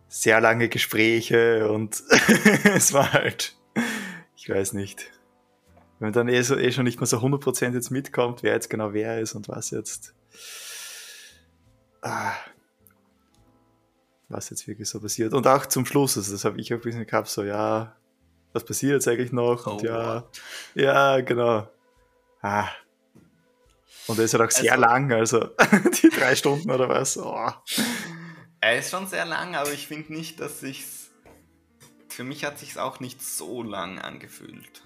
sehr 0.08 0.40
lange 0.40 0.68
Gespräche 0.68 1.70
und 1.70 2.02
es 2.64 2.92
war 2.92 3.12
halt, 3.12 3.56
ich 4.36 4.48
weiß 4.48 4.74
nicht, 4.74 5.10
wenn 6.02 6.08
man 6.08 6.12
dann 6.14 6.28
eh, 6.28 6.42
so, 6.42 6.56
eh 6.56 6.72
schon 6.72 6.82
nicht 6.82 6.98
mehr 6.98 7.06
so 7.06 7.18
100% 7.18 7.74
jetzt 7.74 7.90
mitkommt, 7.90 8.42
wer 8.42 8.54
jetzt 8.54 8.68
genau 8.68 8.92
wer 8.92 9.20
ist 9.20 9.34
und 9.34 9.48
was 9.48 9.70
jetzt, 9.70 10.14
ah, 12.02 12.32
was 14.28 14.50
jetzt 14.50 14.66
wirklich 14.66 14.88
so 14.88 14.98
passiert. 15.00 15.32
Und 15.32 15.46
auch 15.46 15.64
zum 15.66 15.86
Schluss, 15.86 16.16
also 16.16 16.32
das 16.32 16.44
habe 16.44 16.60
ich 16.60 16.72
auch 16.74 16.78
ein 16.78 16.82
bisschen 16.82 17.06
gehabt, 17.06 17.28
so 17.28 17.44
ja, 17.44 17.94
was 18.52 18.64
passiert 18.64 18.94
jetzt 18.94 19.06
eigentlich 19.06 19.30
noch? 19.30 19.66
Und 19.68 19.82
Oh, 19.82 19.86
ja, 19.86 20.16
what? 20.16 20.42
ja, 20.74 21.20
genau. 21.20 21.68
Ah. 22.40 22.68
Und 24.08 24.18
der 24.18 24.24
ist 24.24 24.34
halt 24.34 24.42
auch 24.42 24.50
sehr 24.50 24.72
Also- 24.72 24.84
lang, 24.84 25.12
also 25.12 25.50
die 26.02 26.08
drei 26.08 26.34
Stunden 26.34 26.68
oder 26.70 26.88
was. 26.88 27.16
Oh. 27.16 27.48
Er 28.60 28.78
ist 28.78 28.90
schon 28.90 29.06
sehr 29.06 29.24
lang, 29.24 29.54
aber 29.54 29.72
ich 29.72 29.86
finde 29.86 30.12
nicht, 30.12 30.40
dass 30.40 30.58
sich's. 30.58 31.10
Für 32.08 32.24
mich 32.24 32.44
hat 32.44 32.58
sich's 32.58 32.76
auch 32.76 32.98
nicht 32.98 33.22
so 33.22 33.62
lang 33.62 33.98
angefühlt, 34.00 34.82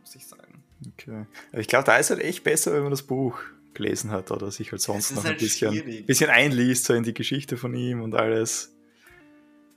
muss 0.00 0.14
ich 0.14 0.26
sagen. 0.26 0.57
Okay. 0.86 1.26
Aber 1.52 1.60
ich 1.60 1.68
glaube, 1.68 1.84
da 1.84 1.96
ist 1.96 2.10
halt 2.10 2.20
echt 2.20 2.44
besser, 2.44 2.72
wenn 2.72 2.82
man 2.82 2.90
das 2.90 3.02
Buch 3.02 3.38
gelesen 3.74 4.10
hat 4.10 4.30
oder 4.30 4.50
sich 4.50 4.72
halt 4.72 4.80
sonst 4.80 5.12
noch 5.12 5.22
ein 5.24 5.30
halt 5.30 5.38
bisschen, 5.38 5.72
schwierig. 5.72 6.06
bisschen 6.06 6.30
einliest, 6.30 6.84
so 6.84 6.94
in 6.94 7.02
die 7.02 7.14
Geschichte 7.14 7.56
von 7.56 7.74
ihm 7.74 8.02
und 8.02 8.14
alles. 8.14 8.74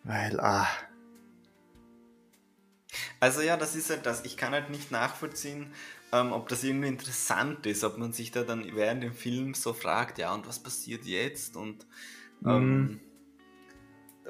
Weil, 0.04 0.39
ah, 0.39 0.68
Also 3.20 3.41
ja, 3.41 3.58
das 3.58 3.76
ist 3.76 3.89
halt 3.89 4.06
das. 4.06 4.26
Ich 4.26 4.36
kann 4.38 4.52
halt 4.54 4.70
nicht 4.70 4.91
nachvollziehen, 4.91 5.68
ähm, 6.12 6.32
ob 6.34 6.49
das 6.49 6.64
irgendwie 6.64 6.88
interessant 6.88 7.66
ist, 7.66 7.84
ob 7.84 7.97
man 7.97 8.12
sich 8.14 8.32
da 8.32 8.43
dann 8.43 8.76
während 8.76 9.04
dem 9.04 9.14
Film 9.14 9.54
so 9.54 9.74
fragt, 9.74 10.18
ja, 10.18 10.34
und 10.34 10.47
was 10.47 10.60
passiert 10.60 11.06
jetzt? 11.06 11.56
Und 11.56 11.86
ähm, 12.45 12.99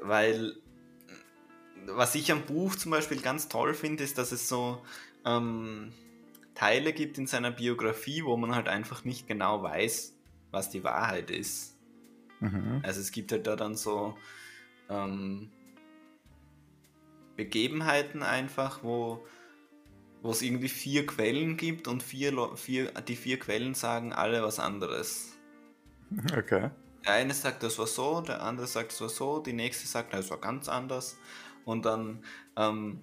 weil 0.00 0.56
was 1.86 2.14
ich 2.14 2.30
am 2.30 2.42
Buch 2.42 2.76
zum 2.76 2.90
Beispiel 2.92 3.20
ganz 3.20 3.48
toll 3.48 3.74
finde, 3.74 4.04
ist, 4.04 4.18
dass 4.18 4.30
es 4.30 4.48
so 4.48 4.82
ähm, 5.24 5.92
Teile 6.54 6.92
gibt 6.92 7.18
in 7.18 7.26
seiner 7.26 7.50
Biografie, 7.50 8.24
wo 8.24 8.36
man 8.36 8.54
halt 8.54 8.68
einfach 8.68 9.04
nicht 9.04 9.26
genau 9.26 9.62
weiß, 9.62 10.14
was 10.50 10.70
die 10.70 10.84
Wahrheit 10.84 11.30
ist. 11.30 11.76
mhm. 12.40 12.80
Also 12.82 13.00
es 13.00 13.12
gibt 13.12 13.32
halt 13.32 13.46
da 13.46 13.56
dann 13.56 13.74
so 13.74 14.16
ähm, 14.88 15.50
Begebenheiten 17.36 18.22
einfach, 18.22 18.82
wo 18.82 19.24
wo 20.22 20.30
es 20.30 20.42
irgendwie 20.42 20.68
vier 20.68 21.04
Quellen 21.04 21.56
gibt 21.56 21.88
und 21.88 22.02
vier, 22.02 22.50
vier, 22.54 22.92
die 22.92 23.16
vier 23.16 23.38
Quellen 23.38 23.74
sagen 23.74 24.12
alle 24.12 24.42
was 24.42 24.60
anderes. 24.60 25.36
okay. 26.36 26.70
Der 27.04 27.14
eine 27.14 27.34
sagt, 27.34 27.64
das 27.64 27.78
war 27.78 27.88
so, 27.88 28.20
der 28.20 28.42
andere 28.42 28.68
sagt, 28.68 28.92
es 28.92 29.00
war 29.00 29.08
so, 29.08 29.40
die 29.40 29.52
nächste 29.52 29.88
sagt, 29.88 30.14
es 30.14 30.30
war 30.30 30.38
ganz 30.38 30.68
anders. 30.68 31.18
Und 31.64 31.84
dann 31.84 32.22
ähm, 32.56 33.02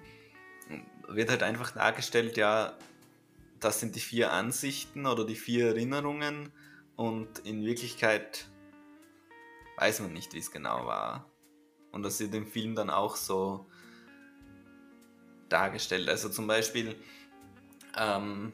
wird 1.09 1.29
halt 1.29 1.43
einfach 1.43 1.71
dargestellt, 1.71 2.37
ja, 2.37 2.77
das 3.59 3.79
sind 3.79 3.95
die 3.95 3.99
vier 3.99 4.31
Ansichten 4.31 5.05
oder 5.05 5.25
die 5.25 5.35
vier 5.35 5.67
Erinnerungen 5.67 6.51
und 6.95 7.39
in 7.39 7.65
Wirklichkeit 7.65 8.49
weiß 9.77 10.01
man 10.01 10.13
nicht, 10.13 10.33
wie 10.33 10.39
es 10.39 10.51
genau 10.51 10.85
war. 10.85 11.25
Und 11.91 12.03
das 12.03 12.19
ist 12.19 12.33
im 12.33 12.45
Film 12.45 12.75
dann 12.75 12.89
auch 12.89 13.15
so 13.15 13.69
dargestellt. 15.47 16.09
Also 16.09 16.29
zum 16.29 16.47
Beispiel, 16.47 16.95
ähm, 17.97 18.53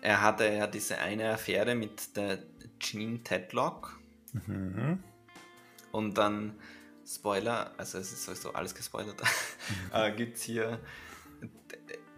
er 0.00 0.20
hatte 0.20 0.46
ja 0.52 0.66
diese 0.66 0.98
eine 0.98 1.30
Affäre 1.30 1.74
mit 1.74 2.16
der 2.16 2.42
Jean 2.78 3.24
Tedlock. 3.24 3.98
Mhm. 4.46 5.02
Und 5.92 6.18
dann, 6.18 6.58
Spoiler, 7.06 7.72
also 7.78 7.98
es 7.98 8.12
ist 8.12 8.24
sowieso 8.24 8.52
alles 8.52 8.74
gespoilert, 8.74 9.22
mhm. 9.22 9.90
äh, 9.92 10.12
gibt 10.12 10.36
es 10.36 10.42
hier, 10.42 10.80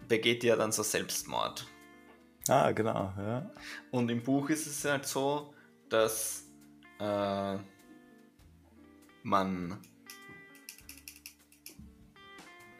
begeht 0.07 0.43
ja 0.43 0.55
dann 0.55 0.71
so 0.71 0.83
Selbstmord. 0.83 1.67
Ah, 2.49 2.71
genau, 2.71 3.13
ja. 3.17 3.49
Und 3.91 4.09
im 4.09 4.23
Buch 4.23 4.49
ist 4.49 4.67
es 4.67 4.85
halt 4.85 5.05
so, 5.05 5.53
dass 5.89 6.45
äh, 6.99 7.57
man 9.23 9.79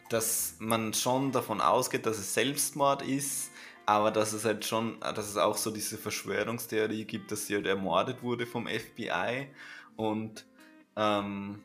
dass 0.10 0.56
man 0.60 0.94
schon 0.94 1.32
davon 1.32 1.62
ausgeht, 1.62 2.06
dass 2.06 2.18
es 2.18 2.34
Selbstmord 2.34 3.02
ist, 3.02 3.52
aber 3.86 4.12
dass 4.12 4.34
es 4.34 4.46
halt 4.46 4.66
schon, 4.66 5.00
dass 5.02 5.28
es 5.28 5.38
auch 5.38 5.58
so 5.58 5.72
diese 5.72 5.98
Verschwörungstheorie 5.98 7.06
gibt, 7.06 7.32
dass 7.32 7.48
sie 7.48 7.56
halt 7.56 7.68
ermordet 7.68 8.24
wurde 8.24 8.46
vom 8.46 8.68
FBI 8.68 9.48
und 9.96 10.46
ähm, 10.96 11.62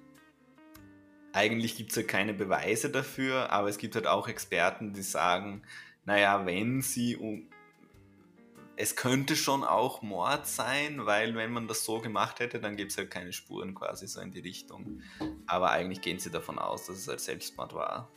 eigentlich 1.32 1.76
gibt 1.76 1.90
es 1.90 1.96
halt 1.96 2.09
keine 2.09 2.34
Beweise 2.34 2.90
dafür, 2.90 3.50
aber 3.50 3.68
es 3.68 3.78
gibt 3.78 3.94
halt 3.94 4.07
auch 4.07 4.28
Experten, 4.28 4.92
die 4.92 5.03
sagen, 5.03 5.62
naja, 6.05 6.44
wenn 6.44 6.82
sie 6.82 7.16
es 8.77 8.97
könnte 8.97 9.37
schon 9.37 9.64
auch 9.64 10.03
Mord 10.03 10.47
sein, 10.47 11.05
weil 11.07 11.35
wenn 11.35 11.53
man 11.53 11.68
das 11.68 11.85
so 11.85 12.01
gemacht 12.01 12.41
hätte, 12.41 12.61
dann 12.61 12.77
gibt 12.77 12.93
es 12.93 12.99
halt 12.99 13.11
keine 13.11 13.33
Spuren 13.33 13.75
quasi 13.75 14.07
so 14.07 14.20
in 14.20 14.31
die 14.31 14.41
Richtung. 14.41 15.03
Aber 15.47 15.70
eigentlich 15.70 16.01
gehen 16.01 16.18
sie 16.18 16.31
davon 16.31 16.59
aus, 16.59 16.87
dass 16.87 16.97
es 16.97 17.09
halt 17.09 17.20
Selbstmord 17.20 17.75
war. 17.75 18.09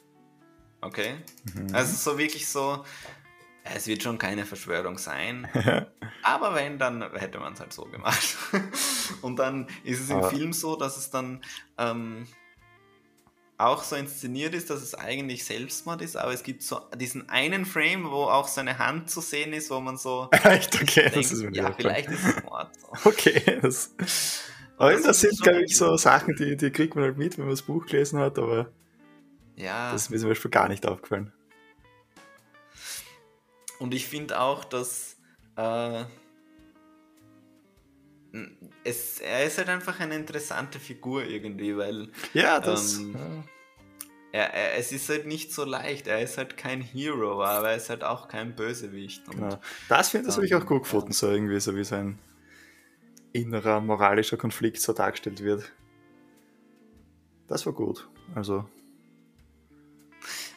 Okay. 0.81 1.15
Mhm. 1.53 1.73
Also 1.73 2.11
so 2.11 2.17
wirklich 2.17 2.47
so, 2.47 2.85
es 3.63 3.87
wird 3.87 4.03
schon 4.03 4.17
keine 4.17 4.45
Verschwörung 4.45 4.97
sein. 4.97 5.47
aber 6.23 6.55
wenn, 6.55 6.77
dann 6.77 7.01
hätte 7.13 7.39
man 7.39 7.53
es 7.53 7.59
halt 7.59 7.73
so 7.73 7.85
gemacht. 7.85 8.37
Und 9.21 9.37
dann 9.37 9.67
ist 9.83 9.99
es 9.99 10.09
im 10.09 10.17
aber 10.17 10.29
Film 10.29 10.53
so, 10.53 10.75
dass 10.75 10.97
es 10.97 11.09
dann 11.09 11.43
ähm, 11.77 12.27
auch 13.57 13.83
so 13.83 13.95
inszeniert 13.95 14.53
ist, 14.53 14.69
dass 14.69 14.81
es 14.81 14.95
eigentlich 14.95 15.45
Selbstmord 15.45 16.01
ist, 16.01 16.17
aber 16.17 16.33
es 16.33 16.43
gibt 16.43 16.61
so 16.61 16.81
diesen 16.97 17.29
einen 17.29 17.65
Frame, 17.65 18.11
wo 18.11 18.23
auch 18.23 18.47
seine 18.47 18.77
Hand 18.77 19.09
zu 19.09 19.21
sehen 19.21 19.53
ist, 19.53 19.69
wo 19.69 19.79
man 19.79 19.97
so. 19.97 20.29
Echt, 20.43 20.75
okay, 20.75 21.09
denkt, 21.09 21.17
das 21.17 21.31
ist 21.31 21.43
mir 21.43 21.53
Ja, 21.53 21.73
vielleicht 21.73 22.09
ist 22.09 22.25
es 22.25 22.43
Mord. 22.43 22.69
Okay, 23.05 23.59
das. 23.61 23.91
Aber 24.77 24.91
das, 24.91 25.03
das 25.03 25.21
sind, 25.21 25.41
glaube 25.41 25.63
ich, 25.63 25.77
so 25.77 25.95
Sachen, 25.95 26.35
die, 26.35 26.57
die 26.57 26.69
kriegt 26.69 26.95
man 26.95 27.05
halt 27.05 27.17
mit, 27.17 27.37
wenn 27.37 27.45
man 27.45 27.53
das 27.53 27.61
Buch 27.61 27.85
gelesen 27.85 28.19
hat, 28.19 28.37
aber 28.37 28.71
ja. 29.55 29.91
Das 29.91 30.03
ist 30.03 30.09
mir 30.09 30.17
zum 30.17 30.29
Beispiel 30.29 30.51
gar 30.51 30.67
nicht 30.67 30.85
aufgefallen. 30.85 31.31
Und 33.79 33.93
ich 33.93 34.07
finde 34.07 34.39
auch, 34.39 34.63
dass 34.65 35.17
äh, 35.55 36.03
es, 38.83 39.19
er 39.19 39.45
ist 39.45 39.57
halt 39.57 39.69
einfach 39.69 39.99
eine 39.99 40.15
interessante 40.15 40.79
Figur 40.79 41.23
irgendwie, 41.23 41.75
weil. 41.77 42.09
Ja, 42.33 42.59
das. 42.59 42.97
Ähm, 42.97 43.15
ja. 43.15 43.43
Er, 44.31 44.53
er, 44.53 44.77
es 44.77 44.91
ist 44.91 45.07
halt 45.07 45.25
nicht 45.25 45.53
so 45.53 45.63
leicht. 45.63 46.07
Er 46.07 46.21
ist 46.21 46.37
halt 46.37 46.57
kein 46.57 46.81
Hero, 46.81 47.43
aber 47.43 47.69
er 47.69 47.77
ist 47.77 47.89
halt 47.89 48.03
auch 48.03 48.27
kein 48.27 48.55
Bösewicht. 48.55 49.27
Und, 49.29 49.35
genau. 49.35 49.59
Das 49.87 50.09
finde 50.09 50.29
ich 50.29 50.51
ähm, 50.51 50.61
auch 50.61 50.65
gut 50.65 50.83
gefunden, 50.83 51.13
so 51.13 51.29
irgendwie, 51.29 51.59
so 51.59 51.75
wie 51.75 51.85
sein 51.85 52.19
innerer 53.31 53.79
moralischer 53.79 54.37
Konflikt 54.37 54.81
so 54.81 54.93
dargestellt 54.93 55.41
wird. 55.41 55.71
Das 57.47 57.65
war 57.65 57.73
gut. 57.73 58.09
Also 58.33 58.65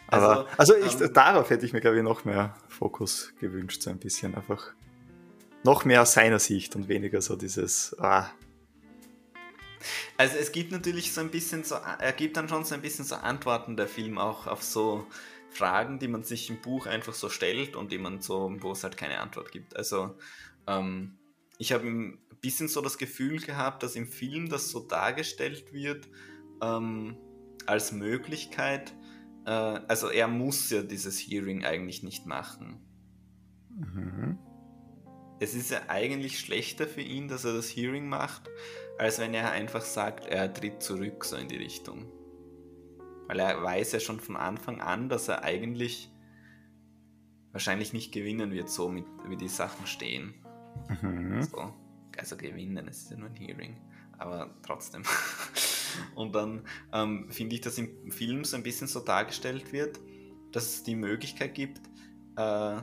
aber, 0.08 0.48
also, 0.56 0.74
also 0.74 0.86
ich, 0.86 1.00
ähm, 1.00 1.12
darauf 1.12 1.50
hätte 1.50 1.66
ich 1.66 1.72
mir, 1.72 1.80
glaube 1.80 1.98
ich, 1.98 2.02
noch 2.02 2.24
mehr 2.24 2.54
Fokus 2.68 3.32
gewünscht, 3.40 3.82
so 3.82 3.90
ein 3.90 3.98
bisschen 3.98 4.34
einfach. 4.34 4.72
Noch 5.68 5.84
mehr 5.84 6.00
aus 6.00 6.14
seiner 6.14 6.38
Sicht 6.38 6.76
und 6.76 6.88
weniger 6.88 7.20
so 7.20 7.36
dieses, 7.36 7.94
ah. 7.98 8.30
Also 10.16 10.38
es 10.38 10.50
gibt 10.50 10.72
natürlich 10.72 11.12
so 11.12 11.20
ein 11.20 11.30
bisschen 11.30 11.62
so, 11.62 11.74
er 11.74 12.12
gibt 12.14 12.38
dann 12.38 12.48
schon 12.48 12.64
so 12.64 12.74
ein 12.74 12.80
bisschen 12.80 13.04
so 13.04 13.16
Antworten 13.16 13.76
der 13.76 13.86
Film 13.86 14.16
auch 14.16 14.46
auf 14.46 14.62
so 14.62 15.06
Fragen, 15.50 15.98
die 15.98 16.08
man 16.08 16.22
sich 16.22 16.48
im 16.48 16.62
Buch 16.62 16.86
einfach 16.86 17.12
so 17.12 17.28
stellt 17.28 17.76
und 17.76 17.92
die 17.92 17.98
man 17.98 18.22
so, 18.22 18.50
wo 18.60 18.72
es 18.72 18.82
halt 18.82 18.96
keine 18.96 19.20
Antwort 19.20 19.52
gibt. 19.52 19.76
Also 19.76 20.16
ähm, 20.66 21.18
ich 21.58 21.74
habe 21.74 21.86
ein 21.86 22.18
bisschen 22.40 22.68
so 22.68 22.80
das 22.80 22.96
Gefühl 22.96 23.38
gehabt, 23.38 23.82
dass 23.82 23.94
im 23.94 24.06
Film 24.06 24.48
das 24.48 24.70
so 24.70 24.80
dargestellt 24.80 25.74
wird 25.74 26.08
ähm, 26.62 27.18
als 27.66 27.92
Möglichkeit, 27.92 28.94
äh, 29.44 29.50
also 29.50 30.08
er 30.08 30.28
muss 30.28 30.70
ja 30.70 30.80
dieses 30.80 31.18
Hearing 31.18 31.66
eigentlich 31.66 32.02
nicht 32.02 32.24
machen. 32.24 32.80
Mhm. 33.68 34.38
Es 35.40 35.54
ist 35.54 35.70
ja 35.70 35.82
eigentlich 35.88 36.40
schlechter 36.40 36.86
für 36.86 37.00
ihn, 37.00 37.28
dass 37.28 37.44
er 37.44 37.54
das 37.54 37.68
Hearing 37.68 38.08
macht, 38.08 38.50
als 38.98 39.18
wenn 39.18 39.34
er 39.34 39.52
einfach 39.52 39.82
sagt, 39.82 40.26
er 40.26 40.52
tritt 40.52 40.82
zurück 40.82 41.24
so 41.24 41.36
in 41.36 41.48
die 41.48 41.56
Richtung. 41.56 42.06
Weil 43.28 43.40
er 43.40 43.62
weiß 43.62 43.92
ja 43.92 44.00
schon 44.00 44.20
von 44.20 44.36
Anfang 44.36 44.80
an, 44.80 45.08
dass 45.08 45.28
er 45.28 45.44
eigentlich 45.44 46.10
wahrscheinlich 47.52 47.92
nicht 47.92 48.12
gewinnen 48.12 48.52
wird, 48.52 48.68
so 48.68 48.88
mit, 48.88 49.04
wie 49.28 49.36
die 49.36 49.48
Sachen 49.48 49.86
stehen. 49.86 50.34
Mhm. 51.02 51.42
So. 51.42 51.72
Also 52.16 52.36
gewinnen, 52.36 52.88
es 52.88 53.02
ist 53.02 53.10
ja 53.12 53.16
nur 53.16 53.28
ein 53.28 53.36
Hearing. 53.36 53.76
Aber 54.18 54.54
trotzdem. 54.64 55.02
Und 56.14 56.34
dann 56.34 56.64
ähm, 56.92 57.30
finde 57.30 57.54
ich, 57.54 57.60
dass 57.60 57.78
im 57.78 58.10
Film 58.10 58.44
so 58.44 58.56
ein 58.56 58.62
bisschen 58.62 58.88
so 58.88 59.00
dargestellt 59.00 59.72
wird, 59.72 60.00
dass 60.52 60.64
es 60.64 60.82
die 60.82 60.96
Möglichkeit 60.96 61.54
gibt, 61.54 61.80
äh, 62.36 62.80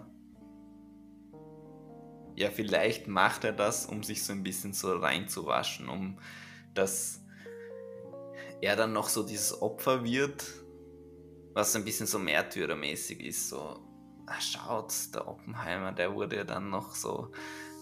ja, 2.35 2.49
vielleicht 2.51 3.07
macht 3.07 3.43
er 3.43 3.53
das, 3.53 3.85
um 3.85 4.03
sich 4.03 4.23
so 4.23 4.33
ein 4.33 4.43
bisschen 4.43 4.73
so 4.73 4.95
reinzuwaschen, 4.97 5.89
um 5.89 6.17
dass 6.73 7.21
er 8.61 8.75
dann 8.75 8.93
noch 8.93 9.09
so 9.09 9.23
dieses 9.23 9.61
Opfer 9.61 10.03
wird, 10.03 10.45
was 11.53 11.75
ein 11.75 11.85
bisschen 11.85 12.07
so 12.07 12.19
märtyrermäßig 12.19 13.21
ist, 13.21 13.49
so, 13.49 13.79
ach, 14.27 14.41
schaut, 14.41 14.93
der 15.13 15.27
Oppenheimer, 15.27 15.93
der 15.93 16.13
wurde 16.13 16.35
ja 16.35 16.43
dann 16.43 16.69
noch 16.69 16.93
so, 16.93 17.31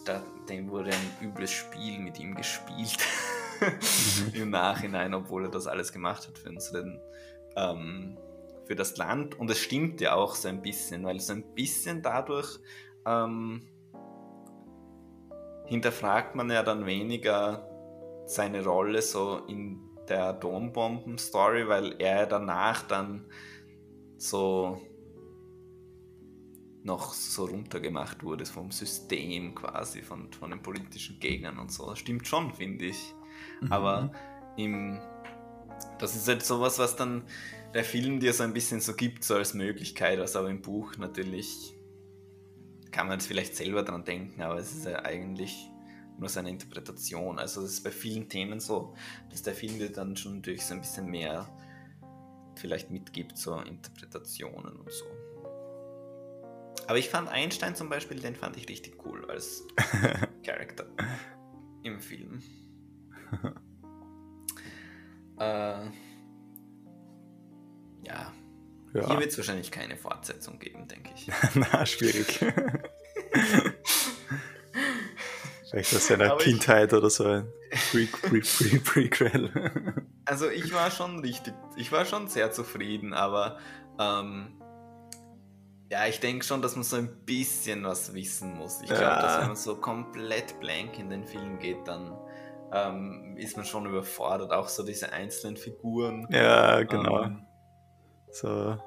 da, 0.06 0.22
dem 0.48 0.70
wurde 0.70 0.92
ein 0.92 1.28
übles 1.28 1.52
Spiel 1.52 2.00
mit 2.00 2.20
ihm 2.20 2.36
gespielt. 2.36 2.98
mhm. 3.60 4.34
im 4.34 4.50
Nachhinein, 4.50 5.14
obwohl 5.14 5.46
er 5.46 5.52
das 5.52 5.68
alles 5.68 5.92
gemacht 5.92 6.28
hat 6.28 6.38
für 6.38 6.50
unseren, 6.50 7.00
ähm, 7.56 8.18
für 8.66 8.76
das 8.76 8.98
Land. 8.98 9.40
Und 9.40 9.50
es 9.50 9.60
stimmt 9.60 10.02
ja 10.02 10.16
auch 10.16 10.36
so 10.36 10.48
ein 10.48 10.62
bisschen, 10.62 11.04
weil 11.04 11.20
so 11.20 11.34
ein 11.34 11.54
bisschen 11.54 12.02
dadurch 12.02 12.60
ähm, 13.06 13.68
hinterfragt 15.66 16.36
man 16.36 16.50
ja 16.50 16.64
dann 16.64 16.86
weniger 16.86 17.68
seine 18.26 18.64
Rolle 18.64 19.02
so 19.02 19.42
in 19.48 19.80
der 20.08 20.26
Atombomben-Story, 20.26 21.68
weil 21.68 21.96
er 22.00 22.26
danach 22.26 22.84
dann 22.84 23.26
so 24.18 24.82
noch 26.84 27.14
so 27.14 27.46
runtergemacht 27.46 28.24
wurde 28.24 28.46
vom 28.46 28.72
System 28.72 29.56
quasi, 29.56 30.02
von, 30.02 30.32
von 30.34 30.52
den 30.52 30.62
politischen 30.62 31.20
Gegnern 31.20 31.58
und 31.58 31.72
so. 31.72 31.90
Das 31.90 32.00
stimmt 32.00 32.28
schon, 32.28 32.54
finde 32.54 32.86
ich. 32.86 33.14
Mhm. 33.62 33.72
Aber 33.72 34.12
im, 34.58 35.00
das 36.00 36.16
ist 36.16 36.28
halt 36.28 36.44
sowas, 36.44 36.80
was 36.80 36.96
dann 36.96 37.24
der 37.74 37.86
Film 37.86 38.20
dir 38.20 38.34
so 38.34 38.44
ein 38.44 38.54
bisschen 38.54 38.82
so 38.82 38.94
gibt, 38.94 39.24
so 39.24 39.36
als 39.36 39.54
Möglichkeit, 39.54 40.20
was 40.20 40.36
aber 40.36 40.50
im 40.50 40.62
Buch 40.62 40.98
natürlich 40.98 41.74
kann 42.94 43.08
man 43.08 43.20
jetzt 43.20 43.28
vielleicht 43.28 43.56
selber 43.58 43.84
dran 43.84 44.06
denken, 44.06 44.42
aber 44.42 44.58
es 44.58 44.74
ist 44.74 44.86
ja 44.86 45.04
eigentlich 45.04 45.70
nur 46.18 46.30
seine 46.30 46.50
Interpretation. 46.50 47.40
Also 47.40 47.64
es 47.64 47.74
ist 47.74 47.84
bei 47.84 47.92
vielen 47.92 48.30
Themen 48.30 48.60
so, 48.60 48.96
dass 49.30 49.42
der 49.42 49.54
Film 49.54 49.80
dir 49.80 49.92
dann 49.92 50.16
schon 50.16 50.36
natürlich 50.36 50.66
so 50.66 50.76
ein 50.76 50.82
bisschen 50.82 51.08
mehr 51.08 51.50
vielleicht 52.56 52.92
mitgibt, 52.92 53.38
so 53.38 53.60
Interpretationen 53.60 54.76
und 54.78 54.92
so. 54.92 55.06
Aber 56.88 56.98
ich 56.98 57.10
fand 57.10 57.30
Einstein 57.30 57.76
zum 57.76 57.90
Beispiel, 57.90 58.20
den 58.20 58.36
fand 58.36 58.58
ich 58.58 58.70
richtig 58.70 59.04
cool 59.06 59.30
als 59.30 59.64
Charakter 60.44 60.86
im 61.84 62.00
Film. 62.00 62.44
äh, 65.40 65.42
ja. 65.42 65.92
ja. 68.04 68.34
Hier 68.94 69.20
wird 69.20 69.32
es 69.32 69.38
wahrscheinlich 69.38 69.72
keine 69.72 69.98
Fortsetzung 69.98 70.60
geben, 70.60 70.88
denke 70.88 71.12
ich. 71.16 71.32
Na, 71.56 71.86
schwierig. 71.86 72.40
Vielleicht 75.70 75.96
aus 75.96 76.08
seiner 76.08 76.32
Aber 76.32 76.38
Kindheit 76.38 76.92
ich, 76.92 76.98
oder 76.98 77.10
so 77.10 77.26
ein 77.26 77.48
Pre 77.92 78.06
Pre 78.06 78.42
Pre 78.42 78.80
Prequel. 78.80 79.50
also 80.26 80.50
ich 80.50 80.72
war 80.74 80.92
schon 80.92 81.20
richtig, 81.20 81.54
ich 81.76 81.92
war 81.92 82.06
schon 82.06 82.28
sehr 82.28 82.52
zufrieden, 82.52 83.14
aber 83.14 83.58
ähm, 84.00 84.62
ja, 85.92 86.06
ich 86.08 86.20
denke 86.20 86.46
schon, 86.46 86.62
dass 86.62 86.76
man 86.76 86.84
so 86.84 86.96
ein 86.98 87.26
bisschen 87.26 87.84
was 87.84 88.14
wissen 88.14 88.56
muss. 88.56 88.82
Ich 88.82 88.90
glaube, 88.90 89.04
ja. 89.04 89.22
dass 89.22 89.40
wenn 89.40 89.48
man 89.48 89.56
so 89.56 89.76
komplett 89.76 90.60
blank 90.60 91.00
in 91.00 91.10
den 91.10 91.26
Film 91.26 91.60
geht, 91.60 91.88
dann 91.88 92.18
ähm, 92.72 93.36
ist 93.38 93.58
man 93.58 93.66
schon 93.66 93.86
überfordert, 93.86 94.52
auch 94.52 94.68
so 94.68 94.84
diese 94.84 95.12
einzelnen 95.12 95.58
Figuren. 95.58 96.28
Ja, 96.32 96.84
genau. 96.84 97.24
Ähm, 97.24 97.46
so. 98.32 98.78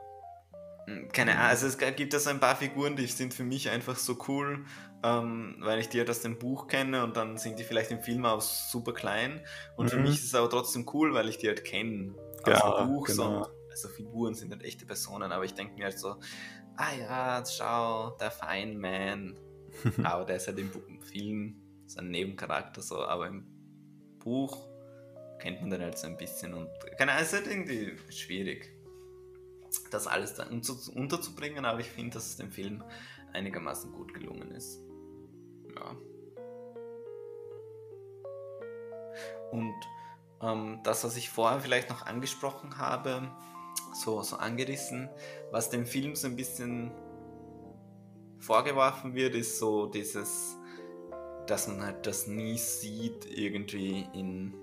Keine 1.13 1.33
Ahnung, 1.33 1.47
also 1.47 1.67
es 1.67 1.79
gibt 1.79 2.15
da 2.15 2.19
so 2.19 2.31
ein 2.31 2.39
paar 2.39 2.55
Figuren, 2.55 2.95
die 2.95 3.07
sind 3.07 3.35
für 3.35 3.43
mich 3.43 3.71
einfach 3.71 3.97
so 3.97 4.17
cool, 4.29 4.65
ähm, 5.03 5.57
weil 5.59 5.81
ich 5.81 5.89
die 5.89 5.99
halt 5.99 6.09
aus 6.09 6.21
dem 6.21 6.39
Buch 6.39 6.69
kenne 6.69 7.03
und 7.03 7.17
dann 7.17 7.39
sind 7.39 7.59
die 7.59 7.65
vielleicht 7.65 7.91
im 7.91 8.01
Film 8.01 8.25
auch 8.25 8.41
super 8.41 8.93
klein. 8.93 9.41
Und 9.77 9.87
mhm. 9.87 9.91
für 9.91 9.99
mich 9.99 10.15
ist 10.15 10.25
es 10.25 10.35
aber 10.35 10.49
trotzdem 10.49 10.89
cool, 10.95 11.13
weil 11.13 11.29
ich 11.29 11.39
die 11.39 11.49
halt 11.49 11.65
kenne 11.65 12.15
aus 12.45 12.61
ja, 12.61 12.85
dem 12.85 12.95
Buch. 12.95 13.07
Genau. 13.07 13.45
So. 13.45 13.51
Also 13.71 13.89
Figuren 13.89 14.35
sind 14.35 14.53
halt 14.53 14.63
echte 14.63 14.87
Personen, 14.87 15.33
aber 15.33 15.45
ich 15.45 15.55
denke 15.55 15.75
mir 15.75 15.85
halt 15.85 15.99
so, 15.99 16.17
ah 16.77 16.95
ja, 16.99 17.45
schau, 17.45 18.17
der 18.21 18.31
Feynman. 18.31 19.39
aber 20.05 20.25
der 20.25 20.37
ist 20.37 20.47
halt 20.47 20.59
im 20.59 20.71
Film 21.03 21.61
so 21.87 22.01
ein 22.01 22.11
Nebencharakter 22.11 22.83
so, 22.83 23.05
aber 23.05 23.27
im 23.27 23.47
Buch 24.19 24.67
kennt 25.39 25.61
man 25.61 25.71
den 25.71 25.83
halt 25.83 25.99
so 25.99 26.07
ein 26.07 26.17
bisschen 26.17 26.55
und 26.55 26.69
keine 26.97 27.13
Ahnung, 27.13 27.25
es 27.25 27.33
ist 27.33 27.39
halt 27.39 27.47
irgendwie 27.47 27.97
schwierig, 28.11 28.76
das 29.91 30.07
alles 30.07 30.35
da 30.35 30.47
unterzubringen, 30.47 31.65
aber 31.65 31.81
ich 31.81 31.91
finde, 31.91 32.15
dass 32.15 32.27
es 32.27 32.37
dem 32.37 32.51
Film 32.51 32.83
einigermaßen 33.33 33.93
gut 33.93 34.15
gelungen 34.15 34.51
ist. 34.53 34.81
Ja. 35.75 35.97
Und 39.51 39.75
ähm, 40.43 40.81
das, 40.85 41.05
was 41.05 41.17
ich 41.17 41.31
vorher 41.31 41.61
vielleicht 41.61 41.91
noch 41.91 42.05
angesprochen 42.05 42.79
habe, 42.79 43.31
so, 43.95 44.23
so 44.23 44.37
angerissen, 44.37 45.09
was 45.51 45.71
dem 45.71 45.87
Film 45.87 46.15
so 46.15 46.27
ein 46.27 46.37
bisschen 46.37 46.91
vorgeworfen 48.39 49.15
wird, 49.15 49.35
ist 49.35 49.59
so 49.59 49.87
dieses, 49.87 50.57
dass 51.47 51.69
man 51.69 51.83
halt 51.83 52.07
das 52.07 52.27
nie 52.27 52.59
sieht 52.59 53.27
irgendwie 53.27 54.07
in 54.13 54.55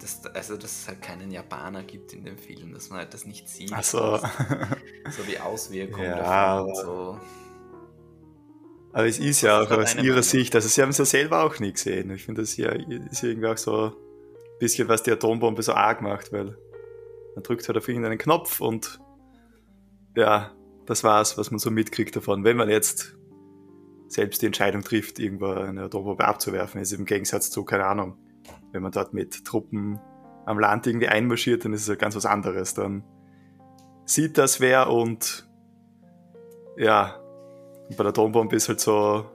das, 0.00 0.24
also 0.34 0.56
dass 0.56 0.82
es 0.82 0.88
halt 0.88 1.02
keinen 1.02 1.30
Japaner 1.30 1.82
gibt 1.82 2.12
in 2.12 2.24
dem 2.24 2.38
Film, 2.38 2.72
dass 2.72 2.90
man 2.90 3.00
halt 3.00 3.14
das 3.14 3.26
nicht 3.26 3.48
sieht. 3.48 3.72
Ach 3.72 3.82
so. 3.82 4.18
so 4.18 5.22
die 5.28 5.38
Auswirkungen 5.38 6.04
ja, 6.04 6.16
davon 6.16 6.70
aber, 6.70 6.74
so. 6.74 7.20
aber 8.92 9.06
es 9.06 9.18
ist 9.18 9.42
ja 9.42 9.60
auch 9.60 9.70
aus 9.70 9.94
ihrer 9.94 10.04
Meinung. 10.04 10.22
Sicht, 10.22 10.54
also 10.54 10.68
sie 10.68 10.82
haben 10.82 10.90
es 10.90 10.98
ja 10.98 11.04
selber 11.04 11.44
auch 11.44 11.58
nie 11.58 11.72
gesehen. 11.72 12.10
Ich 12.10 12.24
finde, 12.24 12.42
das 12.42 12.52
hier 12.52 12.72
ist 13.10 13.22
irgendwie 13.22 13.48
auch 13.48 13.58
so 13.58 13.86
ein 13.86 13.92
bisschen, 14.58 14.88
was 14.88 15.02
die 15.02 15.12
Atombombe 15.12 15.62
so 15.62 15.74
arg 15.74 16.02
macht, 16.02 16.32
weil 16.32 16.56
man 17.34 17.42
drückt 17.42 17.68
halt 17.68 17.78
auf 17.78 17.88
irgendeinen 17.88 18.18
Knopf 18.18 18.60
und 18.60 19.00
ja, 20.16 20.52
das 20.86 21.04
war's, 21.04 21.38
was 21.38 21.50
man 21.50 21.58
so 21.58 21.70
mitkriegt 21.70 22.16
davon. 22.16 22.42
Wenn 22.42 22.56
man 22.56 22.68
jetzt 22.68 23.16
selbst 24.08 24.42
die 24.42 24.46
Entscheidung 24.46 24.82
trifft, 24.82 25.20
irgendwo 25.20 25.46
eine 25.46 25.84
Atombombe 25.84 26.24
abzuwerfen, 26.24 26.80
ist 26.80 26.92
im 26.92 27.04
Gegensatz 27.04 27.50
zu, 27.50 27.64
keine 27.64 27.86
Ahnung, 27.86 28.16
wenn 28.72 28.82
man 28.82 28.92
dort 28.92 29.12
mit 29.12 29.44
Truppen 29.44 29.98
am 30.46 30.58
Land 30.58 30.86
irgendwie 30.86 31.08
einmarschiert, 31.08 31.64
dann 31.64 31.72
ist 31.72 31.82
es 31.82 31.88
ja 31.88 31.94
ganz 31.94 32.16
was 32.16 32.26
anderes. 32.26 32.74
Dann 32.74 33.04
sieht 34.04 34.38
das 34.38 34.60
wer 34.60 34.90
und 34.90 35.48
ja, 36.76 37.20
bei 37.90 37.96
der 37.96 38.06
Atombombe 38.06 38.56
ist 38.56 38.68
halt 38.68 38.80
so 38.80 39.26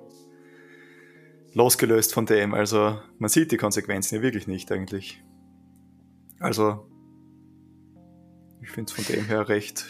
losgelöst 1.53 2.13
von 2.13 2.25
dem. 2.25 2.53
Also 2.53 2.99
man 3.17 3.29
sieht 3.29 3.51
die 3.51 3.57
Konsequenzen 3.57 4.15
ja 4.15 4.21
wirklich 4.21 4.47
nicht 4.47 4.71
eigentlich. 4.71 5.23
Also 6.39 6.89
ich 8.61 8.69
finde 8.71 8.91
es 8.91 8.95
von 8.95 9.15
dem 9.15 9.25
her 9.25 9.47
recht 9.47 9.85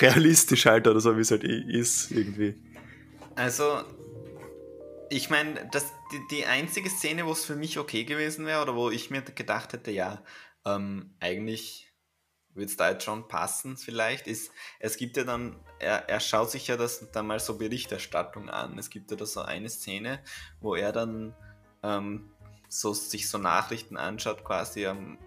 realistisch 0.00 0.66
halt 0.66 0.86
oder 0.86 1.00
so, 1.00 1.16
wie 1.16 1.20
es 1.20 1.30
halt 1.30 1.44
ist 1.44 2.10
irgendwie. 2.10 2.54
Also, 3.34 3.82
ich 5.10 5.30
meine, 5.30 5.70
die, 6.12 6.20
die 6.30 6.46
einzige 6.46 6.90
Szene, 6.90 7.26
wo 7.26 7.32
es 7.32 7.44
für 7.44 7.56
mich 7.56 7.78
okay 7.78 8.04
gewesen 8.04 8.46
wäre 8.46 8.62
oder 8.62 8.74
wo 8.74 8.90
ich 8.90 9.10
mir 9.10 9.22
gedacht 9.22 9.72
hätte, 9.72 9.90
ja, 9.90 10.22
ähm, 10.64 11.14
eigentlich 11.20 11.92
würde 12.54 12.66
es 12.66 12.76
da 12.76 12.90
jetzt 12.90 13.04
schon 13.04 13.28
passen 13.28 13.76
vielleicht, 13.76 14.26
ist, 14.26 14.50
es 14.80 14.96
gibt 14.96 15.16
ja 15.16 15.24
dann, 15.24 15.56
er, 15.78 16.08
er 16.08 16.20
schaut 16.20 16.50
sich 16.50 16.66
ja 16.68 16.76
das 16.76 17.10
dann 17.12 17.26
mal 17.26 17.38
so 17.38 17.58
Berichterstattung 17.58 18.48
an. 18.48 18.78
Es 18.78 18.88
gibt 18.88 19.10
ja 19.10 19.16
da 19.16 19.26
so 19.26 19.42
eine 19.42 19.68
Szene, 19.68 20.20
wo 20.60 20.74
er 20.74 20.92
dann 20.92 21.34
ähm, 21.82 22.30
so, 22.68 22.94
sich 22.94 23.28
so 23.28 23.38
Nachrichten 23.38 23.96
anschaut, 23.96 24.42
quasi 24.42 24.86
am 24.86 25.18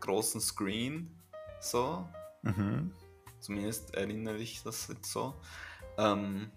großen 0.00 0.40
Screen, 0.40 1.14
so. 1.60 2.08
Mhm. 2.42 2.94
Zumindest 3.40 3.94
erinnere 3.94 4.38
ich 4.38 4.62
das 4.62 4.88
jetzt 4.88 5.12
so. 5.12 5.34
Ähm, 5.98 6.50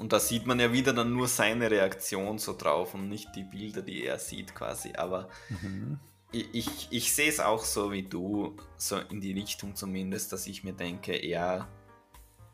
und 0.00 0.14
da 0.14 0.18
sieht 0.18 0.46
man 0.46 0.58
ja 0.58 0.72
wieder 0.72 0.94
dann 0.94 1.12
nur 1.12 1.28
seine 1.28 1.70
Reaktion 1.70 2.38
so 2.38 2.56
drauf 2.56 2.94
und 2.94 3.10
nicht 3.10 3.36
die 3.36 3.44
Bilder, 3.44 3.82
die 3.82 4.06
er 4.06 4.18
sieht 4.18 4.54
quasi. 4.54 4.94
Aber 4.96 5.28
mhm. 5.50 6.00
ich, 6.32 6.48
ich, 6.54 6.88
ich 6.90 7.14
sehe 7.14 7.28
es 7.28 7.38
auch 7.38 7.62
so 7.62 7.92
wie 7.92 8.04
du, 8.04 8.56
so 8.78 8.96
in 8.96 9.20
die 9.20 9.32
Richtung 9.32 9.76
zumindest, 9.76 10.32
dass 10.32 10.46
ich 10.46 10.64
mir 10.64 10.72
denke, 10.72 11.22
ja, 11.26 11.68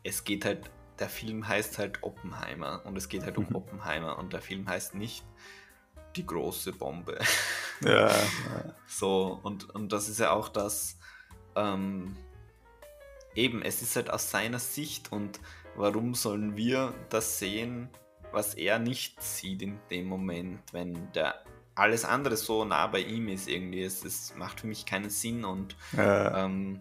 es 0.03 0.25
geht 0.25 0.43
halt, 0.43 0.69
der 0.99 1.07
Film 1.07 1.47
heißt 1.47 1.77
halt 1.77 2.03
Oppenheimer 2.03 2.81
und 2.85 2.97
es 2.97 3.07
geht 3.07 3.23
halt 3.23 3.37
um 3.37 3.45
mhm. 3.47 3.55
Oppenheimer 3.55 4.17
und 4.17 4.33
der 4.33 4.41
Film 4.41 4.67
heißt 4.67 4.95
nicht 4.95 5.23
die 6.17 6.25
große 6.25 6.73
Bombe. 6.73 7.17
Ja. 7.81 8.11
so, 8.87 9.39
und, 9.43 9.69
und 9.69 9.93
das 9.93 10.09
ist 10.09 10.19
ja 10.19 10.31
auch 10.31 10.49
das, 10.49 10.97
ähm, 11.55 12.17
eben, 13.35 13.61
es 13.61 13.83
ist 13.83 13.95
halt 13.95 14.09
aus 14.09 14.31
seiner 14.31 14.57
Sicht 14.57 15.11
und 15.11 15.39
warum 15.77 16.13
sollen 16.13 16.57
wir 16.57 16.93
das 17.09 17.39
sehen, 17.39 17.89
was 18.31 18.55
er 18.55 18.79
nicht 18.79 19.21
sieht 19.21 19.61
in 19.61 19.79
dem 19.89 20.07
Moment, 20.07 20.59
wenn 20.73 21.11
der 21.13 21.35
alles 21.75 22.05
andere 22.05 22.35
so 22.35 22.65
nah 22.65 22.87
bei 22.87 22.99
ihm 22.99 23.27
ist 23.27 23.47
irgendwie. 23.47 23.83
Es, 23.83 24.03
es 24.03 24.35
macht 24.35 24.61
für 24.61 24.67
mich 24.67 24.85
keinen 24.85 25.09
Sinn 25.09 25.45
und 25.45 25.75
ja. 25.95 26.45
ähm, 26.45 26.79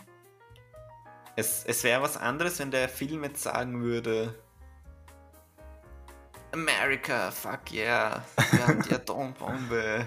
es, 1.37 1.65
es 1.65 1.85
wäre 1.85 2.03
was 2.03 2.17
anderes, 2.17 2.59
wenn 2.59 2.71
der 2.71 2.89
Film 2.89 3.23
jetzt 3.23 3.43
sagen 3.43 3.83
würde, 3.83 4.35
America, 6.53 7.31
fuck 7.31 7.71
yeah, 7.73 8.25
wir 8.51 8.67
haben 8.67 8.83
die 8.83 8.95
Atombombe 8.95 10.07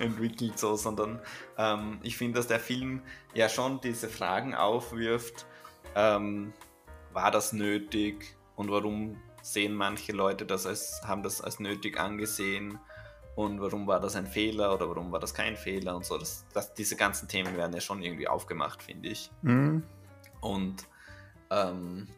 entwickelt 0.00 0.58
so, 0.58 0.74
sondern 0.74 1.20
ähm, 1.56 2.00
ich 2.02 2.16
finde, 2.16 2.40
dass 2.40 2.48
der 2.48 2.58
Film 2.58 3.02
ja 3.34 3.48
schon 3.48 3.80
diese 3.80 4.08
Fragen 4.08 4.56
aufwirft, 4.56 5.46
ähm, 5.94 6.52
war 7.14 7.30
das 7.30 7.52
nötig 7.52 8.36
und 8.56 8.70
warum 8.70 9.16
sehen 9.42 9.74
manche 9.74 10.12
Leute 10.12 10.46
das 10.46 10.66
als, 10.66 11.02
haben 11.04 11.22
das 11.22 11.40
als 11.40 11.58
nötig 11.58 11.98
angesehen 11.98 12.78
und 13.34 13.60
warum 13.60 13.86
war 13.86 14.00
das 14.00 14.14
ein 14.14 14.26
Fehler 14.26 14.74
oder 14.74 14.88
warum 14.88 15.10
war 15.10 15.18
das 15.18 15.34
kein 15.34 15.56
Fehler 15.56 15.96
und 15.96 16.04
so. 16.04 16.18
Das, 16.18 16.44
das 16.52 16.74
diese 16.74 16.96
ganzen 16.96 17.28
Themen 17.28 17.56
werden 17.56 17.72
ja 17.72 17.80
schon 17.80 18.02
irgendwie 18.02 18.28
aufgemacht, 18.28 18.82
finde 18.82 19.08
ich. 19.08 19.30
Mhm. 19.42 19.82
Und 20.40 20.86
ähm, 21.50 22.08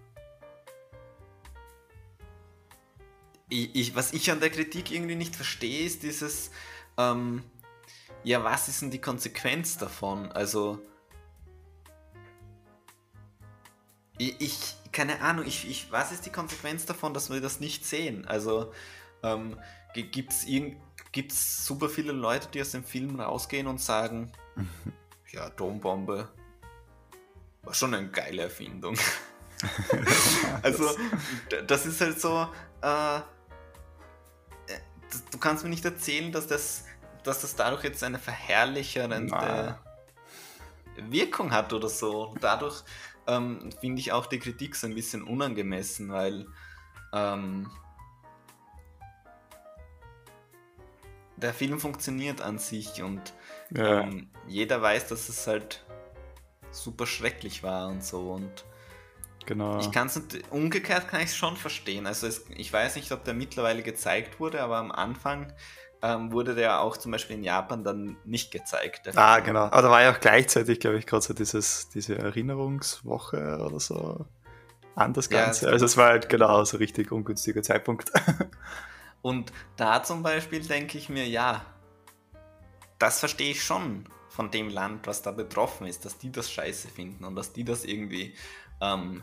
ich, 3.48 3.74
ich, 3.74 3.96
was 3.96 4.12
ich 4.12 4.30
an 4.30 4.40
der 4.40 4.50
Kritik 4.50 4.90
irgendwie 4.90 5.14
nicht 5.14 5.36
verstehe, 5.36 5.86
ist 5.86 6.02
dieses, 6.02 6.50
ähm, 6.98 7.44
ja, 8.24 8.42
was 8.42 8.68
ist 8.68 8.82
denn 8.82 8.90
die 8.90 9.00
Konsequenz 9.00 9.78
davon? 9.78 10.32
Also, 10.32 10.80
ich, 14.18 14.40
ich 14.40 14.76
keine 14.94 15.20
Ahnung, 15.20 15.44
ich, 15.44 15.68
ich, 15.68 15.90
was 15.90 16.12
ist 16.12 16.24
die 16.24 16.30
Konsequenz 16.30 16.86
davon, 16.86 17.12
dass 17.12 17.28
wir 17.28 17.40
das 17.40 17.60
nicht 17.60 17.84
sehen? 17.84 18.26
Also, 18.26 18.72
ähm, 19.22 19.58
gibt 19.92 20.32
es 20.32 21.66
super 21.66 21.88
viele 21.88 22.12
Leute, 22.12 22.48
die 22.54 22.60
aus 22.62 22.70
dem 22.70 22.84
Film 22.84 23.20
rausgehen 23.20 23.66
und 23.66 23.80
sagen, 23.80 24.32
ja, 25.32 25.46
Atombombe 25.46 26.28
war 27.62 27.74
schon 27.74 27.92
eine 27.92 28.08
geile 28.08 28.42
Erfindung. 28.42 28.96
also, 30.62 30.96
das 31.66 31.86
ist 31.86 32.00
halt 32.00 32.20
so, 32.20 32.48
äh, 32.80 33.20
du 35.30 35.38
kannst 35.38 35.64
mir 35.64 35.70
nicht 35.70 35.84
erzählen, 35.84 36.30
dass 36.30 36.46
das, 36.46 36.84
dass 37.24 37.40
das 37.40 37.56
dadurch 37.56 37.82
jetzt 37.84 38.04
eine 38.04 38.18
verherrlichende 38.18 39.78
Wirkung 40.96 41.52
hat 41.52 41.72
oder 41.72 41.88
so. 41.88 42.34
Dadurch 42.40 42.84
ähm, 43.26 43.70
finde 43.80 44.00
ich 44.00 44.12
auch 44.12 44.26
die 44.26 44.38
Kritik 44.38 44.76
so 44.76 44.86
ein 44.86 44.94
bisschen 44.94 45.22
unangemessen, 45.22 46.10
weil 46.10 46.46
ähm, 47.12 47.70
der 51.36 51.54
Film 51.54 51.80
funktioniert 51.80 52.40
an 52.40 52.58
sich 52.58 53.02
und 53.02 53.34
ja. 53.70 54.00
ähm, 54.00 54.28
jeder 54.46 54.80
weiß, 54.80 55.08
dass 55.08 55.28
es 55.28 55.46
halt 55.46 55.84
super 56.70 57.06
schrecklich 57.06 57.62
war 57.62 57.88
und 57.88 58.04
so 58.04 58.32
und 58.32 58.64
Genau. 59.46 59.78
Ich 59.78 59.92
kann 59.92 60.06
es 60.06 60.18
umgekehrt 60.50 61.08
kann 61.08 61.20
ich 61.20 61.26
es 61.26 61.36
schon 61.36 61.56
verstehen. 61.56 62.06
Also 62.06 62.26
es, 62.26 62.46
ich 62.56 62.72
weiß 62.72 62.96
nicht, 62.96 63.12
ob 63.12 63.24
der 63.24 63.34
mittlerweile 63.34 63.82
gezeigt 63.82 64.40
wurde, 64.40 64.62
aber 64.62 64.78
am 64.78 64.90
Anfang 64.90 65.52
ähm, 66.04 66.32
wurde 66.32 66.54
der 66.54 66.82
auch 66.82 66.98
zum 66.98 67.12
Beispiel 67.12 67.36
in 67.36 67.44
Japan 67.44 67.82
dann 67.82 68.16
nicht 68.26 68.50
gezeigt. 68.50 69.08
Ah, 69.16 69.36
Film. 69.36 69.46
genau. 69.46 69.64
Aber 69.64 69.82
da 69.82 69.90
war 69.90 70.02
ja 70.02 70.12
auch 70.12 70.20
gleichzeitig, 70.20 70.78
glaube 70.78 70.98
ich, 70.98 71.06
gerade 71.06 71.22
so 71.22 71.32
dieses, 71.32 71.88
diese 71.88 72.18
Erinnerungswoche 72.18 73.58
oder 73.58 73.80
so 73.80 74.26
an 74.94 75.14
das 75.14 75.30
Ganze. 75.30 75.64
Ja, 75.64 75.72
also 75.72 75.86
es 75.86 75.96
war 75.96 76.08
halt 76.08 76.28
genau 76.28 76.62
so 76.64 76.76
richtig 76.76 77.10
ungünstiger 77.10 77.62
Zeitpunkt. 77.62 78.12
Und 79.22 79.50
da 79.76 80.02
zum 80.02 80.22
Beispiel 80.22 80.60
denke 80.60 80.98
ich 80.98 81.08
mir, 81.08 81.26
ja, 81.26 81.64
das 82.98 83.20
verstehe 83.20 83.52
ich 83.52 83.64
schon 83.64 84.04
von 84.28 84.50
dem 84.50 84.68
Land, 84.68 85.06
was 85.06 85.22
da 85.22 85.30
betroffen 85.30 85.86
ist, 85.86 86.04
dass 86.04 86.18
die 86.18 86.30
das 86.30 86.52
scheiße 86.52 86.88
finden 86.88 87.24
und 87.24 87.34
dass 87.36 87.52
die 87.52 87.64
das 87.64 87.84
irgendwie 87.84 88.34
ähm, 88.82 89.22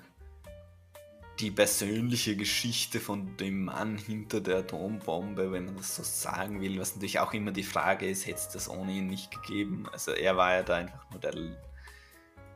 die 1.39 1.51
persönliche 1.51 2.35
Geschichte 2.35 2.99
von 2.99 3.35
dem 3.37 3.65
Mann 3.65 3.97
hinter 3.97 4.41
der 4.41 4.59
Atombombe, 4.59 5.51
wenn 5.51 5.65
man 5.65 5.77
das 5.77 5.95
so 5.95 6.03
sagen 6.03 6.61
will, 6.61 6.79
was 6.79 6.95
natürlich 6.95 7.19
auch 7.19 7.33
immer 7.33 7.51
die 7.51 7.63
Frage 7.63 8.07
ist, 8.07 8.27
hätte 8.27 8.39
es 8.39 8.49
das 8.49 8.69
ohne 8.69 8.91
ihn 8.91 9.07
nicht 9.07 9.31
gegeben. 9.31 9.87
Also 9.91 10.11
er 10.11 10.37
war 10.37 10.53
ja 10.53 10.63
da 10.63 10.75
einfach 10.75 11.09
nur 11.09 11.19
der, 11.19 11.33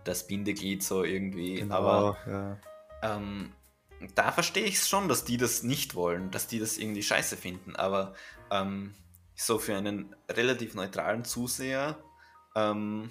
das 0.04 0.28
Bindeglied 0.28 0.84
so 0.84 1.04
irgendwie. 1.04 1.56
Genau, 1.56 1.76
Aber 1.76 2.18
ja. 2.28 3.16
ähm, 3.16 3.54
da 4.14 4.32
verstehe 4.32 4.66
ich 4.66 4.76
es 4.76 4.90
schon, 4.90 5.08
dass 5.08 5.24
die 5.24 5.38
das 5.38 5.64
nicht 5.64 5.96
wollen, 5.96 6.30
dass 6.32 6.48
die 6.48 6.60
das 6.60 6.78
irgendwie 6.78 7.04
scheiße 7.04 7.38
finden. 7.38 7.76
Aber 7.76 8.14
ähm, 8.52 8.94
so 9.36 9.58
für 9.58 9.76
einen 9.76 10.16
relativ 10.30 10.76
neutralen 10.76 11.24
Zuseher, 11.26 11.98
ähm, 12.56 13.10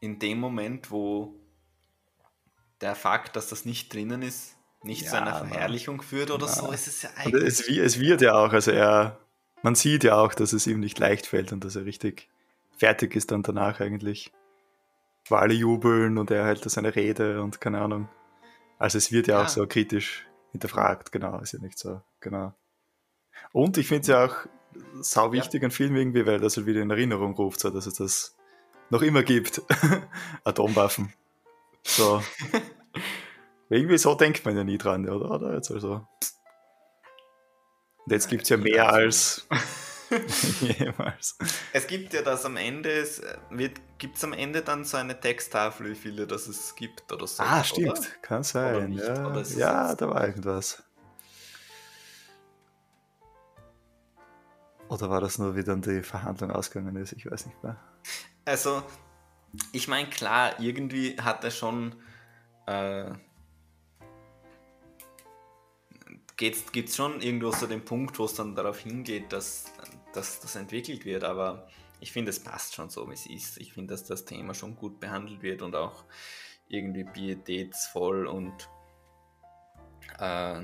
in 0.00 0.18
dem 0.18 0.38
Moment, 0.38 0.90
wo 0.90 1.34
der 2.80 2.94
Fakt, 2.94 3.36
dass 3.36 3.48
das 3.48 3.64
nicht 3.64 3.92
drinnen 3.92 4.22
ist, 4.22 4.56
nicht 4.82 5.02
ja, 5.02 5.10
zu 5.10 5.16
einer 5.16 5.34
Verherrlichung 5.34 6.02
führt 6.02 6.30
oder 6.30 6.46
na. 6.46 6.52
so, 6.52 6.70
ist 6.70 6.86
es 6.86 7.02
ja 7.02 7.10
eigentlich. 7.16 7.44
Es, 7.44 7.68
es, 7.68 8.00
wird 8.00 8.20
ja 8.20 8.34
auch, 8.34 8.52
also 8.52 8.70
er, 8.70 9.18
man 9.62 9.74
sieht 9.74 10.04
ja 10.04 10.16
auch, 10.16 10.34
dass 10.34 10.52
es 10.52 10.66
ihm 10.66 10.80
nicht 10.80 10.98
leicht 10.98 11.26
fällt 11.26 11.52
und 11.52 11.64
dass 11.64 11.76
er 11.76 11.84
richtig 11.84 12.28
fertig 12.76 13.16
ist 13.16 13.30
dann 13.30 13.42
danach 13.42 13.80
eigentlich. 13.80 14.32
Wo 15.28 15.34
alle 15.36 15.54
jubeln 15.54 16.18
und 16.18 16.30
er 16.30 16.46
hält 16.46 16.64
da 16.64 16.70
seine 16.70 16.94
Rede 16.94 17.42
und 17.42 17.60
keine 17.60 17.80
Ahnung. 17.80 18.08
Also 18.78 18.98
es 18.98 19.10
wird 19.10 19.26
ja, 19.26 19.38
ja. 19.38 19.44
auch 19.44 19.48
so 19.48 19.66
kritisch 19.66 20.26
hinterfragt, 20.52 21.10
genau, 21.10 21.40
ist 21.40 21.52
ja 21.52 21.58
nicht 21.58 21.78
so, 21.78 22.00
genau. 22.20 22.54
Und 23.52 23.76
ich 23.76 23.88
finde 23.88 24.02
es 24.02 24.06
ja 24.06 24.24
auch 24.26 24.36
sau 25.00 25.32
wichtig, 25.32 25.62
ja. 25.62 25.68
ein 25.68 25.72
Film 25.72 25.96
irgendwie, 25.96 26.26
weil 26.26 26.38
das 26.38 26.56
halt 26.56 26.66
wieder 26.66 26.82
in 26.82 26.90
Erinnerung 26.90 27.34
ruft, 27.34 27.60
so 27.60 27.70
dass 27.70 27.86
es 27.86 27.94
das 27.94 28.36
noch 28.90 29.02
immer 29.02 29.22
gibt. 29.22 29.62
Atomwaffen. 30.44 31.12
So. 31.86 32.22
irgendwie 33.70 33.98
so 33.98 34.14
denkt 34.14 34.44
man 34.44 34.56
ja 34.56 34.64
nie 34.64 34.78
dran, 34.78 35.08
oder? 35.08 35.30
oder? 35.30 35.54
Jetzt 35.54 35.70
also. 35.70 36.06
Und 38.04 38.12
jetzt 38.12 38.28
gibt 38.28 38.42
es 38.44 38.48
ja 38.48 38.56
mehr 38.56 38.92
als 38.92 39.46
jemals. 40.60 41.36
Es 41.72 41.86
gibt 41.86 42.12
ja 42.12 42.22
das 42.22 42.44
am 42.44 42.56
Ende, 42.56 42.90
es 42.90 43.22
gibt 43.98 44.16
es 44.16 44.24
am 44.24 44.32
Ende 44.32 44.62
dann 44.62 44.84
so 44.84 44.96
eine 44.96 45.18
Texttafel, 45.18 45.90
wie 45.90 45.94
viele 45.94 46.26
das 46.26 46.46
es 46.46 46.74
gibt 46.74 47.12
oder 47.12 47.26
so. 47.26 47.42
Ah, 47.42 47.64
stimmt, 47.64 47.90
oder? 47.90 48.00
kann 48.22 48.42
sein. 48.42 48.92
Ja, 48.92 49.42
ja 49.56 49.94
da 49.94 50.08
war 50.08 50.26
irgendwas. 50.26 50.82
Oder 54.88 55.10
war 55.10 55.20
das 55.20 55.38
nur, 55.38 55.56
wie 55.56 55.64
dann 55.64 55.82
die 55.82 56.02
Verhandlung 56.02 56.52
ausgegangen 56.52 56.94
ist? 56.96 57.12
Ich 57.12 57.28
weiß 57.28 57.46
nicht 57.46 57.62
mehr. 57.64 57.76
Also, 58.44 58.84
ich 59.72 59.88
meine, 59.88 60.08
klar, 60.08 60.58
irgendwie 60.60 61.16
hat 61.20 61.44
er 61.44 61.50
schon. 61.50 61.94
Äh, 62.66 63.12
Gibt 66.36 66.76
es 66.76 66.96
schon 66.96 67.22
irgendwo 67.22 67.50
so 67.50 67.66
den 67.66 67.82
Punkt, 67.82 68.18
wo 68.18 68.26
es 68.26 68.34
dann 68.34 68.54
darauf 68.54 68.80
hingeht, 68.80 69.32
dass, 69.32 69.72
dass 70.12 70.38
das 70.40 70.54
entwickelt 70.56 71.06
wird, 71.06 71.24
aber 71.24 71.66
ich 71.98 72.12
finde, 72.12 72.28
es 72.28 72.40
passt 72.40 72.74
schon 72.74 72.90
so, 72.90 73.08
wie 73.08 73.14
es 73.14 73.24
ist. 73.24 73.56
Ich 73.56 73.72
finde, 73.72 73.94
dass 73.94 74.04
das 74.04 74.26
Thema 74.26 74.52
schon 74.52 74.76
gut 74.76 75.00
behandelt 75.00 75.42
wird 75.42 75.62
und 75.62 75.74
auch 75.74 76.04
irgendwie 76.68 77.04
pietätsvoll 77.04 78.26
und 78.26 78.68
äh, 80.18 80.62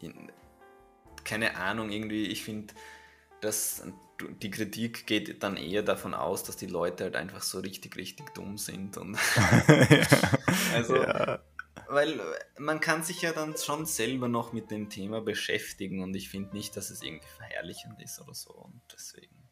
in, 0.00 0.30
keine 1.24 1.56
Ahnung, 1.56 1.90
irgendwie, 1.90 2.26
ich 2.26 2.44
finde, 2.44 2.72
dass 3.40 3.82
die 4.42 4.50
Kritik 4.50 5.06
geht 5.06 5.42
dann 5.42 5.56
eher 5.56 5.82
davon 5.82 6.14
aus, 6.14 6.44
dass 6.44 6.56
die 6.56 6.66
Leute 6.66 7.04
halt 7.04 7.16
einfach 7.16 7.42
so 7.42 7.60
richtig, 7.60 7.96
richtig 7.96 8.34
dumm 8.34 8.58
sind. 8.58 8.96
Und 8.96 9.18
also, 10.74 10.96
ja. 10.96 11.40
weil 11.88 12.20
man 12.58 12.80
kann 12.80 13.02
sich 13.02 13.22
ja 13.22 13.32
dann 13.32 13.56
schon 13.56 13.86
selber 13.86 14.28
noch 14.28 14.52
mit 14.52 14.70
dem 14.70 14.88
Thema 14.90 15.20
beschäftigen 15.20 16.02
und 16.02 16.14
ich 16.14 16.28
finde 16.28 16.56
nicht, 16.56 16.76
dass 16.76 16.90
es 16.90 17.02
irgendwie 17.02 17.28
verherrlichend 17.36 18.00
ist 18.02 18.20
oder 18.20 18.34
so 18.34 18.52
und 18.52 18.80
deswegen 18.92 19.48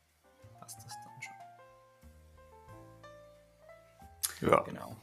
passt 0.59 0.79
das 0.85 0.95
dann 1.05 1.23
schon. 4.41 4.51
Ja. 4.51 4.61
Genau. 4.62 4.97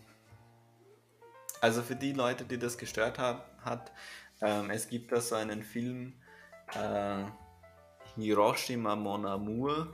Also 1.61 1.81
für 1.81 1.95
die 1.95 2.11
Leute, 2.11 2.43
die 2.43 2.59
das 2.59 2.77
gestört 2.77 3.17
hat, 3.17 3.45
hat 3.63 3.91
ähm, 4.41 4.69
es 4.69 4.89
gibt 4.89 5.11
da 5.13 5.21
so 5.21 5.35
einen 5.35 5.63
Film, 5.63 6.13
äh, 6.73 7.23
Hiroshima 8.15 8.95
Mon 8.95 9.25
Amour 9.25 9.93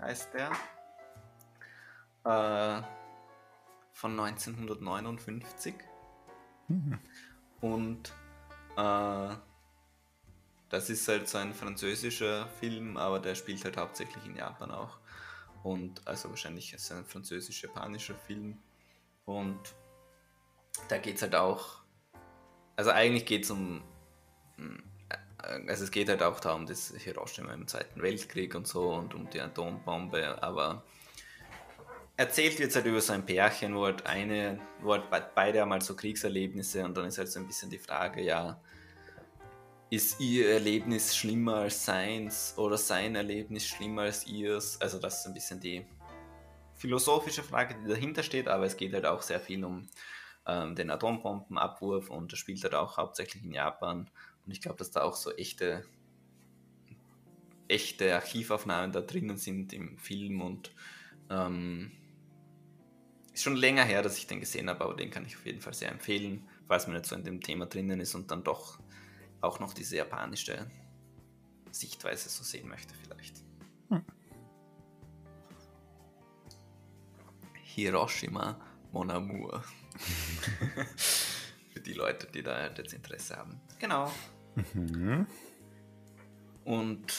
heißt 0.00 0.30
der. 0.34 0.50
Äh, 2.24 2.82
von 3.92 4.18
1959. 4.18 5.74
Mhm. 6.68 6.98
Und 7.60 8.12
äh, 8.76 9.34
das 10.68 10.90
ist 10.90 11.08
halt 11.08 11.28
so 11.28 11.38
ein 11.38 11.54
französischer 11.54 12.46
Film, 12.60 12.96
aber 12.96 13.20
der 13.20 13.34
spielt 13.34 13.64
halt 13.64 13.76
hauptsächlich 13.76 14.24
in 14.26 14.36
Japan 14.36 14.70
auch. 14.70 14.98
Und 15.62 16.06
also 16.06 16.28
wahrscheinlich 16.28 16.72
ist 16.72 16.84
es 16.84 16.92
ein 16.92 17.04
französisch-japanischer 17.04 18.14
Film. 18.14 18.58
Und 19.24 19.58
da 20.88 20.98
geht 20.98 21.16
es 21.16 21.22
halt 21.22 21.34
auch. 21.34 21.80
Also 22.76 22.90
eigentlich 22.90 23.24
geht 23.24 23.44
es 23.44 23.50
um 23.50 23.82
hm, 24.56 24.82
also 25.68 25.84
es 25.84 25.90
geht 25.90 26.08
halt 26.08 26.22
auch 26.22 26.40
da 26.40 26.54
um 26.54 26.66
das 26.66 26.92
Hiroshima 26.96 27.52
im 27.52 27.66
Zweiten 27.66 28.02
Weltkrieg 28.02 28.54
und 28.54 28.66
so 28.66 28.90
und 28.90 29.14
um 29.14 29.28
die 29.30 29.40
Atombombe, 29.40 30.42
aber 30.42 30.84
erzählt 32.16 32.58
wird 32.58 32.74
halt 32.74 32.86
über 32.86 33.00
so 33.00 33.12
ein 33.12 33.24
Pärchen, 33.24 33.74
wo 33.74 33.84
halt 33.84 34.06
eine, 34.06 34.58
wo 34.80 34.92
halt 34.92 35.04
beide 35.34 35.62
einmal 35.62 35.82
so 35.82 35.94
Kriegserlebnisse 35.94 36.84
und 36.84 36.96
dann 36.96 37.06
ist 37.06 37.18
halt 37.18 37.28
so 37.28 37.40
ein 37.40 37.46
bisschen 37.46 37.70
die 37.70 37.78
Frage, 37.78 38.22
ja, 38.22 38.60
ist 39.90 40.20
ihr 40.20 40.50
Erlebnis 40.50 41.14
schlimmer 41.14 41.56
als 41.56 41.84
seins 41.84 42.54
oder 42.56 42.76
sein 42.76 43.14
Erlebnis 43.14 43.66
schlimmer 43.66 44.02
als 44.02 44.26
ihrs? 44.26 44.80
Also 44.80 44.98
das 44.98 45.20
ist 45.20 45.26
ein 45.26 45.34
bisschen 45.34 45.60
die 45.60 45.86
philosophische 46.74 47.42
Frage, 47.42 47.76
die 47.82 47.88
dahinter 47.88 48.22
steht, 48.22 48.48
aber 48.48 48.64
es 48.64 48.76
geht 48.76 48.92
halt 48.92 49.06
auch 49.06 49.22
sehr 49.22 49.40
viel 49.40 49.64
um 49.64 49.88
ähm, 50.46 50.74
den 50.74 50.90
Atombombenabwurf 50.90 52.10
und 52.10 52.32
das 52.32 52.38
spielt 52.38 52.62
halt 52.64 52.74
auch 52.74 52.96
hauptsächlich 52.96 53.44
in 53.44 53.52
Japan 53.52 54.10
und 54.46 54.52
ich 54.52 54.60
glaube, 54.60 54.78
dass 54.78 54.90
da 54.90 55.02
auch 55.02 55.16
so 55.16 55.32
echte, 55.32 55.84
echte 57.68 58.14
Archivaufnahmen 58.14 58.92
da 58.92 59.00
drinnen 59.00 59.36
sind 59.36 59.72
im 59.72 59.98
Film 59.98 60.40
und 60.40 60.72
ähm, 61.28 61.90
ist 63.32 63.42
schon 63.42 63.56
länger 63.56 63.84
her, 63.84 64.02
dass 64.02 64.16
ich 64.16 64.26
den 64.26 64.40
gesehen 64.40 64.70
habe, 64.70 64.84
aber 64.84 64.94
den 64.94 65.10
kann 65.10 65.26
ich 65.26 65.36
auf 65.36 65.44
jeden 65.44 65.60
Fall 65.60 65.74
sehr 65.74 65.90
empfehlen, 65.90 66.48
falls 66.66 66.86
man 66.86 66.96
nicht 66.96 67.06
so 67.06 67.16
in 67.16 67.24
dem 67.24 67.40
Thema 67.40 67.66
drinnen 67.66 68.00
ist 68.00 68.14
und 68.14 68.30
dann 68.30 68.44
doch 68.44 68.78
auch 69.40 69.60
noch 69.60 69.74
diese 69.74 69.96
japanische 69.96 70.70
Sichtweise 71.70 72.28
so 72.28 72.44
sehen 72.44 72.68
möchte 72.68 72.94
vielleicht. 72.94 73.42
Hm. 73.90 74.04
Hiroshima 77.62 78.58
Mon 78.92 79.10
Amour. 79.10 79.62
Für 81.70 81.80
die 81.80 81.92
Leute, 81.92 82.28
die 82.32 82.42
da 82.42 82.68
jetzt 82.68 82.94
Interesse 82.94 83.36
haben. 83.36 83.60
Genau. 83.78 84.10
Mhm. 84.56 85.26
Und 86.64 87.14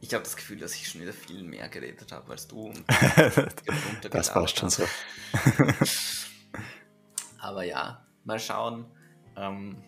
ich 0.00 0.14
habe 0.14 0.24
das 0.24 0.36
Gefühl, 0.36 0.58
dass 0.58 0.74
ich 0.74 0.88
schon 0.88 1.00
wieder 1.00 1.12
viel 1.12 1.42
mehr 1.42 1.68
geredet 1.68 2.12
habe 2.12 2.32
als 2.32 2.46
du. 2.46 2.72
das 4.10 4.32
passt 4.32 4.58
schon 4.58 4.70
so. 4.70 4.84
Aber 7.38 7.64
ja, 7.64 8.06
mal 8.24 8.38
schauen, 8.38 8.86
ähm, 9.36 9.82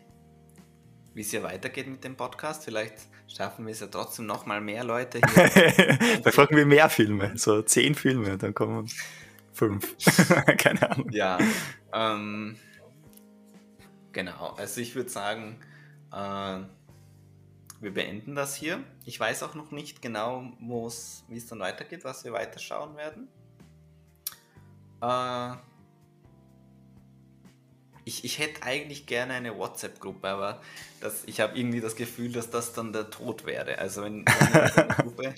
wie 1.14 1.20
es 1.20 1.30
hier 1.30 1.42
weitergeht 1.42 1.86
mit 1.86 2.04
dem 2.04 2.16
Podcast. 2.16 2.64
Vielleicht 2.64 2.94
schaffen 3.26 3.66
wir 3.66 3.72
es 3.72 3.80
ja 3.80 3.86
trotzdem 3.86 4.26
noch 4.26 4.46
mal 4.46 4.60
mehr 4.60 4.84
Leute 4.84 5.20
hier. 5.20 6.20
da 6.22 6.30
fragen 6.30 6.56
wir 6.56 6.66
mehr 6.66 6.88
Filme, 6.88 7.32
so 7.36 7.62
zehn 7.62 7.94
Filme, 7.94 8.38
dann 8.38 8.54
kommen 8.54 8.90
fünf. 9.52 9.96
Keine 10.58 10.90
Ahnung. 10.90 11.10
Ja, 11.10 11.38
ähm, 11.92 12.56
genau. 14.12 14.54
Also 14.56 14.80
ich 14.80 14.94
würde 14.94 15.10
sagen, 15.10 15.60
äh, 16.12 16.60
wir 17.80 17.94
beenden 17.94 18.34
das 18.34 18.56
hier. 18.56 18.82
Ich 19.04 19.18
weiß 19.18 19.42
auch 19.44 19.54
noch 19.54 19.70
nicht 19.70 20.02
genau, 20.02 20.52
wie 20.60 21.36
es 21.36 21.46
dann 21.46 21.60
weitergeht, 21.60 22.04
was 22.04 22.24
wir 22.24 22.32
weiterschauen 22.32 22.96
werden. 22.96 23.28
Äh, 25.00 25.56
ich, 28.04 28.24
ich 28.24 28.38
hätte 28.38 28.62
eigentlich 28.62 29.06
gerne 29.06 29.34
eine 29.34 29.56
WhatsApp-Gruppe, 29.56 30.28
aber 30.28 30.60
das, 31.00 31.24
ich 31.26 31.40
habe 31.40 31.56
irgendwie 31.58 31.80
das 31.80 31.94
Gefühl, 31.94 32.32
dass 32.32 32.50
das 32.50 32.72
dann 32.72 32.92
der 32.92 33.10
Tod 33.10 33.46
wäre. 33.46 33.78
Also 33.78 34.02
wenn, 34.02 34.24
wenn 34.24 34.54
wir 34.54 34.78
eine 34.78 34.94
Gruppe 34.94 35.34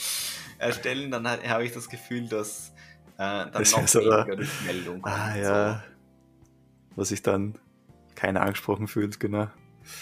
erstellen, 0.58 1.10
dann 1.10 1.26
habe 1.26 1.64
ich 1.64 1.72
das 1.72 1.88
Gefühl, 1.88 2.28
dass 2.28 2.72
äh, 3.14 3.18
dann 3.18 3.52
das 3.52 3.72
noch 3.72 3.94
weniger 3.94 4.38
Rückmeldung 4.38 5.00
kommt. 5.00 5.14
Ah 5.14 5.36
ja, 5.36 5.74
so. 5.74 6.96
was 6.96 7.08
sich 7.08 7.22
dann 7.22 7.54
keiner 8.14 8.42
angesprochen 8.42 8.88
fühlt, 8.88 9.20
genau. 9.20 9.48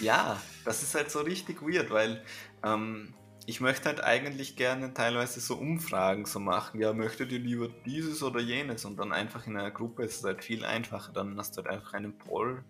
Ja, 0.00 0.40
das 0.64 0.82
ist 0.82 0.94
halt 0.94 1.10
so 1.10 1.20
richtig 1.20 1.62
weird, 1.62 1.90
weil 1.90 2.22
ähm, 2.62 3.14
ich 3.46 3.60
möchte 3.60 3.88
halt 3.88 4.02
eigentlich 4.02 4.56
gerne 4.56 4.92
teilweise 4.92 5.40
so 5.40 5.56
Umfragen 5.56 6.26
so 6.26 6.40
machen. 6.40 6.80
Ja, 6.80 6.92
möchtet 6.92 7.32
ihr 7.32 7.38
lieber 7.38 7.68
dieses 7.84 8.22
oder 8.22 8.40
jenes? 8.40 8.84
Und 8.84 8.96
dann 8.98 9.12
einfach 9.12 9.46
in 9.46 9.56
einer 9.56 9.70
Gruppe 9.70 10.04
ist 10.04 10.18
es 10.18 10.24
halt 10.24 10.42
viel 10.42 10.64
einfacher. 10.64 11.12
Dann 11.12 11.38
hast 11.38 11.56
du 11.56 11.62
halt 11.62 11.68
einfach 11.72 11.94
einen 11.94 12.18
Poll 12.18 12.64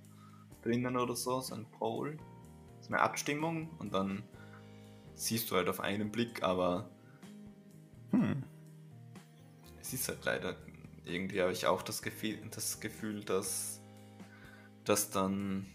drinnen 0.62 0.96
oder 0.96 1.16
so, 1.16 1.40
so 1.40 1.54
ein 1.54 1.66
Poll, 1.78 2.18
so 2.80 2.88
eine 2.88 3.00
Abstimmung 3.00 3.70
und 3.78 3.94
dann 3.94 4.22
siehst 5.14 5.50
du 5.50 5.56
halt 5.56 5.68
auf 5.68 5.80
einen 5.80 6.10
Blick, 6.10 6.42
aber 6.42 6.90
hm. 8.10 8.42
es 9.80 9.92
ist 9.92 10.08
halt 10.08 10.24
leider, 10.24 10.56
irgendwie 11.04 11.40
habe 11.40 11.52
ich 11.52 11.66
auch 11.66 11.82
das 11.82 12.02
Gefühl, 12.02 12.38
das 12.50 12.80
Gefühl 12.80 13.24
dass, 13.24 13.80
dass 14.84 15.10
dann 15.10 15.66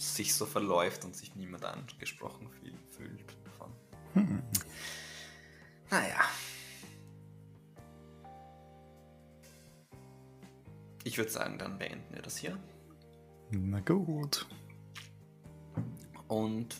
sich 0.00 0.34
so 0.34 0.46
verläuft 0.46 1.04
und 1.04 1.14
sich 1.14 1.34
niemand 1.36 1.64
angesprochen 1.64 2.48
fühlt 2.90 3.36
davon. 3.44 3.72
Hm. 4.14 4.42
Naja. 5.90 6.20
Ich 11.04 11.18
würde 11.18 11.30
sagen, 11.30 11.58
dann 11.58 11.78
beenden 11.78 12.14
wir 12.14 12.22
das 12.22 12.36
hier. 12.36 12.58
Na 13.50 13.80
gut. 13.80 14.46
Und 16.28 16.76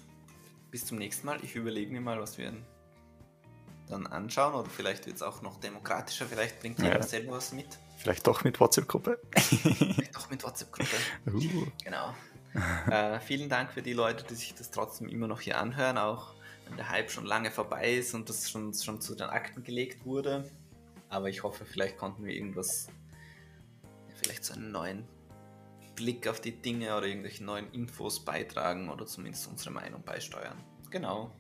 bis 0.71 0.87
zum 0.87 0.99
nächsten 0.99 1.27
Mal. 1.27 1.43
Ich 1.43 1.57
überlege 1.57 1.91
mir 1.91 2.01
mal, 2.01 2.21
was 2.21 2.39
wir 2.39 2.53
dann 3.89 4.07
anschauen. 4.07 4.55
Oder 4.55 4.71
vielleicht 4.71 5.07
wird 5.07 5.17
es 5.17 5.23
auch 5.23 5.43
noch 5.43 5.59
demokratischer. 5.59 6.27
Vielleicht 6.27 6.61
bringt 6.61 6.79
jeder 6.79 7.01
ja. 7.01 7.03
selber 7.03 7.33
was 7.33 7.53
mit. 7.53 7.79
Vielleicht 7.99 8.27
doch 8.27 8.45
mit 8.45 8.61
WhatsApp-Gruppe. 8.61 9.21
vielleicht 9.33 10.15
doch 10.15 10.31
mit 10.31 10.43
WhatsApp-Gruppe. 10.45 10.97
Uh. 11.27 11.67
Genau. 11.85 12.15
Äh, 12.91 13.21
vielen 13.21 13.49
Dank 13.49 13.73
für 13.73 13.83
die 13.83 13.93
Leute, 13.93 14.25
die 14.29 14.35
sich 14.35 14.55
das 14.55 14.71
trotzdem 14.71 15.09
immer 15.09 15.27
noch 15.27 15.41
hier 15.41 15.59
anhören, 15.59 15.99
auch 15.99 16.35
wenn 16.67 16.77
der 16.77 16.89
Hype 16.89 17.11
schon 17.11 17.27
lange 17.27 17.51
vorbei 17.51 17.95
ist 17.95 18.15
und 18.15 18.29
das 18.29 18.51
schon, 18.51 18.75
schon 18.75 19.01
zu 19.01 19.15
den 19.15 19.29
Akten 19.29 19.63
gelegt 19.63 20.05
wurde. 20.05 20.51
Aber 21.09 21.29
ich 21.29 21.43
hoffe, 21.43 21.65
vielleicht 21.65 21.97
konnten 21.97 22.25
wir 22.25 22.33
irgendwas, 22.33 22.89
vielleicht 24.23 24.45
so 24.45 24.55
einen 24.55 24.71
neuen 24.71 25.05
Blick 25.97 26.29
auf 26.29 26.41
die 26.41 26.53
Dinge 26.53 26.97
oder 26.97 27.07
irgendwelche 27.07 27.45
neuen 27.45 27.71
Infos 27.73 28.25
beitragen 28.25 28.89
oder 28.89 29.07
zumindest 29.07 29.49
unsere 29.49 29.71
Meinung 29.71 30.03
beisteuern. 30.03 30.57
Genau. 30.91 31.33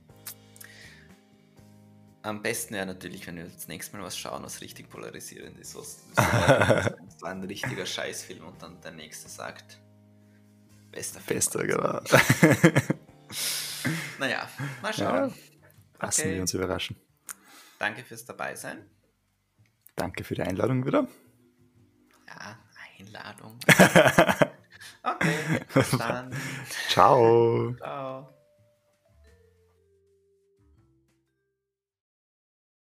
Am 2.23 2.43
besten 2.43 2.75
wäre 2.75 2.85
natürlich, 2.85 3.27
wenn 3.27 3.37
wir 3.37 3.45
das 3.45 3.69
nächste 3.69 3.97
Mal 3.97 4.03
was 4.03 4.19
schauen, 4.19 4.43
was 4.43 4.61
richtig 4.61 4.91
polarisierend 4.91 5.59
ist. 5.59 5.75
Was, 5.75 6.05
das 6.17 7.23
war 7.23 7.31
ein 7.31 7.43
richtiger 7.43 7.87
Scheißfilm 7.87 8.45
und 8.45 8.63
dann 8.63 8.79
der 8.83 8.93
nächste 8.93 9.29
sagt, 9.29 9.81
bester 10.91 11.21
Film. 11.21 11.37
Bester, 11.37 11.67
genau. 11.67 12.01
naja, 14.19 14.49
mal 14.83 14.93
schauen. 14.93 15.31
Ja, 15.31 15.35
lassen 16.01 16.21
okay. 16.21 16.35
wir 16.35 16.41
uns 16.43 16.55
überraschen. 16.55 16.97
Danke 17.79 18.05
fürs 18.05 18.25
Dabeisein. 18.25 18.85
Danke 19.97 20.25
für 20.25 20.35
die 20.35 20.43
Einladung 20.43 20.85
wieder. 20.87 21.07
Ja, 22.27 22.59
Einladung. 22.99 23.59
okay, 25.03 25.37
dann. 25.99 26.37
Ciao. 26.89 27.75
Ciao. 27.79 28.35